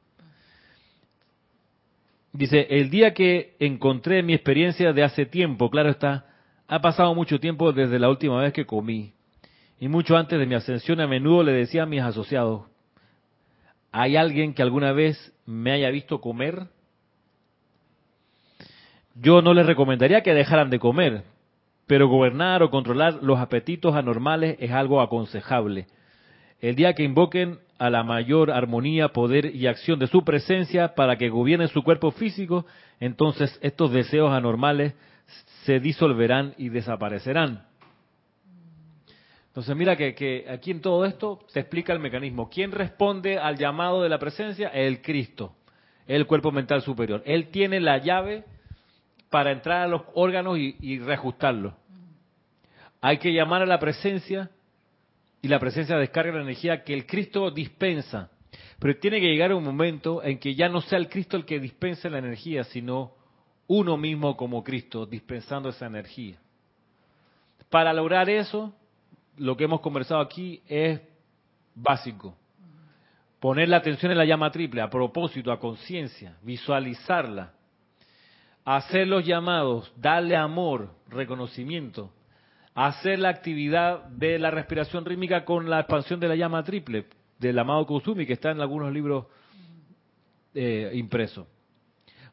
Dice, 2.33 2.65
el 2.71 2.89
día 2.89 3.13
que 3.13 3.55
encontré 3.59 4.23
mi 4.23 4.33
experiencia 4.33 4.91
de 4.91 5.03
hace 5.03 5.27
tiempo, 5.27 5.69
claro 5.69 5.91
está, 5.91 6.25
ha 6.67 6.81
pasado 6.81 7.13
mucho 7.13 7.39
tiempo 7.39 7.71
desde 7.73 7.99
la 7.99 8.09
última 8.09 8.41
vez 8.41 8.53
que 8.53 8.65
comí. 8.65 9.13
Y 9.79 9.87
mucho 9.87 10.17
antes 10.17 10.39
de 10.39 10.47
mi 10.47 10.55
ascensión 10.55 10.99
a 10.99 11.05
menudo 11.05 11.43
le 11.43 11.51
decía 11.51 11.83
a 11.83 11.85
mis 11.85 12.01
asociados, 12.01 12.63
¿Hay 13.91 14.15
alguien 14.15 14.53
que 14.53 14.61
alguna 14.61 14.91
vez 14.91 15.33
me 15.49 15.71
haya 15.71 15.89
visto 15.89 16.21
comer? 16.21 16.67
Yo 19.15 19.41
no 19.41 19.55
les 19.55 19.65
recomendaría 19.65 20.21
que 20.21 20.35
dejaran 20.35 20.69
de 20.69 20.77
comer, 20.77 21.23
pero 21.87 22.07
gobernar 22.07 22.61
o 22.61 22.69
controlar 22.69 23.15
los 23.23 23.39
apetitos 23.39 23.95
anormales 23.95 24.57
es 24.59 24.71
algo 24.71 25.01
aconsejable. 25.01 25.87
El 26.61 26.75
día 26.75 26.93
que 26.93 27.03
invoquen 27.03 27.57
a 27.79 27.89
la 27.89 28.03
mayor 28.03 28.51
armonía, 28.51 29.09
poder 29.09 29.55
y 29.55 29.65
acción 29.65 29.97
de 29.97 30.05
su 30.05 30.23
presencia 30.23 30.93
para 30.93 31.17
que 31.17 31.29
gobierne 31.29 31.67
su 31.67 31.81
cuerpo 31.81 32.11
físico, 32.11 32.67
entonces 32.99 33.57
estos 33.63 33.91
deseos 33.91 34.31
anormales 34.31 34.93
se 35.63 35.79
disolverán 35.79 36.53
y 36.57 36.69
desaparecerán. 36.69 37.68
Entonces 39.49 39.75
mira 39.75 39.95
que, 39.95 40.45
aquí 40.49 40.71
en 40.71 40.81
todo 40.81 41.05
esto 41.05 41.39
se 41.47 41.59
explica 41.59 41.91
el 41.91 41.99
mecanismo. 41.99 42.49
¿Quién 42.49 42.71
responde 42.71 43.37
al 43.37 43.57
llamado 43.57 44.03
de 44.03 44.09
la 44.09 44.19
presencia? 44.19 44.69
El 44.69 45.01
Cristo, 45.01 45.55
el 46.07 46.27
cuerpo 46.27 46.51
mental 46.51 46.81
superior. 46.81 47.23
Él 47.25 47.49
tiene 47.49 47.79
la 47.79 47.97
llave 47.97 48.45
para 49.29 49.51
entrar 49.51 49.81
a 49.81 49.87
los 49.87 50.03
órganos 50.13 50.57
y, 50.57 50.75
y 50.79 50.99
reajustarlos. 50.99 51.73
Hay 53.01 53.17
que 53.17 53.33
llamar 53.33 53.63
a 53.63 53.65
la 53.65 53.79
presencia 53.79 54.51
y 55.41 55.47
la 55.47 55.59
presencia 55.59 55.97
descarga 55.97 56.33
la 56.33 56.41
energía 56.41 56.83
que 56.83 56.93
el 56.93 57.05
Cristo 57.05 57.49
dispensa. 57.49 58.29
Pero 58.79 58.97
tiene 58.99 59.19
que 59.19 59.27
llegar 59.27 59.53
un 59.53 59.63
momento 59.63 60.23
en 60.23 60.37
que 60.37 60.53
ya 60.53 60.69
no 60.69 60.81
sea 60.81 60.99
el 60.99 61.09
Cristo 61.09 61.37
el 61.37 61.45
que 61.45 61.59
dispensa 61.59 62.09
la 62.09 62.19
energía, 62.19 62.63
sino 62.65 63.13
uno 63.67 63.97
mismo 63.97 64.37
como 64.37 64.63
Cristo 64.63 65.05
dispensando 65.05 65.69
esa 65.69 65.85
energía. 65.85 66.37
Para 67.69 67.93
lograr 67.93 68.29
eso, 68.29 68.73
lo 69.39 69.57
que 69.57 69.63
hemos 69.63 69.81
conversado 69.81 70.21
aquí 70.21 70.61
es 70.67 71.01
básico. 71.73 72.35
Poner 73.39 73.69
la 73.69 73.77
atención 73.77 74.11
en 74.11 74.17
la 74.17 74.25
llama 74.25 74.51
triple, 74.51 74.81
a 74.81 74.89
propósito, 74.89 75.51
a 75.51 75.59
conciencia, 75.59 76.35
visualizarla, 76.41 77.53
hacer 78.65 79.07
los 79.07 79.25
llamados, 79.25 79.91
darle 79.95 80.35
amor, 80.35 80.89
reconocimiento, 81.07 82.11
hacer 82.75 83.19
la 83.19 83.29
actividad 83.29 84.03
de 84.09 84.37
la 84.39 84.51
respiración 84.51 85.05
rítmica 85.05 85.45
con 85.45 85.69
la 85.69 85.79
expansión 85.79 86.19
de 86.19 86.27
la 86.27 86.35
llama 86.35 86.63
triple 86.63 87.05
del 87.39 87.57
amado 87.57 87.85
Kusumi, 87.85 88.25
que 88.25 88.33
está 88.33 88.51
en 88.51 88.59
algunos 88.59 88.91
libros 88.91 89.25
eh, 90.53 90.91
impreso. 90.93 91.47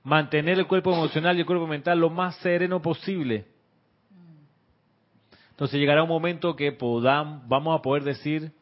Mantener 0.02 0.58
el 0.58 0.66
cuerpo 0.66 0.92
emocional 0.92 1.36
y 1.36 1.40
el 1.40 1.46
cuerpo 1.46 1.66
mental 1.66 2.00
lo 2.00 2.10
más 2.10 2.36
sereno 2.36 2.82
posible. 2.82 3.46
Entonces 5.56 5.80
llegará 5.80 6.02
un 6.02 6.10
momento 6.10 6.54
que 6.54 6.70
podamos, 6.70 7.48
vamos 7.48 7.78
a 7.78 7.80
poder 7.80 8.04
decir, 8.04 8.52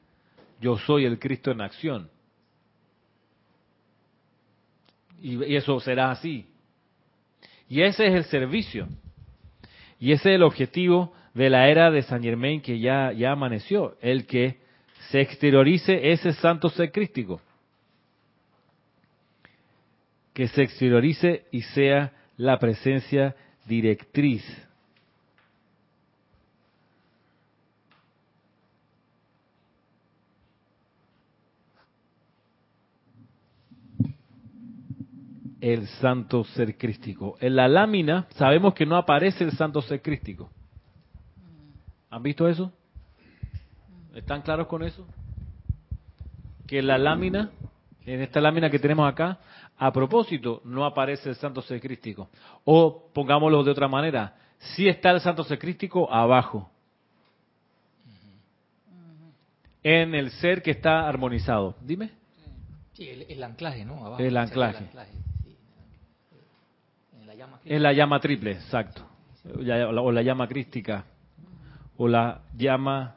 yo 0.61 0.79
soy 0.79 1.05
el 1.05 1.19
Cristo 1.19 1.51
en 1.51 1.61
acción. 1.61 2.09
Y, 5.21 5.57
eso 5.57 5.81
será 5.81 6.13
así. 6.13 6.47
Y 7.69 7.83
ese 7.83 8.07
es 8.07 8.15
el 8.15 8.25
servicio. 8.27 8.87
Y 9.99 10.13
ese 10.13 10.29
es 10.29 10.37
el 10.37 10.45
objetivo 10.45 11.13
de 11.35 11.51
la 11.51 11.69
era 11.69 11.91
de 11.91 12.03
San 12.03 12.23
Germain 12.23 12.61
que 12.61 12.79
ya, 12.79 13.11
ya 13.11 13.33
amaneció, 13.33 13.97
el 14.01 14.25
que 14.25 14.61
se 15.11 15.21
exteriorice 15.21 16.13
ese 16.13 16.33
santo 16.35 16.69
ser 16.69 16.93
crístico. 16.93 17.41
Que 20.33 20.47
se 20.47 20.63
exteriorice 20.63 21.47
y 21.51 21.63
sea 21.63 22.13
la 22.37 22.61
presencia 22.61 23.35
directriz. 23.67 24.45
El 35.65 35.87
santo 35.87 36.45
ser 36.45 36.77
crístico. 36.77 37.39
En 37.41 37.57
la 37.57 37.69
lámina 37.69 38.27
sabemos 38.37 38.75
que 38.75 38.85
no 38.85 38.99
aparece 38.99 39.45
el 39.45 39.53
santo 39.53 39.81
ser 39.81 40.03
crístico. 40.03 40.51
¿Han 42.11 42.23
visto 42.23 42.47
eso? 42.47 42.71
¿Están 44.15 44.43
claros 44.43 44.67
con 44.67 44.83
eso? 44.83 45.07
Que 46.67 46.81
en 46.81 46.87
la 46.87 46.99
lámina, 46.99 47.51
en 48.05 48.21
esta 48.21 48.43
lámina 48.43 48.69
que 48.69 48.79
tenemos 48.79 49.11
acá, 49.11 49.39
a 49.79 49.91
propósito, 49.91 50.61
no 50.67 50.85
aparece 50.85 51.31
el 51.31 51.37
santo 51.37 51.63
ser 51.63 51.81
crístico. 51.81 52.29
O 52.67 53.11
pongámoslo 53.15 53.65
de 53.65 53.71
otra 53.71 53.89
manera, 53.89 54.37
sí 54.59 54.87
está 54.87 55.13
el 55.13 55.21
santo 55.23 55.45
ser 55.45 55.59
crístico 55.59 56.13
abajo. 56.13 56.71
En 59.83 60.15
el 60.15 60.31
ser 60.31 60.61
que 60.61 60.73
está 60.73 61.09
armonizado. 61.09 61.75
Dime. 61.81 62.11
Sí, 62.93 63.09
el, 63.09 63.23
el 63.23 63.43
anclaje, 63.43 63.87
¿no? 63.87 64.05
Abajo, 64.05 64.23
El 64.23 64.37
anclaje. 64.37 64.91
Llama 67.45 67.61
Es 67.65 67.81
la 67.81 67.93
llama 67.93 68.21
triple, 68.21 68.53
exacto. 68.53 69.07
O 69.45 70.13
la 70.13 70.23
llama 70.23 70.49
crística. 70.49 71.05
O 71.97 72.09
la 72.09 72.43
llama 72.57 73.17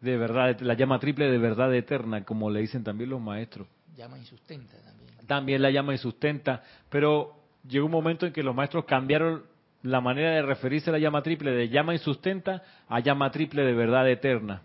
de 0.00 0.16
verdad, 0.18 0.60
la 0.60 0.74
llama 0.74 0.98
triple 0.98 1.30
de 1.30 1.38
verdad 1.38 1.74
eterna, 1.74 2.24
como 2.24 2.50
le 2.50 2.60
dicen 2.60 2.84
también 2.84 3.10
los 3.10 3.20
maestros. 3.20 3.66
llama 3.96 4.18
insustenta 4.18 4.76
también. 4.84 5.10
También 5.26 5.62
la 5.62 5.70
llama 5.70 5.94
y 5.94 5.98
sustenta, 5.98 6.62
pero 6.90 7.32
llegó 7.66 7.86
un 7.86 7.92
momento 7.92 8.26
en 8.26 8.32
que 8.32 8.42
los 8.42 8.54
maestros 8.54 8.84
cambiaron 8.84 9.44
la 9.82 10.00
manera 10.00 10.32
de 10.32 10.42
referirse 10.42 10.90
a 10.90 10.92
la 10.92 10.98
llama 10.98 11.22
triple 11.22 11.52
de 11.52 11.68
llama 11.70 11.94
insustenta 11.94 12.62
a 12.88 13.00
llama 13.00 13.30
triple 13.30 13.62
de 13.62 13.72
verdad 13.72 14.08
eterna. 14.08 14.62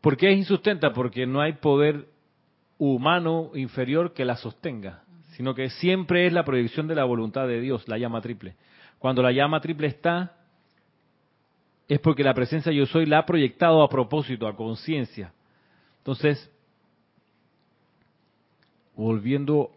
¿Por 0.00 0.16
qué 0.16 0.32
es 0.32 0.38
insustenta? 0.38 0.92
Porque 0.92 1.26
no 1.26 1.40
hay 1.40 1.54
poder 1.54 2.08
humano 2.78 3.50
inferior 3.54 4.12
que 4.12 4.24
la 4.24 4.36
sostenga, 4.36 5.02
sino 5.38 5.54
que 5.54 5.70
siempre 5.70 6.26
es 6.26 6.32
la 6.32 6.44
proyección 6.44 6.88
de 6.88 6.96
la 6.96 7.04
voluntad 7.04 7.46
de 7.46 7.60
Dios, 7.60 7.86
la 7.86 7.96
llama 7.96 8.20
triple. 8.20 8.56
Cuando 8.98 9.22
la 9.22 9.30
llama 9.30 9.60
triple 9.60 9.86
está, 9.86 10.34
es 11.86 12.00
porque 12.00 12.24
la 12.24 12.34
presencia 12.34 12.72
yo 12.72 12.86
soy 12.86 13.06
la 13.06 13.18
ha 13.18 13.24
proyectado 13.24 13.84
a 13.84 13.88
propósito, 13.88 14.48
a 14.48 14.56
conciencia. 14.56 15.32
Entonces, 15.98 16.50
volviendo 18.96 19.70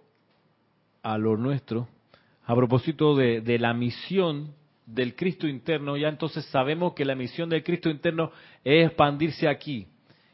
a 1.03 1.19
lo 1.19 1.37
nuestro, 1.37 1.87
a 2.43 2.55
propósito 2.55 3.15
de, 3.15 3.41
de 3.41 3.59
la 3.59 3.75
misión 3.75 4.55
del 4.87 5.15
Cristo 5.15 5.47
interno, 5.47 5.95
ya 5.95 6.09
entonces 6.09 6.43
sabemos 6.45 6.93
que 6.93 7.05
la 7.05 7.13
misión 7.13 7.49
del 7.49 7.63
Cristo 7.63 7.91
interno 7.91 8.31
es 8.63 8.87
expandirse 8.87 9.47
aquí. 9.47 9.85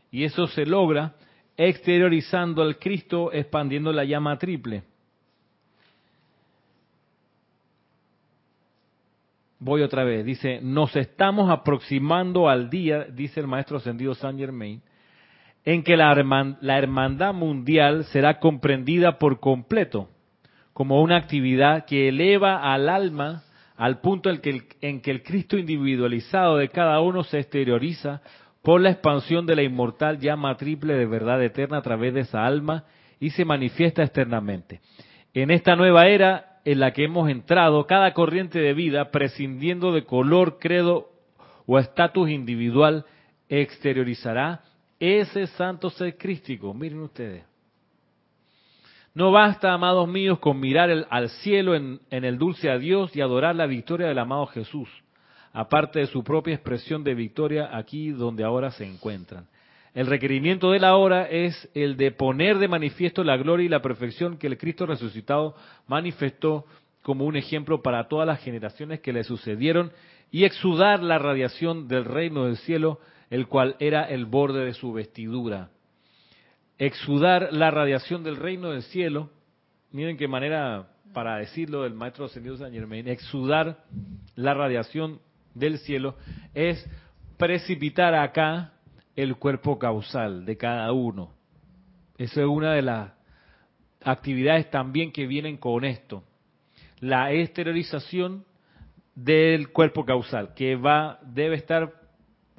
Y 0.10 0.24
eso 0.24 0.48
se 0.48 0.66
logra 0.66 1.16
exteriorizando 1.58 2.62
al 2.62 2.80
Cristo, 2.80 3.34
expandiendo 3.34 3.92
la 3.92 4.06
llama 4.06 4.38
triple. 4.38 4.84
Voy 9.60 9.82
otra 9.82 10.04
vez, 10.04 10.24
dice, 10.24 10.60
nos 10.62 10.96
estamos 10.96 11.50
aproximando 11.50 12.48
al 12.48 12.70
día, 12.70 13.06
dice 13.06 13.40
el 13.40 13.48
maestro 13.48 13.78
ascendido 13.78 14.14
Saint 14.14 14.38
Germain, 14.38 14.82
en 15.66 15.84
que 15.84 15.98
la, 15.98 16.14
herman- 16.14 16.58
la 16.62 16.78
hermandad 16.78 17.34
mundial 17.34 18.06
será 18.06 18.40
comprendida 18.40 19.18
por 19.18 19.40
completo 19.40 20.10
como 20.74 21.02
una 21.02 21.18
actividad 21.18 21.86
que 21.86 22.10
eleva 22.10 22.72
al 22.72 22.88
alma 22.88 23.44
al 23.78 24.00
punto 24.00 24.30
en 24.30 24.42
que, 24.42 24.50
el, 24.52 24.64
en 24.82 25.02
que 25.02 25.12
el 25.12 25.24
Cristo 25.24 25.58
individualizado 25.58 26.58
de 26.58 26.70
cada 26.70 27.00
uno 27.02 27.24
se 27.24 27.40
exterioriza 27.40 28.22
por 28.62 28.82
la 28.82 28.90
expansión 28.92 29.46
de 29.46 29.56
la 29.56 29.64
inmortal 29.64 30.20
llama 30.20 30.56
triple 30.58 30.94
de 30.94 31.06
verdad 31.06 31.44
eterna 31.44 31.78
a 31.78 31.82
través 31.82 32.14
de 32.14 32.22
esa 32.22 32.46
alma 32.46 32.86
y 33.20 33.32
se 33.32 33.46
manifiesta 33.46 34.04
externamente. 34.04 34.82
En 35.34 35.52
esta 35.52 35.76
nueva 35.76 36.08
era 36.08 36.47
en 36.70 36.82
la 36.82 36.92
que 36.92 37.06
hemos 37.06 37.30
entrado, 37.30 37.88
cada 37.88 38.14
corriente 38.14 38.60
de 38.60 38.74
vida, 38.74 39.10
prescindiendo 39.10 39.94
de 39.94 40.04
color, 40.04 40.58
credo 40.60 41.08
o 41.66 41.80
estatus 41.80 42.30
individual, 42.30 43.06
exteriorizará 43.48 44.64
ese 45.00 45.48
santo 45.48 45.90
ser 45.90 46.18
crístico. 46.18 46.74
Miren 46.74 47.00
ustedes. 47.00 47.46
No 49.14 49.32
basta, 49.32 49.72
amados 49.72 50.10
míos, 50.10 50.40
con 50.40 50.60
mirar 50.60 50.90
el- 50.90 51.08
al 51.10 51.30
cielo 51.30 51.74
en, 51.74 52.02
en 52.10 52.26
el 52.26 52.38
dulce 52.38 52.70
adiós 52.70 53.16
y 53.16 53.22
adorar 53.22 53.56
la 53.56 53.66
victoria 53.66 54.08
del 54.08 54.20
amado 54.20 54.46
Jesús, 54.48 54.90
aparte 55.54 56.00
de 56.00 56.08
su 56.08 56.22
propia 56.22 56.54
expresión 56.56 57.02
de 57.02 57.16
victoria 57.16 57.70
aquí 57.78 58.10
donde 58.10 58.44
ahora 58.44 58.72
se 58.72 58.84
encuentran. 58.86 59.48
El 59.98 60.06
requerimiento 60.06 60.70
de 60.72 60.80
la 60.80 60.96
hora 60.96 61.24
es 61.24 61.70
el 61.74 61.98
de 61.98 62.12
poner 62.12 62.60
de 62.60 62.68
manifiesto 62.68 63.24
la 63.24 63.36
gloria 63.36 63.66
y 63.66 63.70
la 63.70 63.82
perfección 63.82 64.38
que 64.38 64.46
el 64.46 64.60
Cristo 64.60 64.86
resucitado 64.86 65.56
manifestó 65.88 66.66
como 67.02 67.26
un 67.26 67.36
ejemplo 67.36 67.82
para 67.82 68.08
todas 68.08 68.28
las 68.28 68.40
generaciones 68.42 69.00
que 69.00 69.12
le 69.12 69.24
sucedieron 69.24 69.92
y 70.30 70.44
exudar 70.44 71.02
la 71.02 71.18
radiación 71.18 71.88
del 71.88 72.06
reino 72.06 72.46
del 72.46 72.58
cielo, 72.58 73.00
el 73.32 73.48
cual 73.48 73.76
era 73.80 74.04
el 74.04 74.26
borde 74.26 74.66
de 74.66 74.74
su 74.74 74.94
vestidura 74.94 75.72
exudar 76.78 77.50
la 77.52 77.72
radiación 77.72 78.24
del 78.24 78.36
reino 78.36 78.72
del 78.72 78.84
cielo. 78.84 79.30
Miren 79.92 80.18
qué 80.18 80.28
manera 80.28 80.90
para 81.14 81.38
decirlo 81.38 81.84
del 81.84 81.94
maestro 81.94 82.26
ascendido 82.26 82.58
San 82.58 82.72
Germain. 82.72 83.08
Exudar 83.08 83.84
la 84.36 84.54
radiación 84.54 85.20
del 85.56 85.80
cielo 85.80 86.16
es 86.54 86.86
precipitar 87.38 88.14
acá 88.14 88.74
el 89.18 89.36
cuerpo 89.36 89.78
causal 89.80 90.46
de 90.46 90.56
cada 90.58 90.94
uno. 90.94 91.34
Esa 92.18 92.42
es 92.42 92.48
una 92.48 92.74
de 92.74 92.84
las 92.84 93.12
actividades 94.04 94.70
también 94.70 95.12
que 95.12 95.26
vienen 95.26 95.58
con 95.58 95.84
esto. 95.84 96.24
La 97.00 97.34
exteriorización 97.34 98.46
del 99.16 99.72
cuerpo 99.72 100.06
causal, 100.06 100.54
que 100.54 100.76
va, 100.76 101.20
debe 101.24 101.56
estar 101.56 101.94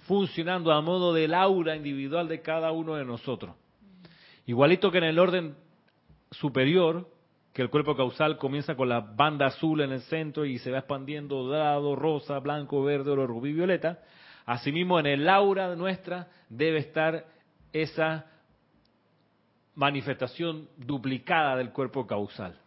funcionando 0.09 0.73
a 0.73 0.83
modo 0.83 1.15
del 1.15 1.33
aura 1.33 1.77
individual 1.77 2.27
de 2.27 2.43
cada 2.43 2.73
uno 2.73 2.97
de 2.97 3.05
nosotros. 3.05 3.55
Igualito 4.45 4.91
que 4.91 4.99
en 4.99 5.05
el 5.05 5.19
orden 5.21 5.55
superior, 6.33 7.09
que 7.53 7.63
el 7.63 7.71
cuerpo 7.71 7.97
causal 7.97 8.37
comienza 8.37 8.75
con 8.75 8.89
la 8.89 9.01
banda 9.01 9.47
azul 9.47 9.81
en 9.81 9.93
el 9.93 10.01
centro 10.03 10.45
y 10.45 10.59
se 10.59 10.73
va 10.73 10.79
expandiendo 10.79 11.45
dorado, 11.45 11.95
rosa, 11.95 12.41
blanco, 12.41 12.83
verde, 12.83 13.13
oro, 13.13 13.29
rubí, 13.29 13.53
violeta. 13.53 14.01
Asimismo, 14.49 14.99
en 14.99 15.05
el 15.05 15.29
aura 15.29 15.77
nuestra 15.77 16.27
debe 16.49 16.79
estar 16.79 17.27
esa 17.71 18.25
manifestación 19.75 20.71
duplicada 20.79 21.55
del 21.55 21.71
cuerpo 21.71 22.07
causal. 22.07 22.59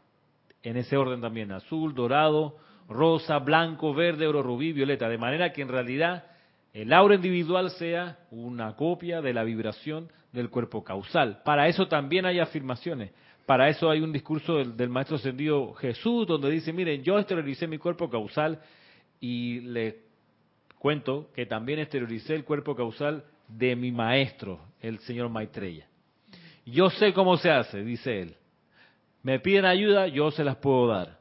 En 0.61 0.77
ese 0.77 0.95
orden 0.95 1.21
también, 1.21 1.51
azul, 1.51 1.95
dorado, 1.95 2.55
rosa, 2.87 3.39
blanco, 3.39 3.95
verde, 3.95 4.27
oro, 4.27 4.43
rubí, 4.43 4.73
violeta. 4.73 5.09
De 5.09 5.17
manera 5.17 5.51
que 5.53 5.63
en 5.63 5.69
realidad 5.69 6.25
el 6.71 6.93
aura 6.93 7.15
individual 7.15 7.71
sea 7.71 8.19
una 8.29 8.75
copia 8.75 9.19
de 9.19 9.33
la 9.33 9.43
vibración 9.43 10.11
del 10.31 10.51
cuerpo 10.51 10.83
causal. 10.83 11.41
Para 11.43 11.67
eso 11.67 11.87
también 11.87 12.27
hay 12.27 12.37
afirmaciones. 12.37 13.11
Para 13.47 13.69
eso 13.69 13.89
hay 13.89 14.01
un 14.01 14.11
discurso 14.11 14.57
del, 14.57 14.77
del 14.77 14.89
maestro 14.89 15.15
ascendido 15.15 15.73
Jesús 15.73 16.27
donde 16.27 16.51
dice, 16.51 16.73
miren, 16.73 17.01
yo 17.01 17.17
exterioricé 17.17 17.65
mi 17.65 17.79
cuerpo 17.79 18.07
causal 18.07 18.59
y 19.19 19.61
le 19.61 20.10
cuento 20.81 21.29
que 21.35 21.45
también 21.45 21.77
exterioricé 21.77 22.33
el 22.33 22.43
cuerpo 22.43 22.75
causal 22.75 23.23
de 23.47 23.75
mi 23.75 23.91
maestro, 23.91 24.59
el 24.81 24.97
señor 25.01 25.29
Maitreya. 25.29 25.85
Yo 26.65 26.89
sé 26.89 27.13
cómo 27.13 27.37
se 27.37 27.51
hace, 27.51 27.83
dice 27.83 28.21
él. 28.21 28.35
Me 29.21 29.39
piden 29.39 29.65
ayuda, 29.65 30.07
yo 30.07 30.31
se 30.31 30.43
las 30.43 30.55
puedo 30.55 30.87
dar. 30.87 31.19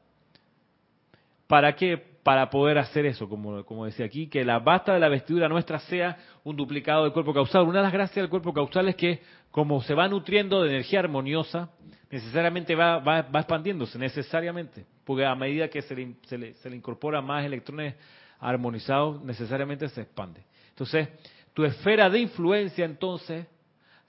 ¿Para 1.45 1.75
qué? 1.75 1.95
Para 2.23 2.49
poder 2.49 2.79
hacer 2.79 3.05
eso, 3.05 3.29
como, 3.29 3.63
como 3.63 3.85
decía 3.85 4.07
aquí, 4.07 4.25
que 4.27 4.43
la 4.43 4.57
basta 4.57 4.95
de 4.95 4.99
la 4.99 5.09
vestidura 5.09 5.47
nuestra 5.47 5.77
sea 5.81 6.17
un 6.43 6.55
duplicado 6.55 7.03
del 7.03 7.13
cuerpo 7.13 7.31
causal. 7.31 7.61
Una 7.61 7.79
de 7.79 7.83
las 7.83 7.93
gracias 7.93 8.15
del 8.15 8.29
cuerpo 8.29 8.53
causal 8.53 8.89
es 8.89 8.95
que, 8.95 9.21
como 9.51 9.83
se 9.83 9.93
va 9.93 10.07
nutriendo 10.07 10.63
de 10.63 10.71
energía 10.71 11.01
armoniosa, 11.01 11.69
necesariamente 12.09 12.73
va, 12.73 12.97
va, 12.97 13.21
va 13.21 13.39
expandiéndose, 13.41 13.99
necesariamente, 13.99 14.85
porque 15.03 15.23
a 15.23 15.35
medida 15.35 15.67
que 15.67 15.83
se 15.83 15.95
le, 15.95 16.15
se 16.23 16.39
le, 16.39 16.53
se 16.55 16.67
le 16.67 16.75
incorpora 16.75 17.21
más 17.21 17.45
electrones 17.45 17.93
armonizados, 18.41 19.23
necesariamente 19.23 19.87
se 19.87 20.01
expande. 20.01 20.43
Entonces, 20.69 21.07
tu 21.53 21.63
esfera 21.63 22.09
de 22.09 22.19
influencia 22.19 22.83
entonces 22.83 23.45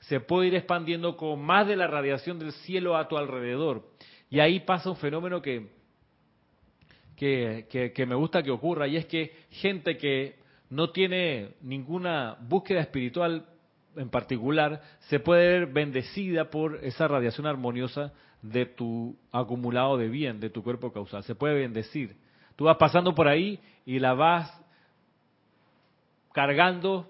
se 0.00 0.18
puede 0.18 0.48
ir 0.48 0.54
expandiendo 0.54 1.16
con 1.16 1.40
más 1.40 1.68
de 1.68 1.76
la 1.76 1.86
radiación 1.86 2.38
del 2.38 2.52
cielo 2.52 2.96
a 2.96 3.06
tu 3.06 3.16
alrededor. 3.16 3.88
Y 4.30 4.40
ahí 4.40 4.60
pasa 4.60 4.90
un 4.90 4.96
fenómeno 4.96 5.42
que, 5.42 5.68
que, 7.16 7.92
que, 7.94 8.06
me 8.06 8.14
gusta 8.14 8.42
que 8.42 8.50
ocurra, 8.50 8.88
y 8.88 8.96
es 8.96 9.06
que 9.06 9.32
gente 9.50 9.96
que 9.96 10.36
no 10.70 10.90
tiene 10.90 11.50
ninguna 11.60 12.36
búsqueda 12.40 12.80
espiritual 12.80 13.46
en 13.94 14.08
particular, 14.08 14.80
se 15.00 15.20
puede 15.20 15.46
ver 15.46 15.66
bendecida 15.66 16.48
por 16.50 16.80
esa 16.82 17.06
radiación 17.06 17.46
armoniosa 17.46 18.12
de 18.40 18.64
tu 18.64 19.16
acumulado 19.30 19.98
de 19.98 20.08
bien, 20.08 20.40
de 20.40 20.48
tu 20.50 20.64
cuerpo 20.64 20.92
causal. 20.92 21.22
Se 21.24 21.34
puede 21.34 21.54
bendecir. 21.54 22.16
Tú 22.56 22.64
vas 22.64 22.76
pasando 22.76 23.14
por 23.14 23.28
ahí 23.28 23.58
y 23.84 23.98
la 23.98 24.14
vas 24.14 24.62
cargando 26.32 27.08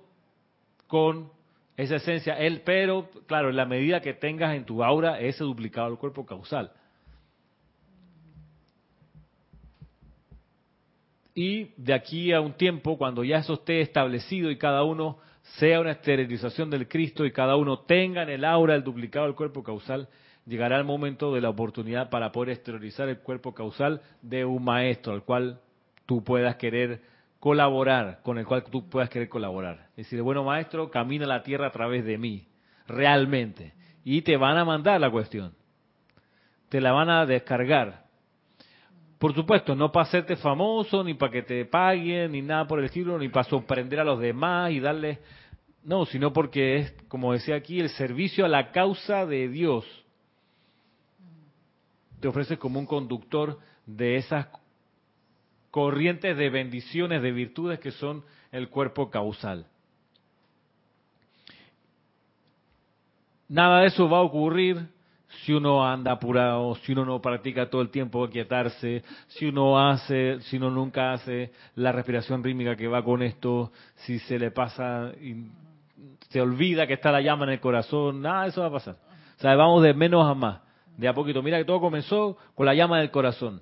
con 0.87 1.31
esa 1.77 1.97
esencia. 1.97 2.39
Él, 2.39 2.63
pero, 2.65 3.09
claro, 3.27 3.51
en 3.51 3.57
la 3.57 3.67
medida 3.67 4.01
que 4.01 4.15
tengas 4.15 4.55
en 4.55 4.65
tu 4.65 4.83
aura 4.85 5.21
ese 5.21 5.45
duplicado 5.45 5.89
del 5.89 5.99
cuerpo 5.99 6.27
causal. 6.27 6.73
Y 11.35 11.71
de 11.77 11.95
aquí 11.95 12.33
a 12.33 12.41
un 12.41 12.53
tiempo, 12.53 12.99
cuando 12.99 13.25
ya 13.25 13.39
eso 13.39 13.55
esté 13.55 13.81
establecido 13.81 14.51
y 14.51 14.59
cada 14.59 14.85
uno 14.85 15.19
sea 15.59 15.81
una 15.81 15.93
esterilización 15.93 16.71
del 16.71 16.89
Cristo 16.89 17.25
y 17.25 17.33
cada 17.33 17.57
uno 17.57 17.81
tenga 17.81 18.23
en 18.23 18.29
el 18.29 18.45
aura 18.45 18.75
el 18.75 18.85
duplicado 18.85 19.27
del 19.27 19.35
cuerpo 19.35 19.63
causal, 19.63 20.09
llegará 20.47 20.79
el 20.79 20.85
momento 20.85 21.35
de 21.35 21.41
la 21.41 21.51
oportunidad 21.51 22.11
para 22.11 22.33
poder 22.33 22.51
esterilizar 22.51 23.09
el 23.09 23.19
cuerpo 23.19 23.55
causal 23.55 24.01
de 24.23 24.45
un 24.45 24.65
maestro 24.65 25.13
al 25.13 25.23
cual 25.23 25.61
tú 26.07 26.25
puedas 26.25 26.57
querer 26.57 27.01
colaborar, 27.39 28.21
con 28.23 28.39
el 28.39 28.47
cual 28.47 28.65
tú 28.65 28.89
puedas 28.89 29.11
querer 29.11 29.29
colaborar. 29.29 29.89
Decir, 29.97 30.23
bueno 30.23 30.45
maestro, 30.45 30.91
camina 30.91 31.27
la 31.27 31.43
tierra 31.43 31.69
a 31.69 31.73
través 31.73 32.05
de 32.05 32.19
mí, 32.19 32.47
realmente. 32.87 33.75
Y 34.05 34.23
te 34.23 34.37
van 34.37 34.59
a 34.59 34.65
mandar 34.65 35.01
la 35.01 35.11
cuestión. 35.11 35.53
Te 36.69 36.81
la 36.81 36.93
van 36.93 37.11
a 37.11 37.27
descargar. 37.27 38.03
Por 39.19 39.35
supuesto, 39.35 39.77
no 39.77 39.93
para 39.93 40.07
hacerte 40.07 40.37
famoso, 40.37 41.05
ni 41.05 41.15
para 41.15 41.31
que 41.31 41.43
te 41.43 41.65
paguen, 41.65 42.33
ni 42.33 42.43
nada 42.43 42.67
por 42.67 42.81
el 42.81 42.87
estilo, 42.87 43.19
ni 43.19 43.29
para 43.29 43.45
sorprender 43.45 44.01
a 44.01 44.05
los 44.05 44.19
demás 44.19 44.73
y 44.73 44.81
darles... 44.81 45.19
No, 45.85 46.07
sino 46.07 46.33
porque 46.33 46.77
es, 46.77 46.93
como 47.09 47.33
decía 47.33 47.57
aquí, 47.57 47.81
el 47.81 47.89
servicio 47.91 48.45
a 48.45 48.49
la 48.49 48.71
causa 48.71 49.27
de 49.27 49.49
Dios. 49.49 49.85
Te 52.23 52.29
ofreces 52.29 52.57
como 52.57 52.79
un 52.79 52.87
conductor 52.87 53.59
de 53.85 54.15
esas 54.15 54.47
corrientes 55.73 56.37
de 56.37 56.51
bendiciones, 56.51 57.21
de 57.21 57.33
virtudes 57.33 57.81
que 57.81 57.91
son 57.91 58.23
el 58.53 58.69
cuerpo 58.69 59.11
causal. 59.11 59.67
Nada 63.49 63.81
de 63.81 63.87
eso 63.89 64.09
va 64.09 64.19
a 64.19 64.23
ocurrir 64.23 64.87
si 65.45 65.53
uno 65.53 65.85
anda 65.85 66.13
apurado, 66.13 66.77
si 66.77 66.93
uno 66.93 67.05
no 67.05 67.21
practica 67.21 67.69
todo 67.69 67.83
el 67.83 67.91
tiempo 67.91 68.29
quietarse, 68.29 69.03
si 69.27 69.47
uno 69.47 69.81
hace, 69.81 70.41
si 70.43 70.59
uno 70.59 70.71
nunca 70.71 71.15
hace 71.15 71.51
la 71.75 71.91
respiración 71.91 72.45
rítmica 72.45 72.77
que 72.77 72.87
va 72.87 73.03
con 73.03 73.21
esto, 73.23 73.73
si 73.97 74.21
se 74.21 74.39
le 74.39 74.53
pasa 74.53 75.11
y 75.21 75.49
se 76.29 76.41
olvida 76.41 76.87
que 76.87 76.95
está 76.95 77.11
la 77.11 77.21
llama 77.21 77.47
en 77.47 77.51
el 77.51 77.61
corazón, 77.61 78.23
nada 78.23 78.45
de 78.45 78.51
eso 78.51 78.61
va 78.61 78.69
a 78.69 78.73
pasar. 78.73 78.97
O 79.39 79.41
sea, 79.41 79.57
vamos 79.57 79.83
de 79.83 79.93
menos 79.93 80.25
a 80.25 80.35
más, 80.35 80.61
de 80.97 81.09
a 81.09 81.15
poquito. 81.15 81.43
Mira 81.43 81.59
que 81.59 81.65
todo 81.65 81.81
comenzó 81.81 82.37
con 82.55 82.67
la 82.67 82.75
llama 82.75 83.01
del 83.01 83.11
corazón 83.11 83.61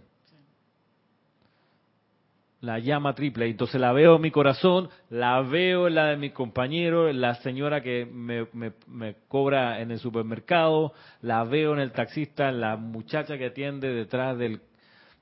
la 2.60 2.78
llama 2.78 3.14
triple. 3.14 3.48
Entonces 3.48 3.80
la 3.80 3.92
veo 3.92 4.16
en 4.16 4.22
mi 4.22 4.30
corazón, 4.30 4.88
la 5.08 5.40
veo 5.40 5.88
en 5.88 5.94
la 5.94 6.06
de 6.06 6.16
mi 6.16 6.30
compañero, 6.30 7.12
la 7.12 7.34
señora 7.36 7.82
que 7.82 8.06
me, 8.06 8.46
me, 8.52 9.14
cobra 9.28 9.80
en 9.80 9.90
el 9.90 9.98
supermercado, 9.98 10.92
la 11.22 11.44
veo 11.44 11.72
en 11.72 11.80
el 11.80 11.92
taxista, 11.92 12.48
en 12.50 12.60
la 12.60 12.76
muchacha 12.76 13.38
que 13.38 13.46
atiende 13.46 13.92
detrás 13.92 14.36
del, 14.38 14.60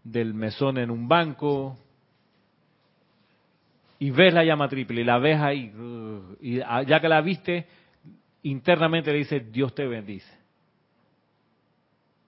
del 0.03 0.35
mesón 0.35 0.79
en 0.79 0.91
un 0.91 1.09
banco. 1.09 1.77
Y 4.01 4.11
ves 4.11 4.33
la 4.33 4.45
llama 4.45 4.69
triple 4.69 5.01
y 5.01 5.05
la 5.05 5.19
ves 5.19 5.41
ahí. 5.41 5.73
Y 6.41 6.59
ya 6.59 7.01
que 7.01 7.09
la 7.09 7.21
viste, 7.21 7.67
internamente 8.43 9.13
le 9.13 9.19
dice, 9.19 9.41
Dios 9.41 9.75
te 9.75 9.87
bendice. 9.87 10.38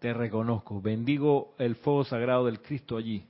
Te 0.01 0.13
reconozco. 0.13 0.81
Bendigo 0.81 1.55
el 1.59 1.77
fuego 1.77 2.05
sagrado 2.05 2.47
del 2.47 2.61
Cristo 2.61 2.97
allí 2.97 3.25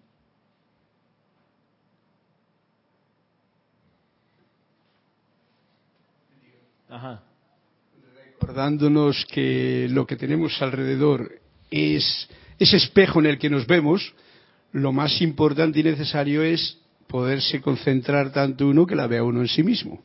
Recordándonos 8.40 9.26
que 9.30 9.86
lo 9.90 10.06
que 10.06 10.16
tenemos 10.16 10.60
alrededor 10.60 11.30
es 11.70 12.28
ese 12.58 12.76
espejo 12.76 13.20
en 13.20 13.26
el 13.26 13.38
que 13.38 13.48
nos 13.48 13.66
vemos, 13.66 14.12
lo 14.72 14.92
más 14.92 15.20
importante 15.22 15.80
y 15.80 15.82
necesario 15.84 16.42
es 16.42 16.78
poderse 17.06 17.60
concentrar 17.60 18.32
tanto 18.32 18.66
uno 18.66 18.86
que 18.86 18.96
la 18.96 19.06
vea 19.06 19.22
uno 19.22 19.40
en 19.40 19.48
sí 19.48 19.62
mismo. 19.62 20.02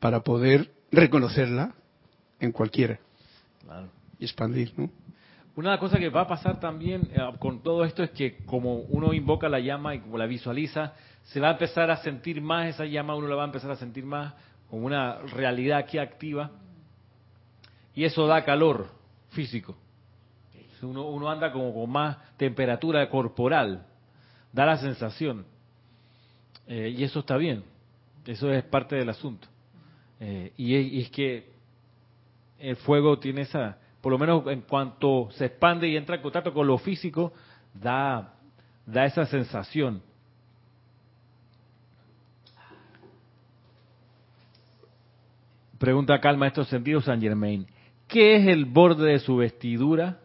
Para 0.00 0.20
poder 0.22 0.70
reconocerla 0.90 1.74
en 2.40 2.52
cualquiera. 2.52 2.98
Y 4.18 4.24
expandir, 4.24 4.72
¿no? 4.76 4.90
Una 5.56 5.78
cosa 5.78 5.98
que 5.98 6.08
va 6.08 6.22
a 6.22 6.28
pasar 6.28 6.60
también 6.60 7.08
eh, 7.12 7.18
con 7.40 7.62
todo 7.62 7.84
esto 7.84 8.02
es 8.02 8.10
que 8.10 8.44
como 8.44 8.76
uno 8.76 9.12
invoca 9.12 9.48
la 9.48 9.58
llama 9.58 9.94
y 9.94 10.00
como 10.00 10.16
la 10.16 10.26
visualiza, 10.26 10.94
se 11.24 11.40
va 11.40 11.48
a 11.48 11.52
empezar 11.52 11.90
a 11.90 11.96
sentir 11.96 12.40
más 12.40 12.68
esa 12.68 12.84
llama, 12.84 13.16
uno 13.16 13.26
la 13.26 13.34
va 13.34 13.42
a 13.42 13.46
empezar 13.46 13.70
a 13.70 13.76
sentir 13.76 14.04
más 14.04 14.34
con 14.70 14.84
una 14.84 15.18
realidad 15.18 15.78
aquí 15.78 15.98
activa, 15.98 16.50
y 17.94 18.04
eso 18.04 18.26
da 18.26 18.44
calor 18.44 18.88
físico. 19.30 19.76
Uno, 20.82 21.08
uno 21.08 21.28
anda 21.28 21.50
como 21.50 21.74
con 21.74 21.90
más 21.90 22.16
temperatura 22.36 23.08
corporal, 23.10 23.84
da 24.52 24.64
la 24.64 24.76
sensación. 24.76 25.44
Eh, 26.68 26.94
y 26.96 27.02
eso 27.02 27.20
está 27.20 27.36
bien, 27.36 27.64
eso 28.26 28.52
es 28.52 28.62
parte 28.62 28.94
del 28.94 29.08
asunto. 29.08 29.48
Eh, 30.20 30.52
y, 30.56 31.00
es, 31.00 31.10
que 31.10 31.50
el 32.58 32.76
fuego 32.76 33.18
tiene 33.18 33.42
esa, 33.42 33.78
por 34.00 34.12
lo 34.12 34.18
menos 34.18 34.46
en 34.46 34.62
cuanto 34.62 35.28
se 35.32 35.46
expande 35.46 35.88
y 35.88 35.96
entra 35.96 36.16
en 36.16 36.22
contacto 36.22 36.52
con 36.52 36.66
lo 36.66 36.78
físico, 36.78 37.32
da, 37.74 38.34
da 38.86 39.04
esa 39.04 39.26
sensación. 39.26 40.02
Pregunta 45.78 46.20
calma 46.20 46.48
estos 46.48 46.68
sentidos 46.68 47.04
San 47.04 47.20
Germain. 47.20 47.66
¿Qué 48.08 48.36
es 48.36 48.48
el 48.48 48.64
borde 48.64 49.12
de 49.12 49.18
su 49.18 49.36
vestidura? 49.36 50.18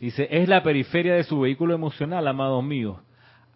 Dice, 0.00 0.26
es 0.30 0.48
la 0.48 0.64
periferia 0.64 1.14
de 1.14 1.22
su 1.22 1.38
vehículo 1.40 1.74
emocional, 1.74 2.26
amados 2.26 2.64
míos. 2.64 2.98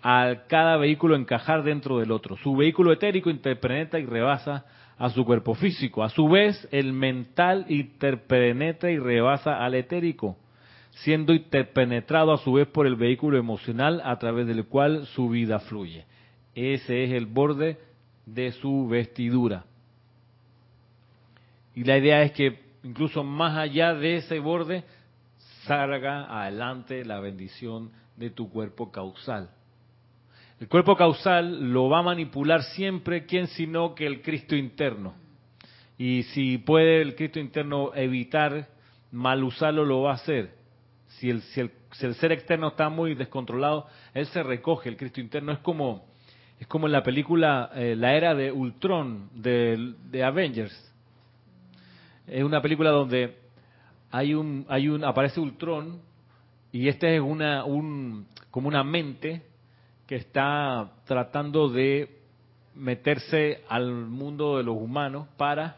Al 0.03 0.47
cada 0.47 0.77
vehículo 0.77 1.17
encajar 1.17 1.65
dentro 1.65 1.99
del 1.99 2.13
otro. 2.13 2.37
Su 2.37 2.55
vehículo 2.55 2.93
etérico 2.93 3.31
interpenetra 3.31 3.99
y 3.99 4.07
rebasa 4.07 4.65
a 4.99 5.11
su 5.11 5.25
cuerpo 5.25 5.55
físico. 5.55 6.03
A 6.03 6.09
su 6.09 6.29
vez, 6.29 6.69
el 6.71 6.93
mental 6.93 7.67
interpenetra 7.69 8.91
y 8.91 8.99
rebasa 8.99 9.65
al 9.65 9.75
etérico, 9.75 10.37
siendo 10.91 11.35
interpenetrado 11.35 12.33
a 12.33 12.39
su 12.39 12.55
vez 12.55 12.67
por 12.69 12.87
el 12.87 12.97
vehículo 12.97 13.39
emocional 13.39 14.01
a 14.05 14.19
través 14.19 14.47
del 14.47 14.65
cual 14.67 15.07
su 15.07 15.29
vida 15.29 15.59
fluye. 15.61 16.05
Ese 16.55 17.05
es 17.05 17.13
el 17.13 17.27
borde 17.27 17.79
de 18.25 18.53
su 18.53 18.89
vestidura. 18.89 19.65
Y 21.75 21.85
la 21.85 21.99
idea 21.99 22.23
es 22.23 22.33
que 22.33 22.59
incluso 22.83 23.23
más 23.23 23.57
allá 23.59 23.93
de 23.93 24.17
ese 24.17 24.39
borde 24.39 24.85
salga 25.65 26.43
adelante 26.43 27.05
la 27.05 27.21
bendición 27.21 27.91
de 28.17 28.31
tu 28.31 28.49
cuerpo 28.49 28.91
causal. 28.91 29.51
El 30.61 30.69
cuerpo 30.69 30.97
causal 30.97 31.73
lo 31.73 31.89
va 31.89 31.99
a 31.99 32.03
manipular 32.03 32.63
siempre 32.63 33.27
quien 33.27 33.47
sino 33.49 33.95
que 33.95 34.07
el 34.07 34.23
Cristo 34.23 34.57
interno. 34.57 35.15
Y 35.99 36.23
si 36.25 36.59
puede 36.59 37.03
el 37.03 37.15
Cristo 37.15 37.39
interno 37.39 37.95
evitar 37.95 38.69
mal 39.13 39.45
usarlo, 39.45 39.85
lo 39.85 40.03
va 40.03 40.13
a 40.13 40.15
hacer. 40.15 40.55
Si 41.07 41.31
el, 41.31 41.43
si 41.43 41.61
el, 41.61 42.15
ser 42.15 42.33
externo 42.33 42.69
está 42.69 42.89
muy 42.89 43.15
descontrolado, 43.15 43.87
él 44.15 44.27
se 44.27 44.43
recoge, 44.43 44.89
el 44.89 44.97
Cristo 44.97 45.21
interno. 45.21 45.53
Es 45.53 45.59
como, 45.59 46.07
es 46.59 46.67
como 46.67 46.87
en 46.87 46.93
la 46.93 47.03
película 47.03 47.71
eh, 47.75 47.95
La 47.97 48.15
Era 48.15 48.35
de 48.35 48.51
Ultron 48.53 49.31
de, 49.35 49.95
de 50.11 50.25
Avengers 50.25 50.87
es 52.27 52.43
una 52.43 52.61
película 52.61 52.91
donde 52.91 53.37
hay 54.11 54.35
un, 54.35 54.67
hay 54.69 54.89
un, 54.89 55.05
aparece 55.05 55.41
Ultron 55.41 56.01
y 56.73 56.89
esta 56.89 57.09
es 57.09 57.21
una, 57.21 57.65
un, 57.65 58.27
como 58.51 58.69
una 58.69 58.83
mente 58.83 59.43
que 60.07 60.17
está 60.17 60.93
tratando 61.05 61.69
de 61.69 62.21
meterse 62.75 63.63
al 63.69 63.91
mundo 63.93 64.59
de 64.59 64.63
los 64.63 64.77
humanos 64.77 65.27
para 65.37 65.77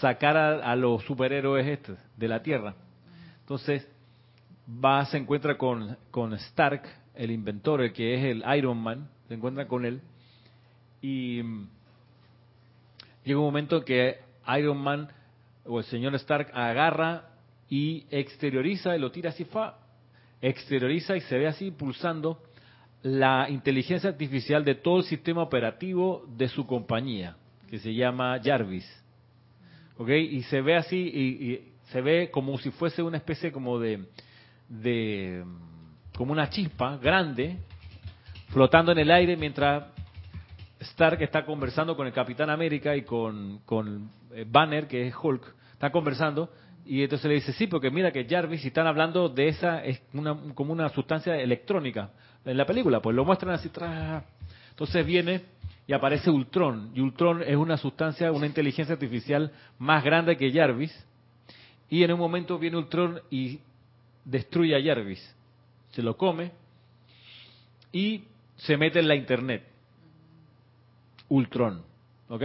sacar 0.00 0.36
a, 0.36 0.74
los 0.76 1.04
superhéroes 1.04 1.66
estos 1.66 1.98
de 2.16 2.28
la 2.28 2.42
Tierra. 2.42 2.74
Entonces, 3.40 3.86
va, 4.68 5.04
se 5.06 5.18
encuentra 5.18 5.56
con, 5.58 5.96
con 6.10 6.32
Stark, 6.34 6.82
el 7.14 7.30
inventor, 7.30 7.82
el 7.82 7.92
que 7.92 8.14
es 8.14 8.24
el 8.24 8.44
Iron 8.56 8.78
Man, 8.78 9.08
se 9.28 9.34
encuentra 9.34 9.66
con 9.66 9.84
él, 9.84 10.00
y 11.02 11.42
llega 13.24 13.38
un 13.38 13.46
momento 13.46 13.84
que 13.84 14.18
Iron 14.58 14.78
Man 14.78 15.08
o 15.64 15.78
el 15.78 15.84
señor 15.84 16.14
Stark 16.14 16.50
agarra 16.54 17.28
y 17.68 18.06
exterioriza 18.10 18.96
y 18.96 19.00
lo 19.00 19.10
tira 19.10 19.30
así, 19.30 19.44
fa, 19.44 19.76
exterioriza 20.40 21.16
y 21.16 21.20
se 21.22 21.36
ve 21.36 21.46
así 21.46 21.70
pulsando 21.70 22.40
la 23.02 23.48
inteligencia 23.48 24.10
artificial 24.10 24.64
de 24.64 24.74
todo 24.74 24.98
el 24.98 25.04
sistema 25.04 25.42
operativo 25.42 26.24
de 26.36 26.48
su 26.48 26.66
compañía, 26.66 27.36
que 27.68 27.78
se 27.78 27.94
llama 27.94 28.40
Jarvis. 28.42 28.86
¿Ok? 29.98 30.08
Y 30.08 30.42
se 30.44 30.60
ve 30.60 30.76
así, 30.76 30.96
y, 30.96 31.72
se 31.90 32.00
ve 32.00 32.30
como 32.30 32.58
si 32.58 32.70
fuese 32.70 33.02
una 33.02 33.16
especie 33.16 33.52
como 33.52 33.78
de, 33.78 34.06
de, 34.68 35.44
como 36.16 36.32
una 36.32 36.50
chispa 36.50 36.96
grande, 36.96 37.58
flotando 38.48 38.92
en 38.92 38.98
el 38.98 39.10
aire 39.10 39.36
mientras 39.36 39.84
Stark 40.80 41.22
está 41.22 41.44
conversando 41.44 41.96
con 41.96 42.06
el 42.06 42.12
Capitán 42.12 42.50
América 42.50 42.96
y 42.96 43.02
con, 43.02 43.60
con 43.64 44.10
eh, 44.32 44.44
Banner, 44.48 44.86
que 44.86 45.06
es 45.06 45.14
Hulk, 45.20 45.54
está 45.72 45.90
conversando, 45.90 46.50
y 46.86 47.02
entonces 47.02 47.28
le 47.28 47.34
dice, 47.34 47.52
sí, 47.52 47.66
porque 47.66 47.90
mira 47.90 48.12
que 48.12 48.24
Jarvis, 48.24 48.60
si 48.60 48.68
están 48.68 48.86
hablando 48.86 49.28
de 49.28 49.48
esa, 49.48 49.84
es 49.84 50.00
una, 50.12 50.36
como 50.54 50.72
una 50.72 50.88
sustancia 50.90 51.36
electrónica 51.36 52.10
en 52.44 52.56
la 52.56 52.64
película, 52.64 53.00
pues 53.00 53.16
lo 53.16 53.24
muestran 53.24 53.54
así, 53.54 53.68
tra... 53.70 54.24
entonces 54.70 55.04
viene 55.04 55.42
y 55.88 55.92
aparece 55.92 56.30
Ultron, 56.30 56.92
y 56.94 57.00
Ultron 57.00 57.42
es 57.42 57.56
una 57.56 57.76
sustancia, 57.76 58.30
una 58.30 58.46
inteligencia 58.46 58.94
artificial 58.94 59.52
más 59.78 60.04
grande 60.04 60.36
que 60.36 60.52
Jarvis, 60.52 60.92
y 61.90 62.04
en 62.04 62.12
un 62.12 62.18
momento 62.18 62.58
viene 62.58 62.76
Ultron 62.76 63.20
y 63.30 63.60
destruye 64.24 64.76
a 64.76 64.82
Jarvis, 64.82 65.34
se 65.90 66.02
lo 66.02 66.16
come 66.16 66.52
y 67.90 68.24
se 68.56 68.76
mete 68.76 69.00
en 69.00 69.08
la 69.08 69.14
internet. 69.14 69.64
Ultron, 71.28 71.82
¿ok? 72.28 72.42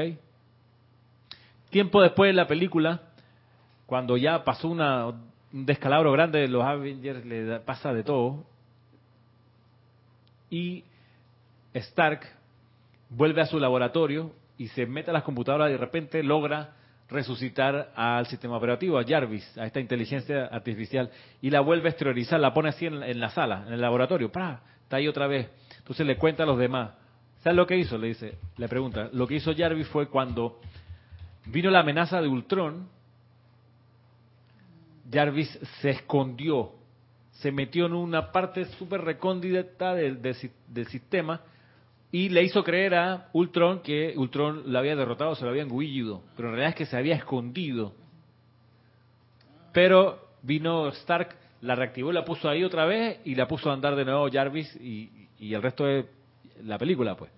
Tiempo 1.70 2.02
después 2.02 2.30
de 2.30 2.34
la 2.34 2.48
película, 2.48 3.11
cuando 3.92 4.16
ya 4.16 4.46
pasó 4.46 4.70
una, 4.70 5.08
un 5.08 5.66
descalabro 5.66 6.14
grande 6.14 6.40
de 6.40 6.48
los 6.48 6.64
Avengers, 6.64 7.26
le 7.26 7.60
pasa 7.60 7.94
de 7.94 8.04
todo, 8.04 8.46
y 10.50 10.86
Stark 11.74 12.22
vuelve 13.10 13.42
a 13.42 13.48
su 13.48 13.60
laboratorio 13.60 14.32
y 14.58 14.70
se 14.70 14.86
mete 14.86 15.10
a 15.10 15.14
las 15.14 15.24
computadoras 15.24 15.68
y 15.68 15.74
de 15.74 15.78
repente 15.78 16.24
logra 16.24 16.74
resucitar 17.10 17.92
al 17.94 18.28
sistema 18.28 18.56
operativo, 18.56 18.98
a 18.98 19.04
Jarvis, 19.04 19.58
a 19.58 19.66
esta 19.66 19.82
inteligencia 19.82 20.46
artificial, 20.46 21.12
y 21.42 21.50
la 21.50 21.60
vuelve 21.60 21.90
a 21.90 21.92
exteriorizar, 21.92 22.40
la 22.40 22.54
pone 22.54 22.70
así 22.70 22.86
en, 22.86 23.20
la 23.20 23.30
sala, 23.32 23.66
en 23.68 23.74
el 23.74 23.82
laboratorio, 23.82 24.32
¡Pra! 24.32 24.62
está 24.84 24.96
ahí 24.96 25.10
otra 25.10 25.28
vez. 25.28 25.50
Entonces 25.80 26.08
le 26.08 26.16
cuenta 26.16 26.44
a 26.44 26.46
los 26.46 26.58
demás. 26.58 26.92
¿Sabes 27.44 27.58
lo 27.58 27.68
que 27.68 27.76
hizo? 27.76 27.98
Le 27.98 28.08
dice, 28.08 28.38
le 28.56 28.70
pregunta. 28.70 29.10
Lo 29.12 29.28
que 29.28 29.36
hizo 29.36 29.54
Jarvis 29.54 29.90
fue 29.90 30.08
cuando 30.08 30.62
vino 31.48 31.70
la 31.70 31.82
amenaza 31.82 32.22
de 32.22 32.30
Ultron, 32.30 33.01
Jarvis 35.12 35.50
se 35.82 35.90
escondió 35.92 36.74
se 37.42 37.52
metió 37.52 37.88
en 37.88 37.94
una 37.94 38.32
parte 38.32 38.66
súper 38.78 39.02
recóndita 39.02 39.96
del, 39.96 40.22
del, 40.22 40.88
sistema 40.88 41.42
y 42.12 42.30
le 42.30 42.44
hizo 42.44 42.64
creer 42.64 42.94
a 42.94 43.30
Ultron 43.34 43.82
que 43.82 44.14
Ultron 44.16 44.72
la 44.72 44.80
había 44.80 44.96
derrotado, 44.96 45.34
se 45.34 45.44
lo 45.44 45.50
había 45.50 45.64
engullido, 45.64 46.22
pero 46.36 46.50
en 46.50 46.56
realidad 46.56 46.70
es 46.70 46.76
que 46.76 46.86
se 46.86 46.98
había 46.98 47.16
escondido. 47.16 47.96
Pero 49.74 50.20
vino 50.44 50.90
Stark, 50.90 51.36
la 51.62 51.74
reactivó, 51.74 52.12
la 52.12 52.24
puso 52.24 52.48
ahí 52.48 52.64
otra 52.64 52.86
vez 52.86 53.22
y 53.26 53.34
la 53.34 53.48
puso 53.48 53.72
a 53.72 53.74
andar 53.74 53.96
de 53.96 54.06
nuevo 54.06 54.30
Jarvis 54.32 54.76
y, 54.76 55.28
el 55.40 55.62
resto 55.64 55.86
de 55.86 56.06
la 56.64 56.78
película, 56.78 57.16
pues. 57.16 57.32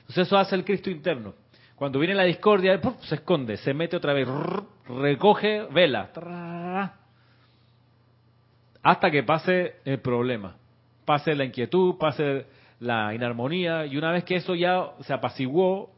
Entonces 0.00 0.28
eso 0.28 0.38
hace 0.38 0.54
el 0.54 0.64
Cristo 0.64 0.88
interno. 0.88 1.34
Cuando 1.74 1.98
viene 1.98 2.14
la 2.14 2.24
discordia, 2.24 2.80
se 3.00 3.16
esconde, 3.16 3.56
se 3.56 3.74
mete 3.74 3.96
otra 3.96 4.12
vez, 4.12 4.28
recoge 4.88 5.64
vela, 5.72 6.10
hasta 8.82 9.10
que 9.10 9.22
pase 9.22 9.76
el 9.84 10.00
problema, 10.00 10.56
pase 11.04 11.34
la 11.34 11.44
inquietud, 11.44 11.96
pase 11.98 12.46
la 12.80 13.14
inarmonía, 13.14 13.86
y 13.86 13.96
una 13.96 14.12
vez 14.12 14.24
que 14.24 14.36
eso 14.36 14.54
ya 14.54 14.92
se 15.00 15.12
apaciguó 15.12 15.90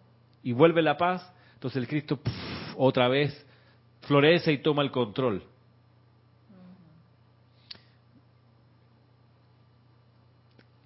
y 0.42 0.52
vuelve 0.52 0.82
la 0.82 0.96
paz, 0.96 1.30
entonces 1.54 1.82
el 1.82 1.88
Cristo 1.88 2.18
otra 2.76 3.08
vez 3.08 3.46
florece 4.02 4.52
y 4.52 4.58
toma 4.58 4.82
el 4.82 4.90
control. 4.90 5.42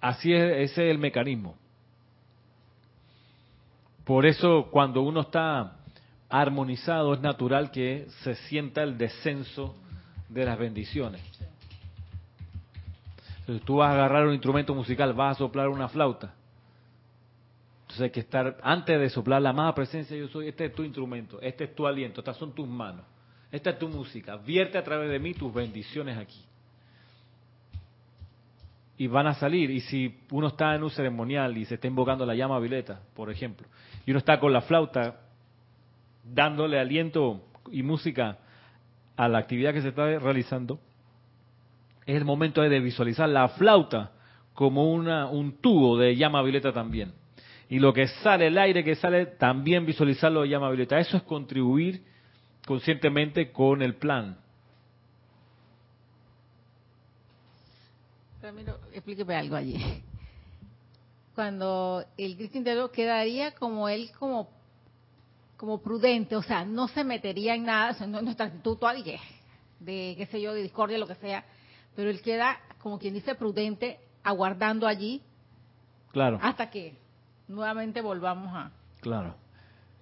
Así 0.01 0.33
es, 0.33 0.71
ese 0.71 0.85
es 0.85 0.91
el 0.91 0.99
mecanismo. 0.99 1.55
Por 4.03 4.27
eso 4.27 4.67
cuando 4.69 5.01
uno 5.01 5.21
está 5.21 5.77
armonizado 6.29 7.15
es 7.15 7.21
natural 7.21 7.71
que 7.71 8.05
se 8.23 8.35
sienta 8.35 8.83
el 8.83 8.99
descenso 8.99 9.75
de 10.29 10.45
las 10.45 10.59
bendiciones. 10.59 11.21
Entonces 13.45 13.63
tú 13.63 13.75
vas 13.75 13.91
a 13.91 13.93
agarrar 13.93 14.25
un 14.25 14.33
instrumento 14.33 14.73
musical, 14.73 15.13
vas 15.13 15.35
a 15.35 15.39
soplar 15.39 15.67
una 15.69 15.87
flauta. 15.87 16.33
Entonces 17.81 18.01
hay 18.01 18.09
que 18.09 18.21
estar, 18.21 18.57
antes 18.63 18.99
de 18.99 19.07
soplar 19.11 19.39
la 19.39 19.51
amada 19.51 19.75
presencia, 19.75 20.17
yo 20.17 20.27
soy, 20.29 20.47
este 20.47 20.65
es 20.65 20.73
tu 20.73 20.81
instrumento, 20.81 21.39
este 21.39 21.65
es 21.65 21.75
tu 21.75 21.85
aliento, 21.85 22.21
estas 22.21 22.37
son 22.37 22.55
tus 22.55 22.67
manos, 22.67 23.05
esta 23.51 23.69
es 23.69 23.77
tu 23.77 23.87
música, 23.87 24.37
vierte 24.37 24.79
a 24.79 24.83
través 24.83 25.11
de 25.11 25.19
mí 25.19 25.35
tus 25.35 25.53
bendiciones 25.53 26.17
aquí. 26.17 26.41
Y 28.97 29.05
van 29.05 29.27
a 29.27 29.35
salir, 29.35 29.69
y 29.69 29.81
si 29.81 30.21
uno 30.31 30.47
está 30.47 30.73
en 30.73 30.83
un 30.83 30.89
ceremonial 30.89 31.55
y 31.55 31.65
se 31.65 31.75
está 31.75 31.85
invocando 31.85 32.25
la 32.25 32.33
llama 32.33 32.57
violeta, 32.57 33.01
por 33.13 33.29
ejemplo, 33.29 33.67
y 34.07 34.09
uno 34.09 34.17
está 34.17 34.39
con 34.39 34.51
la 34.51 34.61
flauta 34.61 35.19
dándole 36.23 36.79
aliento 36.79 37.45
y 37.71 37.83
música 37.83 38.39
a 39.15 39.27
la 39.27 39.37
actividad 39.37 39.71
que 39.73 39.83
se 39.83 39.89
está 39.89 40.17
realizando, 40.17 40.79
es 42.05 42.15
el 42.15 42.25
momento 42.25 42.61
de 42.61 42.79
visualizar 42.79 43.27
la 43.27 43.47
flauta 43.49 44.11
como 44.53 44.91
una, 44.91 45.27
un 45.27 45.57
tubo 45.57 45.97
de 45.97 46.15
llama 46.15 46.41
violeta 46.41 46.71
también. 46.71 47.13
Y 47.67 47.79
lo 47.79 47.93
que 47.93 48.07
sale, 48.07 48.47
el 48.47 48.57
aire 48.57 48.83
que 48.83 48.95
sale, 48.95 49.25
también 49.25 49.85
visualizarlo 49.85 50.41
de 50.41 50.49
llama 50.49 50.69
violeta. 50.69 50.99
Eso 50.99 51.17
es 51.17 51.23
contribuir 51.23 52.03
conscientemente 52.65 53.51
con 53.51 53.81
el 53.81 53.95
plan. 53.95 54.37
Ramiro, 58.41 58.77
explíqueme 58.93 59.35
algo 59.35 59.55
allí. 59.55 60.03
Cuando 61.33 62.05
el 62.17 62.37
Cristo 62.37 62.59
interior 62.59 62.91
quedaría 62.91 63.51
como 63.55 63.89
él, 63.89 64.11
como, 64.17 64.49
como 65.57 65.81
prudente, 65.81 66.35
o 66.35 66.43
sea, 66.43 66.63
no 66.63 66.87
se 66.87 67.03
metería 67.03 67.55
en 67.55 67.65
nada, 67.65 68.05
no 68.05 68.21
nuestra 68.21 68.45
actitud 68.45 68.77
de, 68.79 69.19
de, 69.79 70.15
qué 70.15 70.27
sé 70.27 70.39
yo, 70.39 70.53
de 70.53 70.61
discordia, 70.61 70.97
lo 70.97 71.07
que 71.07 71.15
sea, 71.15 71.43
pero 71.95 72.09
él 72.09 72.21
queda, 72.21 72.59
como 72.81 72.99
quien 72.99 73.13
dice, 73.13 73.35
prudente, 73.35 73.99
aguardando 74.23 74.87
allí. 74.87 75.21
Claro. 76.11 76.39
Hasta 76.41 76.69
que 76.69 76.97
nuevamente 77.47 78.01
volvamos 78.01 78.53
a. 78.53 78.71
Claro, 79.01 79.35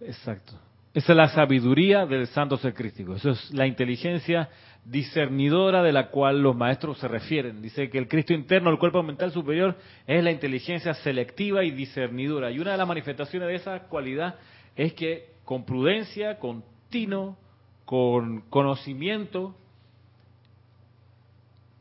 exacto. 0.01 0.53
Esa 0.93 1.13
es 1.13 1.17
la 1.17 1.27
sabiduría 1.29 2.05
del 2.05 2.27
santo 2.27 2.57
ser 2.57 2.73
crístico. 2.73 3.15
Eso 3.15 3.31
es 3.31 3.51
la 3.51 3.65
inteligencia 3.65 4.49
discernidora 4.85 5.81
de 5.81 5.91
la 5.91 6.09
cual 6.09 6.41
los 6.41 6.55
maestros 6.55 6.99
se 6.99 7.07
refieren. 7.07 7.61
Dice 7.61 7.89
que 7.89 7.97
el 7.97 8.07
Cristo 8.07 8.33
interno, 8.33 8.69
el 8.69 8.77
cuerpo 8.77 9.01
mental 9.01 9.31
superior, 9.31 9.75
es 10.05 10.23
la 10.23 10.31
inteligencia 10.31 10.93
selectiva 10.93 11.63
y 11.63 11.71
discernidora. 11.71 12.51
Y 12.51 12.59
una 12.59 12.73
de 12.73 12.77
las 12.77 12.87
manifestaciones 12.87 13.47
de 13.47 13.55
esa 13.55 13.79
cualidad 13.87 14.35
es 14.75 14.93
que 14.93 15.33
con 15.45 15.65
prudencia, 15.65 16.37
con 16.37 16.63
tino, 16.89 17.37
con 17.85 18.41
conocimiento, 18.49 19.55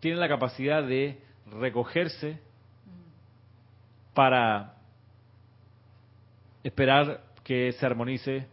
tiene 0.03 0.17
la 0.17 0.29
capacidad 0.29 0.83
de 0.83 1.17
recogerse 1.47 2.37
para 4.13 4.75
esperar 6.65 7.23
que 7.45 7.71
se 7.71 7.87
armonice 7.87 8.49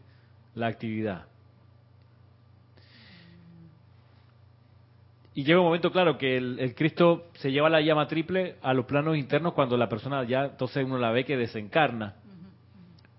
la 0.53 0.67
actividad. 0.67 1.25
Y 5.33 5.43
llega 5.43 5.59
un 5.59 5.65
momento, 5.65 5.91
claro, 5.91 6.19
que 6.19 6.37
el, 6.37 6.75
Cristo 6.75 7.31
se 7.33 7.51
lleva 7.51 7.67
la 7.67 7.81
llama 7.81 8.07
triple 8.07 8.57
a 8.61 8.71
los 8.75 8.85
planos 8.85 9.17
internos 9.17 9.53
cuando 9.53 9.75
la 9.75 9.89
persona 9.89 10.23
ya, 10.25 10.45
entonces 10.45 10.85
uno 10.85 10.99
la 10.99 11.09
ve 11.09 11.25
que 11.25 11.35
desencarna. 11.35 12.13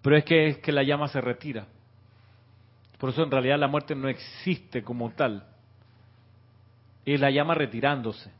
Pero 0.03 0.17
es 0.17 0.25
que, 0.25 0.47
es 0.47 0.59
que 0.59 0.71
la 0.71 0.85
llama 0.85 1.09
se 1.09 1.21
retira. 1.21 1.67
Por 2.97 3.11
eso 3.11 3.25
en 3.25 3.31
realidad 3.33 3.59
la 3.59 3.67
muerte 3.67 3.97
no 3.97 4.09
existe 4.09 4.85
como 4.85 5.11
tal 5.11 5.50
y 7.05 7.17
la 7.17 7.31
llama 7.31 7.55
retirándose. 7.55 8.31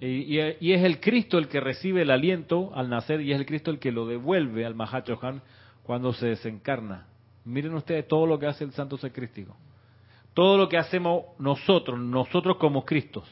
Y, 0.00 0.38
es 0.38 0.82
el 0.82 0.98
Cristo 1.00 1.38
el 1.38 1.46
que 1.46 1.60
recibe 1.60 2.02
el 2.02 2.10
aliento 2.10 2.72
al 2.74 2.90
nacer 2.90 3.20
y 3.20 3.32
es 3.32 3.38
el 3.38 3.46
Cristo 3.46 3.70
el 3.70 3.78
que 3.78 3.92
lo 3.92 4.04
devuelve 4.06 4.66
al 4.66 4.74
Mahachohan 4.74 5.42
cuando 5.84 6.12
se 6.12 6.26
desencarna. 6.26 7.06
Miren 7.44 7.74
ustedes 7.74 8.08
todo 8.08 8.26
lo 8.26 8.38
que 8.38 8.46
hace 8.46 8.64
el 8.64 8.72
Santo 8.72 8.96
Secrístico. 8.96 9.56
todo 10.34 10.56
lo 10.56 10.68
que 10.68 10.78
hacemos 10.78 11.24
nosotros, 11.38 12.00
nosotros 12.00 12.56
como 12.56 12.84
Cristos. 12.84 13.28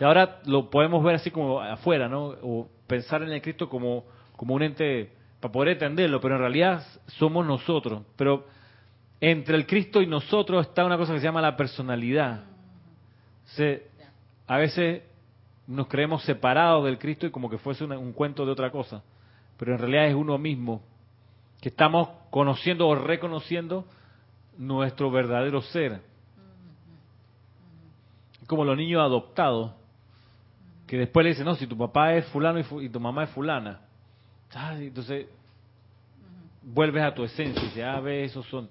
ahora 0.00 0.40
lo 0.46 0.70
podemos 0.70 1.04
ver 1.04 1.16
así 1.16 1.30
como 1.30 1.60
afuera, 1.60 2.08
¿no? 2.08 2.28
O 2.42 2.68
pensar 2.86 3.22
en 3.22 3.32
el 3.32 3.42
Cristo 3.42 3.68
como, 3.68 4.04
como 4.36 4.54
un 4.54 4.62
ente 4.62 5.12
para 5.40 5.52
poder 5.52 5.68
entenderlo, 5.70 6.20
pero 6.20 6.36
en 6.36 6.40
realidad 6.40 6.86
somos 7.06 7.44
nosotros. 7.44 8.02
Pero 8.16 8.46
entre 9.20 9.56
el 9.56 9.66
Cristo 9.66 10.00
y 10.00 10.06
nosotros 10.06 10.66
está 10.66 10.84
una 10.84 10.96
cosa 10.96 11.12
que 11.12 11.20
se 11.20 11.26
llama 11.26 11.42
la 11.42 11.56
personalidad. 11.56 12.44
a 14.46 14.56
veces 14.56 15.02
nos 15.66 15.86
creemos 15.86 16.22
separados 16.24 16.84
del 16.84 16.98
Cristo 16.98 17.26
y 17.26 17.30
como 17.30 17.48
que 17.48 17.58
fuese 17.58 17.84
un 17.84 18.12
cuento 18.12 18.44
de 18.44 18.52
otra 18.52 18.70
cosa, 18.70 19.02
pero 19.56 19.72
en 19.72 19.78
realidad 19.78 20.06
es 20.06 20.14
uno 20.14 20.36
mismo, 20.38 20.82
que 21.60 21.68
estamos 21.68 22.08
conociendo 22.30 22.88
o 22.88 22.94
reconociendo 22.94 23.84
nuestro 24.56 25.10
verdadero 25.10 25.60
ser. 25.62 26.00
Como 28.46 28.64
los 28.64 28.76
niños 28.76 29.00
adoptados, 29.00 29.72
que 30.86 30.98
después 30.98 31.22
le 31.22 31.30
dicen, 31.30 31.44
no, 31.44 31.54
si 31.54 31.66
tu 31.66 31.78
papá 31.78 32.14
es 32.14 32.26
fulano 32.26 32.58
y, 32.80 32.88
tu 32.88 32.98
mamá 32.98 33.24
es 33.24 33.30
fulana. 33.30 33.80
entonces, 34.78 35.26
vuelves 36.62 37.04
a 37.04 37.14
tu 37.14 37.22
esencia 37.22 37.62
y 37.62 37.66
dices, 37.66 37.84
ah, 37.84 38.00
ve, 38.00 38.24
esos 38.24 38.44
son. 38.46 38.68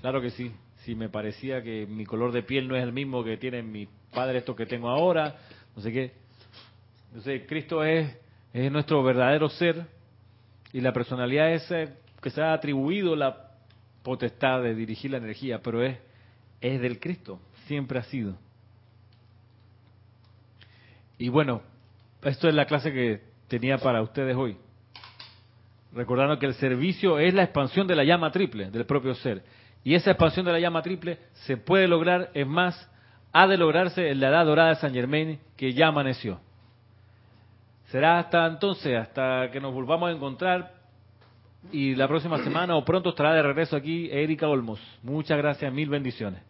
Claro 0.00 0.20
que 0.20 0.30
sí, 0.30 0.52
si 0.84 0.94
me 0.94 1.08
parecía 1.08 1.62
que 1.62 1.86
mi 1.86 2.06
color 2.06 2.32
de 2.32 2.42
piel 2.42 2.68
no 2.68 2.76
es 2.76 2.82
el 2.82 2.92
mismo 2.92 3.24
que 3.24 3.36
tienen 3.36 3.70
mis 3.70 3.88
padres, 4.12 4.40
estos 4.40 4.56
que 4.56 4.66
tengo 4.66 4.88
ahora, 4.88 5.36
no 5.74 5.82
sé 5.82 5.92
qué. 5.92 6.12
Entonces, 7.08 7.42
Cristo 7.48 7.82
es, 7.82 8.16
es 8.52 8.70
nuestro 8.70 9.02
verdadero 9.02 9.48
ser 9.48 9.86
y 10.72 10.80
la 10.80 10.92
personalidad 10.92 11.52
es 11.52 11.66
que 12.20 12.30
se 12.30 12.42
ha 12.42 12.52
atribuido 12.52 13.16
la 13.16 13.50
potestad 14.02 14.62
de 14.62 14.74
dirigir 14.74 15.10
la 15.10 15.18
energía, 15.18 15.60
pero 15.62 15.82
es, 15.82 15.98
es 16.60 16.80
del 16.80 17.00
Cristo, 17.00 17.40
siempre 17.66 17.98
ha 17.98 18.04
sido. 18.04 18.36
Y 21.18 21.28
bueno, 21.28 21.62
esto 22.22 22.48
es 22.48 22.54
la 22.54 22.66
clase 22.66 22.92
que 22.92 23.22
tenía 23.48 23.78
para 23.78 24.02
ustedes 24.02 24.36
hoy. 24.36 24.56
Recordando 25.92 26.38
que 26.38 26.46
el 26.46 26.54
servicio 26.54 27.18
es 27.18 27.34
la 27.34 27.42
expansión 27.42 27.86
de 27.86 27.96
la 27.96 28.04
llama 28.04 28.30
triple 28.30 28.70
del 28.70 28.86
propio 28.86 29.14
ser. 29.14 29.42
Y 29.88 29.94
esa 29.94 30.10
expansión 30.10 30.44
de 30.44 30.52
la 30.52 30.60
llama 30.60 30.82
triple 30.82 31.16
se 31.32 31.56
puede 31.56 31.88
lograr, 31.88 32.30
es 32.34 32.46
más, 32.46 32.90
ha 33.32 33.46
de 33.46 33.56
lograrse 33.56 34.10
en 34.10 34.20
la 34.20 34.28
edad 34.28 34.44
dorada 34.44 34.68
de 34.68 34.74
San 34.74 34.92
Germain 34.92 35.40
que 35.56 35.72
ya 35.72 35.86
amaneció. 35.86 36.40
Será 37.86 38.18
hasta 38.18 38.44
entonces, 38.44 38.94
hasta 38.98 39.50
que 39.50 39.62
nos 39.62 39.72
volvamos 39.72 40.10
a 40.10 40.12
encontrar 40.12 40.74
y 41.72 41.94
la 41.94 42.06
próxima 42.06 42.36
semana 42.44 42.76
o 42.76 42.84
pronto 42.84 43.08
estará 43.08 43.32
de 43.32 43.42
regreso 43.42 43.76
aquí 43.76 44.10
Erika 44.12 44.46
Olmos. 44.46 44.78
Muchas 45.02 45.38
gracias, 45.38 45.72
mil 45.72 45.88
bendiciones. 45.88 46.42